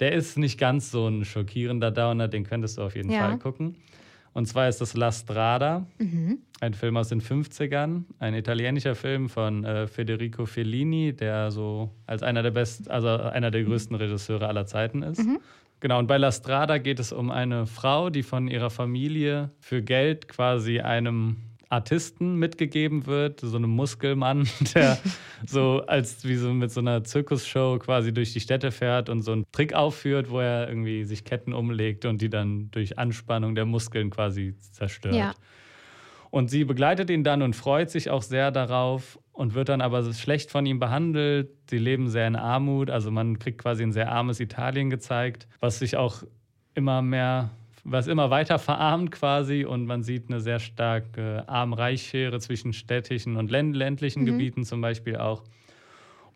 Der 0.00 0.12
ist 0.12 0.38
nicht 0.38 0.58
ganz 0.58 0.92
so 0.92 1.08
ein 1.08 1.24
schockierender 1.24 1.90
Downer, 1.90 2.28
den 2.28 2.44
könntest 2.44 2.78
du 2.78 2.82
auf 2.82 2.94
jeden 2.94 3.10
ja. 3.10 3.28
Fall 3.28 3.38
gucken. 3.38 3.74
Und 4.38 4.46
zwar 4.46 4.68
ist 4.68 4.80
das 4.80 4.94
La 4.94 5.10
Strada, 5.10 5.84
mhm. 5.98 6.38
ein 6.60 6.72
Film 6.72 6.96
aus 6.96 7.08
den 7.08 7.20
50ern, 7.20 8.04
ein 8.20 8.34
italienischer 8.34 8.94
Film 8.94 9.28
von 9.28 9.64
äh, 9.64 9.88
Federico 9.88 10.46
Fellini, 10.46 11.12
der 11.12 11.50
so 11.50 11.90
als 12.06 12.22
einer 12.22 12.44
der 12.44 12.52
besten, 12.52 12.88
also 12.88 13.08
einer 13.08 13.50
der 13.50 13.64
größten 13.64 13.96
Regisseure 13.96 14.46
aller 14.46 14.64
Zeiten 14.64 15.02
ist. 15.02 15.26
Mhm. 15.26 15.40
Genau, 15.80 15.98
und 15.98 16.06
bei 16.06 16.18
La 16.18 16.30
Strada 16.30 16.78
geht 16.78 17.00
es 17.00 17.10
um 17.10 17.32
eine 17.32 17.66
Frau, 17.66 18.10
die 18.10 18.22
von 18.22 18.46
ihrer 18.46 18.70
Familie 18.70 19.50
für 19.58 19.82
Geld 19.82 20.28
quasi 20.28 20.78
einem 20.78 21.38
Artisten 21.70 22.36
mitgegeben 22.36 23.06
wird, 23.06 23.40
so 23.40 23.56
einem 23.56 23.70
Muskelmann, 23.70 24.48
der 24.74 24.98
so 25.46 25.82
als 25.86 26.24
wie 26.24 26.36
so 26.36 26.52
mit 26.52 26.70
so 26.70 26.80
einer 26.80 27.04
Zirkusshow 27.04 27.78
quasi 27.78 28.12
durch 28.12 28.32
die 28.32 28.40
Städte 28.40 28.70
fährt 28.70 29.08
und 29.08 29.22
so 29.22 29.32
einen 29.32 29.44
Trick 29.52 29.74
aufführt, 29.74 30.30
wo 30.30 30.40
er 30.40 30.68
irgendwie 30.68 31.04
sich 31.04 31.24
Ketten 31.24 31.52
umlegt 31.52 32.04
und 32.04 32.22
die 32.22 32.30
dann 32.30 32.70
durch 32.70 32.98
Anspannung 32.98 33.54
der 33.54 33.66
Muskeln 33.66 34.10
quasi 34.10 34.54
zerstört. 34.72 35.14
Ja. 35.14 35.34
Und 36.30 36.50
sie 36.50 36.64
begleitet 36.64 37.08
ihn 37.10 37.24
dann 37.24 37.42
und 37.42 37.56
freut 37.56 37.90
sich 37.90 38.10
auch 38.10 38.22
sehr 38.22 38.50
darauf 38.50 39.18
und 39.32 39.54
wird 39.54 39.70
dann 39.70 39.80
aber 39.80 40.12
schlecht 40.12 40.50
von 40.50 40.66
ihm 40.66 40.78
behandelt. 40.78 41.50
Sie 41.70 41.78
leben 41.78 42.08
sehr 42.08 42.26
in 42.26 42.36
Armut, 42.36 42.90
also 42.90 43.10
man 43.10 43.38
kriegt 43.38 43.58
quasi 43.58 43.82
ein 43.82 43.92
sehr 43.92 44.12
armes 44.12 44.40
Italien 44.40 44.90
gezeigt, 44.90 45.48
was 45.60 45.78
sich 45.78 45.96
auch 45.96 46.22
immer 46.74 47.00
mehr 47.02 47.50
was 47.90 48.06
immer 48.06 48.30
weiter 48.30 48.58
verarmt 48.58 49.10
quasi 49.10 49.64
und 49.64 49.86
man 49.86 50.02
sieht 50.02 50.28
eine 50.28 50.40
sehr 50.40 50.58
starke 50.58 51.44
Arm-Reich-Schere 51.48 52.38
zwischen 52.40 52.72
städtischen 52.72 53.36
und 53.36 53.50
ländlichen 53.50 54.22
mhm. 54.22 54.26
Gebieten 54.26 54.64
zum 54.64 54.80
Beispiel 54.80 55.16
auch. 55.16 55.42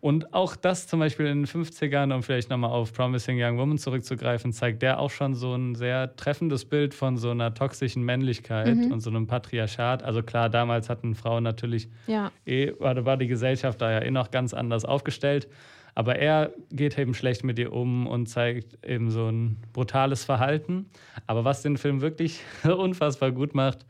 Und 0.03 0.35
auch 0.35 0.57
das 0.57 0.88
zum 0.88 0.99
Beispiel 0.99 1.27
in 1.27 1.43
den 1.43 1.47
50ern, 1.47 2.12
um 2.12 2.25
vielleicht 2.25 2.51
nochmal 2.51 2.73
auf 2.73 2.93
Promising 2.93 3.41
Young 3.41 3.57
Woman 3.57 3.79
zurückzugreifen, 3.79 4.53
zeigt 4.53 4.83
der 4.83 4.99
auch 4.99 5.12
schon 5.12 5.35
so 5.35 5.55
ein 5.55 5.77
sehr 5.77 6.17
treffendes 6.17 6.65
Bild 6.65 6.93
von 6.93 7.17
so 7.17 7.31
einer 7.31 7.55
toxischen 7.55 8.03
Männlichkeit 8.03 8.75
mhm. 8.75 8.91
und 8.91 9.01
so 9.01 9.11
einem 9.11 9.29
Patriarchat. 9.29 10.03
Also 10.03 10.25
klar, 10.25 10.51
damals 10.51 10.88
hatten 10.88 11.15
Frauen 11.15 11.45
natürlich 11.45 11.88
ja. 12.09 12.33
eh, 12.45 12.73
war 12.81 13.17
die 13.17 13.29
Gesellschaft 13.29 13.81
da 13.81 13.93
ja 13.93 14.03
eh 14.03 14.11
noch 14.11 14.33
ganz 14.33 14.55
anders 14.55 14.85
aufgestellt. 14.85 15.47
Aber 15.94 16.16
er 16.16 16.52
geht 16.70 16.98
eben 16.98 17.14
schlecht 17.14 17.44
mit 17.44 17.59
ihr 17.59 17.72
um 17.72 18.07
und 18.07 18.26
zeigt 18.26 18.78
eben 18.85 19.11
so 19.11 19.28
ein 19.28 19.59
brutales 19.72 20.24
Verhalten. 20.24 20.87
Aber 21.26 21.44
was 21.44 21.62
den 21.62 21.76
Film 21.76 22.00
wirklich 22.00 22.40
unfassbar 22.64 23.31
gut 23.31 23.55
macht, 23.55 23.85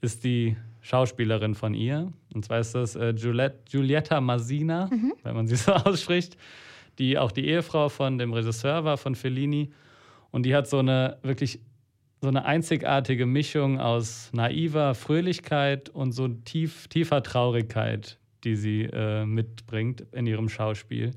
ist 0.00 0.22
die 0.22 0.56
Schauspielerin 0.80 1.54
von 1.54 1.74
ihr. 1.74 2.12
Und 2.34 2.44
zwar 2.44 2.60
ist 2.60 2.74
das 2.74 2.94
äh, 2.94 3.14
Giulietta, 3.14 3.56
Giulietta 3.68 4.20
Masina, 4.20 4.88
mhm. 4.92 5.14
wenn 5.22 5.34
man 5.34 5.46
sie 5.48 5.56
so 5.56 5.72
ausspricht, 5.72 6.36
die 6.98 7.18
auch 7.18 7.32
die 7.32 7.46
Ehefrau 7.46 7.88
von 7.88 8.18
dem 8.18 8.32
Regisseur 8.32 8.84
war, 8.84 8.96
von 8.96 9.14
Fellini. 9.14 9.72
Und 10.30 10.44
die 10.44 10.54
hat 10.54 10.68
so 10.68 10.78
eine 10.78 11.18
wirklich 11.22 11.60
so 12.24 12.28
eine 12.28 12.46
einzigartige 12.46 13.26
Mischung 13.26 13.78
aus 13.78 14.30
naiver 14.32 14.94
Fröhlichkeit 14.94 15.90
und 15.90 16.12
so 16.12 16.26
tief, 16.28 16.88
tiefer 16.88 17.22
Traurigkeit, 17.22 18.18
die 18.44 18.56
sie 18.56 18.82
äh, 18.82 19.24
mitbringt 19.24 20.04
in 20.12 20.26
ihrem 20.26 20.48
Schauspiel. 20.48 21.12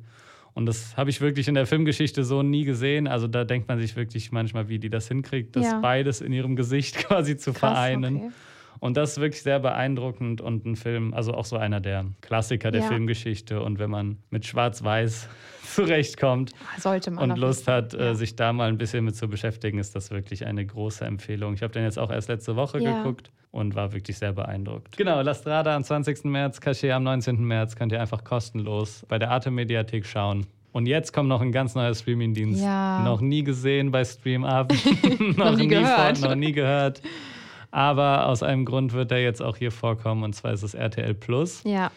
Und 0.54 0.66
das 0.66 0.98
habe 0.98 1.12
ich 1.12 1.22
wirklich 1.22 1.48
in 1.48 1.54
der 1.54 1.68
Filmgeschichte 1.68 2.24
so 2.24 2.42
nie 2.42 2.64
gesehen. 2.64 3.08
Also 3.08 3.28
da 3.28 3.44
denkt 3.44 3.68
man 3.68 3.80
sich 3.80 3.96
wirklich 3.96 4.32
manchmal, 4.32 4.70
wie 4.70 4.80
die 4.80 4.90
das 4.90 5.08
hinkriegt, 5.08 5.56
das 5.56 5.66
ja. 5.66 5.80
beides 5.80 6.20
in 6.20 6.34
ihrem 6.34 6.56
Gesicht 6.56 6.96
quasi 7.08 7.38
zu 7.38 7.52
Krass, 7.52 7.60
vereinen. 7.60 8.18
Okay. 8.18 8.32
Und 8.80 8.98
das 8.98 9.12
ist 9.12 9.22
wirklich 9.22 9.42
sehr 9.42 9.60
beeindruckend 9.60 10.42
und 10.42 10.66
ein 10.66 10.76
Film, 10.76 11.14
also 11.14 11.34
auch 11.34 11.46
so 11.46 11.58
einer 11.58 11.80
der 11.80 12.06
Klassiker 12.22 12.72
der 12.72 12.82
ja. 12.82 12.88
Filmgeschichte. 12.88 13.62
Und 13.62 13.80
wenn 13.80 13.90
man 13.90 14.18
mit 14.30 14.46
Schwarz-Weiß 14.46 15.30
zurechtkommt 15.64 16.52
Sollte 16.78 17.12
man 17.12 17.32
und 17.32 17.38
Lust 17.38 17.68
hat, 17.68 17.94
äh, 17.94 18.08
ja. 18.08 18.16
sich 18.16 18.36
da 18.36 18.54
mal 18.54 18.70
ein 18.70 18.78
bisschen 18.78 19.06
mit 19.06 19.16
zu 19.16 19.28
beschäftigen, 19.28 19.80
ist 19.80 19.96
das 19.96 20.12
wirklich 20.12 20.46
eine 20.46 20.66
große 20.66 21.06
Empfehlung. 21.06 21.54
Ich 21.54 21.64
habe 21.64 21.74
den 21.74 21.84
jetzt 21.84 22.00
auch 22.00 22.12
erst 22.12 22.30
letzte 22.30 22.56
Woche 22.56 22.80
ja. 22.80 22.98
geguckt 22.98 23.32
und 23.52 23.76
war 23.76 23.94
wirklich 23.94 24.18
sehr 24.18 24.34
beeindruckt. 24.34 24.98
Genau, 24.98 25.22
La 25.22 25.34
Strada 25.34 25.76
am 25.76 25.84
20. 25.84 26.26
März, 26.26 26.62
Cachet 26.62 26.92
am 26.92 27.04
19. 27.04 27.44
März 27.44 27.76
könnt 27.76 27.92
ihr 27.92 28.02
einfach 28.02 28.24
kostenlos 28.24 29.06
bei 29.08 29.20
der 29.20 29.32
Arte 29.32 29.52
Mediathek 29.52 30.06
schauen. 30.06 30.46
Und 30.74 30.86
jetzt 30.86 31.12
kommt 31.12 31.28
noch 31.28 31.42
ein 31.42 31.52
ganz 31.52 31.74
neuer 31.74 31.96
Streamingdienst. 31.96 32.62
Ja. 32.62 33.02
Noch 33.04 33.20
nie 33.20 33.44
gesehen 33.44 33.90
bei 33.90 34.06
StreamUp. 34.06 34.72
noch, 35.20 35.52
noch, 35.52 35.56
nie 35.56 35.68
gehört. 35.68 36.18
Vor, 36.20 36.30
noch 36.30 36.36
nie 36.36 36.52
gehört. 36.52 37.02
Aber 37.78 38.26
aus 38.26 38.42
einem 38.42 38.66
Grund 38.66 38.94
wird 38.94 39.12
er 39.12 39.22
jetzt 39.22 39.40
auch 39.40 39.56
hier 39.56 39.72
vorkommen 39.72 40.24
und 40.24 40.34
zwar 40.34 40.52
ist 40.52 40.64
es 40.64 40.74
RTL 40.74 41.14
Plus. 41.14 41.62
Ja. 41.64 41.92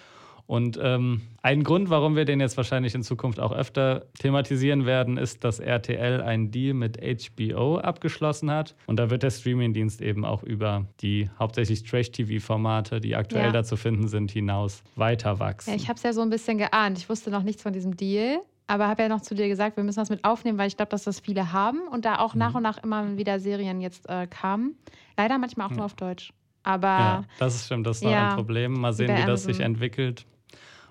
Und 0.46 0.78
ähm, 0.82 1.22
ein 1.40 1.64
Grund, 1.64 1.88
warum 1.88 2.16
wir 2.16 2.26
den 2.26 2.38
jetzt 2.38 2.58
wahrscheinlich 2.58 2.94
in 2.94 3.02
Zukunft 3.02 3.40
auch 3.40 3.50
öfter 3.50 4.04
thematisieren 4.18 4.84
werden, 4.84 5.16
ist, 5.16 5.42
dass 5.42 5.58
RTL 5.58 6.20
einen 6.20 6.50
Deal 6.50 6.74
mit 6.74 6.98
HBO 7.00 7.78
abgeschlossen 7.78 8.50
hat. 8.50 8.74
Und 8.84 8.98
da 8.98 9.08
wird 9.08 9.22
der 9.22 9.30
Streamingdienst 9.30 10.02
eben 10.02 10.26
auch 10.26 10.42
über 10.42 10.84
die 11.00 11.30
hauptsächlich 11.38 11.82
Trash-TV-Formate, 11.84 13.00
die 13.00 13.16
aktuell 13.16 13.46
ja. 13.46 13.52
da 13.52 13.64
zu 13.64 13.78
finden 13.78 14.06
sind, 14.06 14.32
hinaus 14.32 14.82
weiter 14.96 15.38
wachsen. 15.38 15.70
Ja, 15.70 15.76
ich 15.76 15.88
habe 15.88 15.96
es 15.96 16.02
ja 16.02 16.12
so 16.12 16.20
ein 16.20 16.28
bisschen 16.28 16.58
geahnt. 16.58 16.98
Ich 16.98 17.08
wusste 17.08 17.30
noch 17.30 17.42
nichts 17.42 17.62
von 17.62 17.72
diesem 17.72 17.96
Deal. 17.96 18.40
Aber 18.66 18.86
habe 18.86 19.02
ja 19.02 19.08
noch 19.08 19.22
zu 19.22 19.34
dir 19.34 19.48
gesagt, 19.48 19.76
wir 19.76 19.82
müssen 19.82 19.98
das 19.98 20.10
mit 20.10 20.24
aufnehmen, 20.24 20.56
weil 20.56 20.68
ich 20.68 20.76
glaube, 20.76 20.90
dass 20.90 21.02
das 21.02 21.18
viele 21.18 21.52
haben 21.52 21.88
und 21.90 22.04
da 22.04 22.20
auch 22.20 22.34
mhm. 22.34 22.38
nach 22.38 22.54
und 22.54 22.62
nach 22.62 22.78
immer 22.78 23.16
wieder 23.16 23.40
Serien 23.40 23.80
jetzt 23.80 24.08
äh, 24.08 24.28
kamen. 24.28 24.76
Leider 25.20 25.36
manchmal 25.36 25.66
auch 25.66 25.70
mhm. 25.70 25.76
nur 25.76 25.84
auf 25.84 25.94
Deutsch. 25.94 26.32
Aber 26.62 26.86
Ja, 26.86 27.24
das 27.38 27.66
stimmt, 27.66 27.86
das 27.86 27.98
ist 27.98 28.04
noch 28.04 28.10
Ja, 28.10 28.30
ein 28.30 28.36
Problem. 28.36 28.72
Mal 28.72 28.94
sehen, 28.94 29.14
wie 29.14 29.26
das 29.26 29.44
sich 29.44 29.60
entwickelt. 29.60 30.24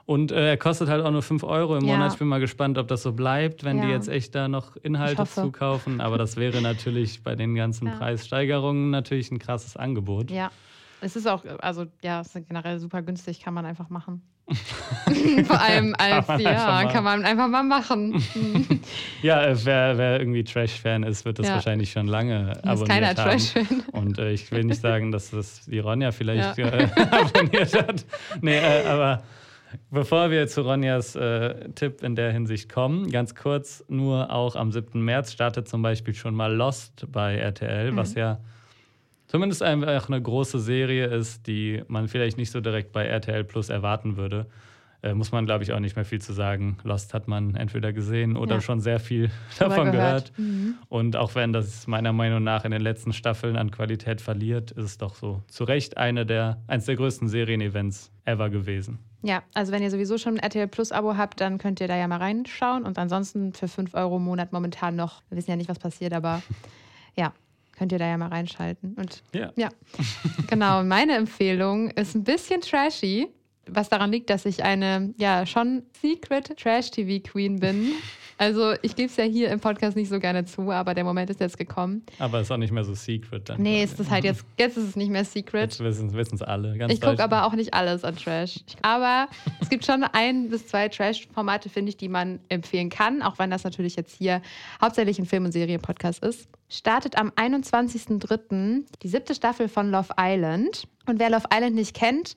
Und 0.05 0.31
äh, 0.31 0.49
er 0.49 0.57
kostet 0.57 0.87
halt 0.87 1.03
auch 1.03 1.11
nur 1.11 1.21
5 1.21 1.43
Euro 1.43 1.77
im. 1.77 1.85
Monat. 1.85 2.13
Ich 2.13 2.19
bin 2.19 2.27
mal 2.27 2.39
gespannt, 2.39 2.77
ob 2.77 2.87
das 2.87 3.03
so 3.03 3.13
bleibt, 3.13 3.63
wenn 3.63 3.81
die 3.81 3.87
jetzt 3.87 4.07
echt 4.07 4.33
da 4.33 4.47
noch 4.47 4.75
Inhalte 4.75 5.23
zukaufen. 5.25 6.01
Aber 6.01 6.17
das 6.17 6.35
wäre 6.37 6.61
natürlich 6.61 7.23
bei 7.23 7.35
den 7.35 7.55
ganzen. 7.55 7.91
Preissteigerungen 7.91 8.91
natürlich 8.91 9.31
ein 9.31 9.39
krasses 9.39 9.77
Angebot. 9.77 10.31
ja, 10.31 10.51
es 11.01 11.15
ist 11.15 11.27
auch, 11.27 11.43
also 11.61 11.85
ja, 12.01 12.21
es 12.21 12.35
ist 12.35 12.47
generell 12.47 12.79
super 12.79 13.01
günstig, 13.01 13.41
kann 13.41 13.53
man 13.53 13.65
einfach 13.65 13.89
machen. 13.89 14.21
Vor 15.45 15.61
allem 15.61 15.95
als, 15.99 16.27
man 16.27 16.39
ja, 16.39 16.85
kann 16.91 17.03
man 17.03 17.23
einfach 17.23 17.47
mal 17.47 17.63
machen. 17.63 18.21
Ja, 19.21 19.43
äh, 19.43 19.55
wer, 19.65 19.97
wer 19.97 20.19
irgendwie 20.19 20.43
Trash-Fan 20.43 21.03
ist, 21.03 21.25
wird 21.25 21.39
das 21.39 21.47
Ja. 21.47 21.55
wahrscheinlich 21.55 21.91
schon 21.91 22.07
lange 22.07 22.53
ist 22.53 22.63
abonniert 22.65 22.87
keiner 22.87 23.07
haben. 23.09 23.15
Trash-Fan. 23.15 23.83
Und 23.91 24.17
äh, 24.17 24.31
ich 24.31 24.49
will 24.51 24.63
nicht 24.63 24.81
sagen, 24.81 25.11
dass 25.11 25.29
das 25.31 25.65
die 25.65 25.79
Ronja 25.79 26.11
vielleicht 26.11 26.57
Ja. 26.57 26.67
äh, 26.67 26.87
abonniert 27.11 27.75
hat. 27.77 28.05
Nee, 28.41 28.57
äh, 28.57 28.85
aber 28.87 29.21
bevor 29.91 30.31
wir 30.31 30.47
zu 30.47 30.61
Ronjas 30.61 31.15
äh, 31.15 31.69
Tipp 31.75 32.01
in 32.01 32.15
der 32.15 32.31
Hinsicht 32.31 32.71
kommen, 32.71 33.11
ganz 33.11 33.35
kurz, 33.35 33.83
nur 33.89 34.31
auch 34.31 34.55
am 34.55 34.71
7. 34.71 34.99
März 35.03 35.31
startet 35.33 35.67
zum 35.67 35.81
Beispiel 35.81 36.15
schon 36.15 36.33
mal 36.33 36.51
Lost 36.55 37.05
bei 37.11 37.35
RTL, 37.37 37.95
was 37.95 38.13
Mhm. 38.15 38.19
ja 38.19 38.39
zumindest 39.29 39.63
einfach 39.63 40.09
eine 40.09 40.21
große 40.21 40.59
Serie 40.59 41.05
ist, 41.05 41.47
die 41.47 41.81
man 41.87 42.09
vielleicht 42.09 42.37
nicht 42.37 42.51
so 42.51 42.59
direkt 42.59 42.91
bei 42.91 43.05
RTL 43.05 43.45
Plus 43.45 43.69
erwarten 43.69 44.17
würde. 44.17 44.47
Äh, 45.01 45.13
muss 45.13 45.31
man, 45.31 45.45
glaube 45.45 45.63
ich, 45.63 45.71
auch 45.71 45.79
nicht 45.79 45.95
mehr 45.95 46.03
viel 46.03 46.19
zu 46.19 46.33
sagen. 46.33 46.77
Lost 46.83 47.13
hat 47.13 47.29
man 47.29 47.55
entweder 47.55 47.93
gesehen 47.93 48.35
oder 48.35 48.55
Ja. 48.55 48.61
schon 48.61 48.81
sehr 48.81 48.99
viel 48.99 49.31
davon 49.57 49.93
gehört. 49.93 50.33
Mhm. 50.37 50.75
Und 50.89 51.15
auch 51.15 51.35
wenn 51.35 51.53
das 51.53 51.87
meiner 51.87 52.11
Meinung 52.11 52.43
nach 52.43 52.65
in 52.65 52.71
den 52.71 52.81
letzten 52.81 53.13
Staffeln 53.13 53.55
an 53.55 53.71
Qualität 53.71 54.19
verliert, 54.19 54.71
ist 54.71 54.83
es 54.83 54.97
doch 54.97 55.15
so 55.15 55.41
zu 55.47 55.63
Recht 55.63 55.97
eine 55.97 56.25
der, 56.25 56.61
eines 56.67 56.83
der 56.85 56.97
größten 56.97 57.29
Serienevents 57.29 58.11
ever 58.25 58.49
gewesen. 58.49 58.99
Ja, 59.21 59.43
also 59.53 59.71
wenn 59.71 59.81
ihr 59.83 59.89
sowieso 59.91 60.17
schon 60.17 60.33
ein 60.33 60.39
RTL 60.39 60.67
Plus 60.67 60.91
Abo 60.91 61.15
habt, 61.15 61.39
dann 61.39 61.59
könnt 61.59 61.79
ihr 61.79 61.87
da 61.87 61.95
ja 61.95 62.07
mal 62.07 62.17
reinschauen. 62.17 62.83
Und 62.83 62.97
ansonsten 62.97 63.53
für 63.53 63.69
5 63.69 63.93
Euro 63.93 64.17
im 64.17 64.23
Monat 64.23 64.51
momentan 64.51 64.97
noch, 64.97 65.21
wir 65.29 65.37
wissen 65.37 65.49
ja 65.51 65.55
nicht, 65.55 65.69
was 65.69 65.79
passiert, 65.79 66.11
aber 66.11 66.41
ja, 67.15 67.31
könnt 67.79 67.93
ihr 67.93 67.97
da 67.97 68.07
ja 68.07 68.17
mal 68.17 68.27
reinschalten. 68.27 68.93
Und 68.95 69.23
Ja. 69.33 69.51
ja, 69.55 69.69
genau. 70.47 70.83
Meine 70.83 71.15
Empfehlung 71.15 71.89
ist 71.91 72.13
ein 72.13 72.25
bisschen 72.25 72.59
trashy, 72.59 73.29
was 73.67 73.87
daran 73.87 74.11
liegt, 74.11 74.29
dass 74.29 74.45
ich 74.45 74.63
eine, 74.63 75.13
ja, 75.17 75.45
schon 75.45 75.83
Secret 76.01 76.57
Trash-TV-Queen 76.57 77.59
bin. 77.59 77.93
Also 78.37 78.73
ich 78.83 78.95
gebe 78.95 79.09
es 79.09 79.17
ja 79.17 79.25
hier 79.25 79.49
im 79.49 79.59
Podcast 79.59 79.97
nicht 79.97 80.07
so 80.07 80.17
gerne 80.17 80.45
zu, 80.45 80.71
aber 80.71 80.93
der 80.93 81.03
Moment 81.03 81.29
ist 81.29 81.41
jetzt 81.41 81.57
gekommen. 81.57 82.03
Aber 82.19 82.39
ist 82.39 82.49
auch 82.49 82.57
nicht 82.57 82.71
mehr 82.71 82.85
so 82.85 82.93
secret 82.93 83.49
dann. 83.49 83.61
Nee, 83.61 83.83
ist 83.83 83.99
das 83.99 84.09
halt 84.09 84.23
jetzt, 84.23 84.45
jetzt 84.57 84.77
ist 84.77 84.87
es 84.87 84.95
nicht 84.95 85.09
mehr 85.09 85.25
Secret. 85.25 85.77
Jetzt 85.77 85.83
wissen 85.83 86.35
es 86.35 86.41
alle. 86.41 86.77
Ganz 86.77 86.93
Ich 86.93 87.01
gucke 87.01 87.21
aber 87.21 87.45
auch 87.45 87.53
nicht 87.53 87.73
alles 87.73 88.05
an 88.05 88.15
Trash. 88.15 88.61
Aber 88.81 89.27
es 89.59 89.69
gibt 89.69 89.85
schon 89.85 90.05
ein 90.05 90.47
bis 90.49 90.67
zwei 90.67 90.87
Trash-Formate, 90.87 91.67
finde 91.67 91.89
ich, 91.89 91.97
die 91.97 92.07
man 92.07 92.39
empfehlen 92.47 92.89
kann, 92.89 93.21
auch 93.21 93.39
wenn 93.39 93.51
das 93.51 93.65
natürlich 93.65 93.97
jetzt 93.97 94.15
hier 94.17 94.41
hauptsächlich 94.81 95.19
ein 95.19 95.25
Film- 95.25 95.43
und 95.43 95.51
Serien-Podcast 95.51 96.23
ist. 96.23 96.47
Startet 96.71 97.17
am 97.17 97.29
21.03. 97.29 98.85
die 99.01 99.07
siebte 99.07 99.33
Staffel 99.33 99.67
von 99.67 99.89
Love 99.89 100.13
Island. 100.19 100.87
Und 101.07 101.19
wer 101.19 101.31
Love 101.31 101.45
Island 101.51 101.73
nicht 101.73 101.95
kennt, 101.95 102.35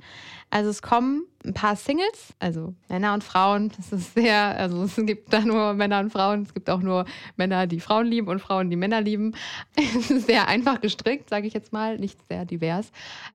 also 0.49 0.71
es 0.71 0.81
kommen 0.81 1.25
ein 1.45 1.53
paar 1.53 1.77
Singles, 1.77 2.33
also 2.39 2.75
Männer 2.89 3.13
und 3.13 3.23
Frauen. 3.23 3.71
Das 3.77 3.93
ist 3.93 4.15
sehr, 4.15 4.57
also 4.57 4.85
es 4.85 4.97
gibt 4.97 5.33
da 5.33 5.41
nur 5.41 5.75
Männer 5.75 6.01
und 6.01 6.11
Frauen. 6.11 6.43
Es 6.43 6.55
gibt 6.55 6.71
auch 6.71 6.81
nur 6.81 7.05
Männer, 7.37 7.67
die 7.67 7.81
Frauen 7.81 8.07
lieben 8.07 8.29
und 8.29 8.39
Frauen, 8.39 8.71
die 8.71 8.77
Männer 8.77 9.03
lieben. 9.03 9.35
Es 9.77 10.11
ist 10.11 10.27
sehr 10.27 10.49
einfach 10.49 10.81
gestrickt, 10.81 11.29
sage 11.29 11.47
ich 11.47 11.53
jetzt 11.53 11.75
mal, 11.75 11.99
nicht 11.99 12.19
sehr 12.29 12.47
divers. 12.47 12.91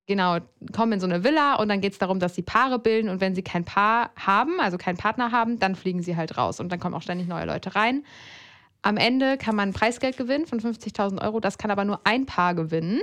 Genau, 0.08 0.38
kommen 0.74 0.94
in 0.94 1.00
so 1.00 1.06
eine 1.06 1.24
Villa 1.24 1.56
und 1.56 1.70
dann 1.70 1.82
geht 1.82 1.94
es 1.94 2.00
darum, 2.00 2.20
dass 2.20 2.34
sie 2.34 2.42
Paare 2.42 2.80
bilden 2.80 3.10
und 3.10 3.22
wenn 3.22 3.36
sie 3.36 3.44
kein 3.44 3.66
Paar 3.66 4.10
haben, 4.16 4.60
also 4.60 4.78
keinen 4.78 4.98
Partner 4.98 5.32
haben, 5.32 5.60
dann 5.60 5.76
fliegen 5.76 6.02
sie 6.02 6.16
halt 6.16 6.38
raus 6.38 6.60
und 6.60 6.72
dann 6.72 6.80
kommen 6.80 6.96
auch 6.96 7.04
ständig 7.04 7.28
neue 7.28 7.46
Leute 7.46 7.76
rein. 7.76 8.04
Am 8.82 8.98
Ende 8.98 9.38
kann 9.38 9.56
man 9.56 9.74
Preisgeld 9.74 10.18
gewinnen 10.18 10.46
von 10.46 10.60
50.000 10.60 11.22
Euro, 11.22 11.40
das 11.40 11.58
kann 11.58 11.72
aber 11.72 11.86
nur 11.86 12.02
ein 12.04 12.26
Paar 12.26 12.56
gewinnen. 12.56 13.02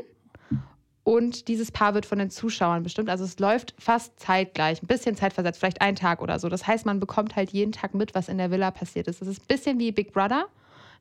Und 1.04 1.48
dieses 1.48 1.70
Paar 1.70 1.92
wird 1.92 2.06
von 2.06 2.18
den 2.18 2.30
Zuschauern 2.30 2.82
bestimmt. 2.82 3.10
Also 3.10 3.24
es 3.24 3.38
läuft 3.38 3.74
fast 3.78 4.18
zeitgleich, 4.18 4.82
ein 4.82 4.86
bisschen 4.86 5.14
zeitversetzt, 5.16 5.60
vielleicht 5.60 5.82
ein 5.82 5.96
Tag 5.96 6.22
oder 6.22 6.38
so. 6.38 6.48
Das 6.48 6.66
heißt, 6.66 6.86
man 6.86 6.98
bekommt 6.98 7.36
halt 7.36 7.50
jeden 7.50 7.72
Tag 7.72 7.94
mit, 7.94 8.14
was 8.14 8.30
in 8.30 8.38
der 8.38 8.50
Villa 8.50 8.70
passiert 8.70 9.06
ist. 9.06 9.20
Das 9.20 9.28
ist 9.28 9.42
ein 9.42 9.46
bisschen 9.46 9.78
wie 9.78 9.92
Big 9.92 10.14
Brother, 10.14 10.46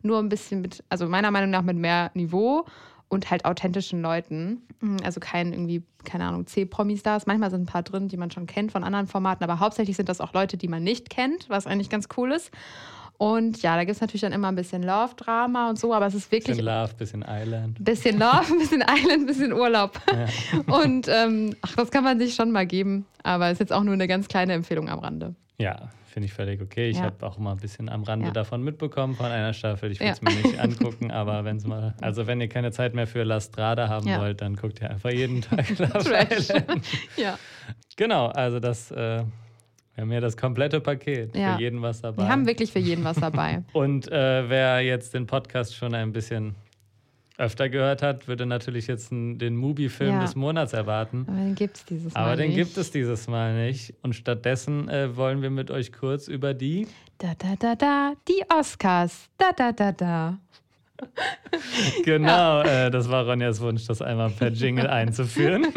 nur 0.02 0.20
ein 0.20 0.28
bisschen 0.28 0.60
mit, 0.60 0.84
also 0.90 1.08
meiner 1.08 1.32
Meinung 1.32 1.52
nach 1.52 1.62
mit 1.62 1.78
mehr 1.78 2.12
Niveau 2.16 2.66
und 3.08 3.32
halt 3.32 3.46
authentischen 3.46 4.02
Leuten. 4.02 4.64
Mm, 4.82 4.98
Also 5.06 5.22
kein 5.22 5.54
irgendwie, 5.54 5.84
keine 6.04 6.26
Ahnung, 6.26 6.48
C-Promi-Stars. 6.48 7.26
Manchmal 7.26 7.52
sind 7.52 7.62
ein 7.62 7.68
paar 7.68 7.84
drin, 7.84 8.10
die 8.10 8.18
man 8.18 8.30
schon 8.30 8.46
kennt 8.46 8.74
von 8.74 8.84
anderen 8.84 9.08
Formaten, 9.08 9.44
aber 9.46 9.60
hauptsächlich 9.60 9.96
sind 9.96 10.10
das 10.10 10.20
auch 10.20 10.34
Leute, 10.34 10.58
die 10.58 10.68
man 10.68 10.84
nicht 10.84 11.10
kennt, 11.10 11.50
was 11.50 11.66
eigentlich 11.66 11.90
ganz 11.90 12.10
cool 12.18 12.34
ist. 12.34 12.52
Und 13.24 13.62
ja, 13.62 13.76
da 13.78 13.86
gibt 13.86 13.96
es 13.96 14.02
natürlich 14.02 14.20
dann 14.22 14.34
immer 14.34 14.50
ein 14.50 14.56
bisschen 14.56 14.84
Love-Drama 14.84 15.70
und 15.70 15.80
so, 15.80 15.94
aber 15.94 16.08
es 16.08 16.14
ist 16.14 16.30
wirklich 16.30 16.58
Bisschen 16.58 16.66
Love, 16.66 16.94
bisschen 16.98 17.24
Island. 17.26 17.78
bisschen 17.82 18.20
Love, 18.20 18.52
ein 18.52 18.58
bisschen 18.60 18.82
Island, 18.82 19.12
ein 19.22 19.26
bisschen 19.26 19.54
Urlaub. 19.54 19.98
Und 20.68 21.08
ähm, 21.08 21.56
ach, 21.62 21.74
das 21.76 21.90
kann 21.90 22.04
man 22.04 22.20
sich 22.20 22.36
schon 22.36 22.52
mal 22.52 22.66
geben, 22.68 23.06
aber 23.24 23.50
ist 23.50 23.60
jetzt 23.60 23.72
auch 23.72 23.84
nur 23.84 23.94
eine 23.94 24.08
ganz 24.10 24.28
kleine 24.28 24.52
Empfehlung 24.52 24.90
am 24.90 25.00
Rande. 25.00 25.36
Ja, 25.58 25.90
finde 26.06 26.26
ich 26.26 26.34
völlig 26.34 26.62
okay. 26.62 26.90
Ich 26.90 26.98
Ja. 26.98 27.04
habe 27.04 27.26
auch 27.26 27.38
mal 27.38 27.52
ein 27.52 27.58
bisschen 27.60 27.88
am 27.88 28.04
Rande 28.04 28.26
Ja. 28.28 28.32
davon 28.34 28.62
mitbekommen 28.62 29.16
von 29.16 29.28
einer 29.28 29.54
Staffel. 29.54 29.92
Ich 29.92 30.02
will 30.02 30.08
es 30.10 30.20
Ja. 30.20 30.30
mir 30.30 30.36
nicht 30.36 30.60
angucken, 30.60 31.10
aber 31.12 31.46
wenn 31.46 31.56
es 31.58 31.66
mal, 31.66 31.96
also 32.02 32.28
wenn 32.28 32.42
ihr 32.42 32.50
keine 32.50 32.72
Zeit 32.72 32.94
mehr 32.94 33.08
für 33.08 33.24
La 33.24 33.40
Strada 33.40 33.88
haben 33.88 34.08
Ja. 34.08 34.20
wollt, 34.20 34.42
dann 34.42 34.58
guckt 34.58 34.82
ihr 34.82 34.90
einfach 34.90 35.12
jeden 35.12 35.42
Tag 35.42 35.70
Love 35.80 35.94
Trash. 36.04 36.50
Island. 36.50 36.86
Ja. 37.16 37.38
Genau, 37.96 38.28
also 38.28 38.60
das, 38.60 38.92
äh, 38.92 39.24
wir 39.96 40.02
haben 40.02 40.12
ja 40.12 40.20
das 40.20 40.36
komplette 40.38 40.82
Paket. 40.82 41.36
Ja. 41.36 41.56
Für 41.56 41.62
jeden 41.62 41.82
was 41.82 42.02
dabei. 42.02 42.24
Wir 42.24 42.30
haben 42.30 42.46
wirklich 42.48 42.72
für 42.72 42.80
jeden 42.80 43.04
was 43.04 43.18
dabei. 43.18 43.64
Und 43.74 44.12
äh, 44.12 44.50
wer 44.50 44.82
jetzt 44.82 45.14
den 45.14 45.28
Podcast 45.28 45.76
schon 45.76 45.94
ein 45.94 46.12
bisschen 46.14 46.56
öfter 47.38 47.68
gehört 47.68 48.02
hat, 48.04 48.28
würde 48.28 48.46
natürlich 48.46 48.86
jetzt 48.88 49.10
den 49.12 49.56
Mubi-Film 49.56 50.16
Ja. 50.16 50.22
des 50.22 50.36
Monats 50.36 50.74
erwarten. 50.74 51.26
Aber 51.28 51.38
den 51.38 51.56
gibt 51.56 51.78
es 51.78 51.86
dieses 51.86 52.14
Mal. 52.14 52.20
Aber 52.22 52.36
den 52.36 52.48
nicht. 52.50 52.56
gibt 52.58 52.78
es 52.78 52.92
dieses 52.92 53.28
Mal 53.28 53.66
nicht. 53.66 53.96
Und 54.04 54.14
stattdessen 54.16 54.88
äh, 54.90 55.16
wollen 55.18 55.42
wir 55.42 55.50
mit 55.50 55.72
euch 55.72 55.92
kurz 55.92 56.28
über 56.28 56.54
die 56.54 56.88
Da, 57.18 57.34
da, 57.38 57.56
da, 57.60 57.76
da, 57.76 58.14
die 58.28 58.44
Oscars. 58.56 59.30
Da, 59.38 59.52
da, 59.56 59.72
da, 59.72 59.92
da. 59.92 60.38
Genau, 62.06 62.62
äh, 62.62 62.90
das 62.92 63.10
war 63.10 63.26
Ronjas 63.26 63.62
Wunsch, 63.62 63.86
das 63.86 64.02
einmal 64.02 64.30
per 64.32 64.50
Jingle 64.50 64.88
einzuführen. 64.88 65.68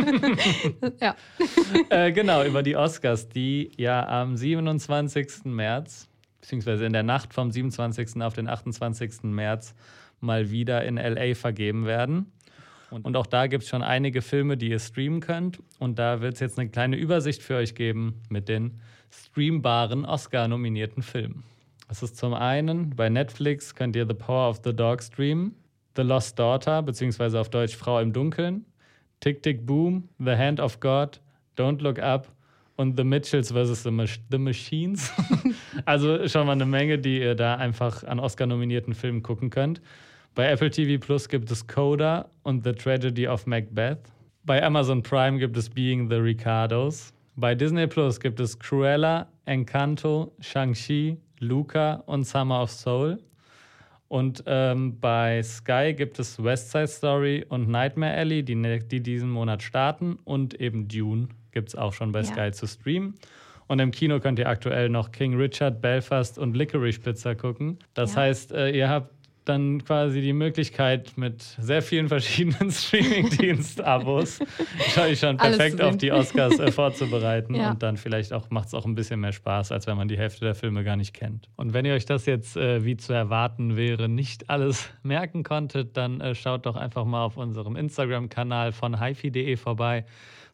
Ja. 1.01 1.15
äh, 1.91 2.13
genau, 2.13 2.45
über 2.45 2.63
die 2.63 2.77
Oscars, 2.77 3.29
die 3.29 3.73
ja 3.77 4.07
am 4.09 4.37
27. 4.37 5.45
März, 5.45 6.09
beziehungsweise 6.41 6.87
in 6.87 6.93
der 6.93 7.03
Nacht 7.03 7.35
vom 7.35 7.51
27. 7.51 8.23
auf 8.23 8.35
den 8.35 8.49
28. 8.49 9.25
März 9.25 9.75
mal 10.21 10.51
wieder 10.51 10.85
in 10.85 10.97
LA 10.97 11.35
vergeben 11.35 11.87
werden. 11.87 12.33
Und, 12.91 13.05
und 13.05 13.17
auch 13.17 13.27
da 13.27 13.47
gibt 13.47 13.65
es 13.65 13.69
schon 13.69 13.83
einige 13.83 14.23
Filme, 14.23 14.57
die 14.57 14.71
ihr 14.71 14.79
streamen 14.79 15.21
könnt. 15.21 15.61
Und 15.79 15.99
da 15.99 16.21
wird 16.21 16.35
es 16.35 16.41
jetzt 16.41 16.59
eine 16.59 16.69
kleine 16.71 16.97
Übersicht 16.97 17.43
für 17.43 17.57
euch 17.57 17.75
geben 17.75 18.23
mit 18.29 18.49
den 18.49 18.81
streambaren 19.11 20.05
Oscar-nominierten 20.05 21.03
Filmen. 21.03 21.45
Das 21.89 22.03
ist 22.03 22.17
zum 22.17 22.35
einen 22.35 22.91
bei 22.91 23.09
Netflix 23.09 23.75
könnt 23.75 23.97
ihr 23.97 24.07
The 24.07 24.15
Power 24.15 24.51
of 24.51 24.61
the 24.65 24.75
Dog 24.75 25.03
streamen, 25.03 25.55
The 25.95 26.03
Lost 26.03 26.39
Daughter, 26.39 26.83
beziehungsweise 26.83 27.41
auf 27.41 27.49
Deutsch 27.49 27.77
Frau 27.77 28.01
im 28.01 28.13
Dunkeln, 28.13 28.65
Tick 29.21 29.43
Tick 29.43 29.65
Boom, 29.67 30.09
The 30.19 30.33
Hand 30.37 30.61
of 30.61 30.81
God, 30.81 31.21
Don't 31.57 31.81
Look 31.83 31.99
Up 31.99 32.29
und 32.77 32.97
The 32.97 33.05
Mitchells 33.05 33.53
vs. 33.53 33.85
The, 33.85 33.91
Mach 33.91 34.19
the 34.31 34.39
Machines. 34.39 35.13
also 35.85 36.27
schon 36.29 36.47
mal 36.47 36.53
eine 36.53 36.67
Menge, 36.67 36.99
die 36.99 37.21
ihr 37.21 37.35
da 37.35 37.55
einfach 37.55 38.05
an 38.05 38.19
Oscar-nominierten 38.19 38.95
Filmen 38.95 39.23
gucken 39.23 39.51
könnt. 39.51 39.81
Bei 40.35 40.51
Apple 40.51 40.71
TV 40.71 41.03
Plus 41.03 41.29
gibt 41.29 41.51
es 41.51 41.67
Coda 41.67 42.29
und 42.43 42.65
The 42.65 42.73
Tragedy 42.73 43.27
of 43.27 43.47
Macbeth. 43.47 44.13
Bei 44.45 44.63
Amazon 44.63 45.03
Prime 45.03 45.39
gibt 45.39 45.57
es 45.57 45.71
Being 45.71 46.11
the 46.11 46.17
Ricardos. 46.17 47.15
Bei 47.37 47.55
Disney 47.55 47.87
Plus 47.87 48.21
gibt 48.21 48.39
es 48.41 48.59
Cruella, 48.59 49.29
Encanto, 49.47 50.33
Shang-Chi, 50.41 51.17
Luca 51.41 52.03
und 52.07 52.25
Summer 52.25 52.63
of 52.63 52.71
Soul. 52.71 53.19
Und 54.09 54.45
ähm, 54.47 55.01
bei 55.01 55.43
Sky 55.43 55.93
gibt 55.97 56.19
es 56.21 56.43
West 56.43 56.71
Side 56.71 56.87
Story 56.87 57.45
und 57.49 57.69
Nightmare 57.69 58.15
Alley, 58.17 58.45
die, 58.45 58.55
ne- 58.55 58.79
die 58.79 59.03
diesen 59.03 59.31
Monat 59.31 59.63
starten. 59.65 60.19
Und 60.25 60.55
eben 60.61 60.87
Dune 60.87 61.29
gibt 61.51 61.69
es 61.71 61.75
auch 61.75 61.93
schon 61.93 62.13
bei 62.13 62.21
Ja. 62.21 62.25
Sky 62.27 62.53
zu 62.53 62.67
streamen. 62.69 63.15
Und 63.69 63.81
im 63.81 63.91
Kino 63.91 64.21
könnt 64.21 64.39
ihr 64.39 64.49
aktuell 64.49 64.89
noch 64.89 65.11
King 65.11 65.35
Richard, 65.37 65.81
Belfast 65.83 66.39
und 66.39 66.57
Licorice 66.57 67.01
Pizza 67.01 67.35
gucken. 67.35 67.79
Das 67.95 68.15
Ja. 68.15 68.21
heißt, 68.21 68.53
äh, 68.53 68.71
ihr 68.71 68.89
habt 68.89 69.16
dann 69.49 69.85
quasi 69.85 70.21
die 70.21 70.33
Möglichkeit 70.33 71.17
mit 71.17 71.43
sehr 71.43 71.81
vielen 71.81 72.09
verschiedenen 72.09 72.71
Streaming-Dienst-Abos 72.73 74.41
euch 74.99 75.21
schon 75.21 75.37
perfekt 75.37 75.81
auf 75.81 75.97
die 75.97 76.13
Oscars 76.13 76.59
äh, 76.59 76.73
vorzubereiten. 76.73 77.55
Ja. 77.55 77.71
Und 77.71 77.83
dann 77.83 77.97
vielleicht 77.97 78.33
auch 78.33 78.51
macht 78.51 78.69
es 78.69 78.75
auch 78.75 78.85
ein 78.85 78.95
bisschen 78.95 79.21
mehr 79.21 79.33
Spaß, 79.33 79.73
als 79.73 79.87
wenn 79.87 79.97
man 79.97 80.09
die 80.09 80.19
Hälfte 80.19 80.45
der 80.45 80.55
Filme 80.55 80.85
gar 80.85 80.97
nicht 80.97 81.15
kennt. 81.15 81.49
Und 81.57 81.73
wenn 81.73 81.85
ihr 81.85 81.95
euch 81.95 82.07
das 82.07 82.27
jetzt, 82.27 82.57
äh, 82.57 82.85
wie 82.85 82.97
zu 82.97 83.13
erwarten 83.13 83.77
wäre, 83.77 84.09
nicht 84.09 84.51
alles 84.51 84.91
merken 85.03 85.43
konntet, 85.43 85.97
dann 85.97 86.21
äh, 86.21 86.35
schaut 86.35 86.67
doch 86.67 86.77
einfach 86.77 87.05
mal 87.05 87.25
auf 87.25 87.37
unserem 87.37 87.77
Instagram-Kanal 87.77 88.73
von 88.73 89.01
hifi.de 89.01 89.57
vorbei. 89.57 90.05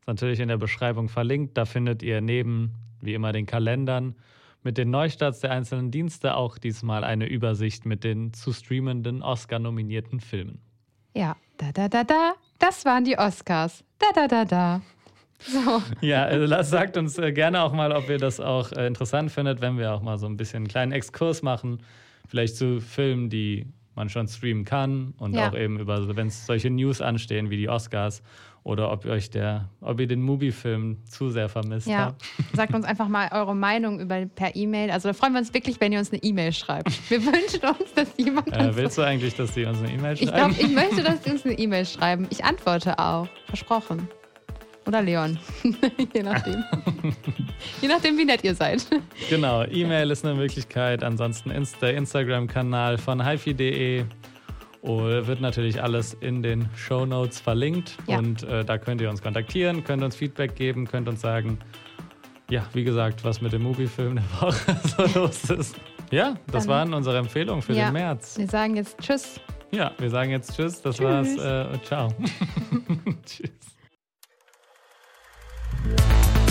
Ist 0.01 0.07
natürlich 0.07 0.41
in 0.41 0.49
der 0.49 0.59
Beschreibung 0.59 1.09
verlinkt. 1.09 1.57
Da 1.57 1.65
findet 1.65 2.03
ihr 2.03 2.21
neben, 2.21 2.75
wie 3.01 3.15
immer, 3.15 3.33
den 3.33 3.47
Kalendern 3.47 4.17
mit 4.63 4.79
den 4.79 4.91
Neustarts 4.91 5.41
der 5.41 5.51
einzelnen 5.51 5.91
Dienste 5.91 6.37
auch 6.37 6.59
diesmal 6.59 7.05
eine 7.05 7.27
Übersicht 7.27 7.85
mit 7.87 8.05
den 8.05 8.33
zu 8.33 8.53
streamenden 8.53 9.23
Oscar-nominierten 9.23 10.21
Filmen. 10.21 10.61
Ja, 11.15 11.37
da 11.59 11.73
da 11.73 11.89
da 11.89 12.05
da, 12.05 12.35
das 12.59 12.85
waren 12.85 13.05
die 13.05 13.19
Oscars. 13.19 13.85
Da 13.99 14.07
da 14.15 14.29
da 14.29 14.45
da. 14.45 14.81
So. 15.41 15.83
Ja, 16.01 16.25
also 16.25 16.63
sagt 16.63 16.97
uns 16.97 17.19
äh, 17.19 17.33
gerne 17.33 17.63
auch 17.63 17.73
mal, 17.73 17.93
ob 17.93 18.09
ihr 18.09 18.19
das 18.19 18.41
auch 18.41 18.73
äh, 18.73 18.87
interessant 18.87 19.33
findet, 19.33 19.61
wenn 19.61 19.77
wir 19.77 19.93
auch 19.93 20.03
mal 20.03 20.19
so 20.19 20.27
ein 20.27 20.37
bisschen 20.37 20.59
einen 20.59 20.69
kleinen 20.69 20.93
Exkurs 20.93 21.43
machen. 21.43 21.83
Vielleicht 22.29 22.57
zu 22.57 22.81
Filmen, 22.81 23.29
die 23.29 23.67
man 23.95 24.09
schon 24.09 24.29
streamen 24.29 24.65
kann 24.65 25.15
und 25.19 25.35
ja. 25.35 25.49
auch 25.49 25.55
eben 25.55 25.79
über, 25.79 26.17
wenn 26.17 26.29
es 26.29 26.47
solche 26.47 26.71
News 26.71 27.01
anstehen 27.01 27.51
wie 27.51 27.57
die 27.57 27.69
Oscars 27.69 28.23
oder 28.65 28.93
ob 28.93 29.05
ihr 29.05 29.13
euch 29.13 29.31
der, 29.31 29.69
ob 29.81 29.99
ihr 30.01 30.07
den 30.07 30.23
Movie-Film 30.23 30.99
zu 31.05 31.31
sehr 31.31 31.49
vermisst 31.49 31.89
ja. 31.89 32.07
habt. 32.07 32.23
Sagt 32.55 32.75
uns 32.75 32.85
einfach 32.85 33.09
mal 33.09 33.29
eure 33.33 33.57
Meinung 33.57 34.01
über, 34.01 34.25
per 34.27 34.55
E-Mail. 34.55 34.91
Also 34.91 35.09
da 35.09 35.13
freuen 35.15 35.33
wir 35.33 35.41
uns 35.41 35.53
wirklich, 35.53 35.81
wenn 35.81 35.93
ihr 35.93 35.99
uns 35.99 36.13
eine 36.13 36.23
E-Mail 36.23 36.53
schreibt. 36.53 37.11
Wir 37.11 37.21
wünschen 37.27 37.61
uns, 37.61 37.93
dass 37.95 38.17
jemand. 38.17 38.53
Äh, 38.53 38.77
willst 38.77 38.99
du 38.99 39.03
eigentlich, 39.03 39.35
dass 39.35 39.53
die 39.53 39.65
uns 39.65 39.79
eine 39.79 39.93
E-Mail 39.93 40.17
schreiben? 40.17 40.23
Ich 40.23 40.33
glaube, 40.33 40.55
ich 40.59 40.75
möchte, 40.75 41.03
dass 41.03 41.21
die 41.23 41.31
uns 41.33 41.45
eine 41.45 41.59
E-Mail 41.59 41.85
schreiben. 41.85 42.27
Ich 42.31 42.45
antworte 42.45 42.99
auch. 42.99 43.29
Versprochen. 43.47 44.09
Oder 44.87 45.03
Leon. 45.03 45.39
Je 46.15 46.23
nachdem. 46.23 46.65
Je 47.81 47.89
nachdem, 47.89 48.19
wie 48.19 48.25
nett 48.25 48.43
ihr 48.43 48.55
seid. 48.55 48.87
Genau, 49.31 49.65
E-Mail 49.65 50.11
ist 50.11 50.25
eine 50.25 50.35
Möglichkeit. 50.35 51.05
Ansonsten 51.05 51.53
der 51.81 51.95
Instagram-Kanal 51.97 52.99
von 52.99 53.25
hifi.de 53.25 54.05
wird 54.83 55.41
natürlich 55.41 55.81
alles 55.81 56.15
in 56.15 56.43
den 56.43 56.69
Show 56.77 57.07
Notes 57.07 57.41
verlinkt. 57.41 57.97
Ja. 58.09 58.19
Und 58.19 58.43
äh, 58.43 58.65
da 58.65 58.79
könnt 58.79 59.01
ihr 59.01 59.11
uns 59.11 59.23
kontaktieren, 59.23 59.85
könnt 59.85 60.03
uns 60.03 60.17
Feedback 60.17 60.57
geben, 60.57 60.87
könnt 60.87 61.09
uns 61.09 61.21
sagen, 61.21 61.59
ja, 62.51 62.67
wie 62.73 62.85
gesagt, 62.85 63.25
was 63.25 63.41
mit 63.41 63.53
dem 63.53 63.63
Moviefilm 63.63 64.17
der 64.17 64.41
Woche 64.41 64.77
so 65.13 65.21
los 65.21 65.51
ist. 65.51 65.77
Ja, 66.11 66.35
das 66.51 66.65
Dann, 66.65 66.75
waren 66.75 66.95
unsere 66.95 67.19
Empfehlungen 67.19 67.63
für 67.63 67.73
ja, 67.73 67.87
den 67.87 67.95
März. 67.95 68.37
Wir 68.37 68.49
sagen 68.49 68.77
jetzt 68.77 68.99
Tschüss. 68.99 69.41
Ja, 69.71 69.93
wir 69.99 70.11
sagen 70.11 70.31
jetzt 70.31 70.55
Tschüss. 70.55 70.83
Das 70.83 70.97
tschüss. 70.97 71.07
war's. 71.39 71.75
Äh, 71.75 71.83
ciao. 71.85 72.09
tschüss. 73.25 73.72
Bye. 75.85 76.42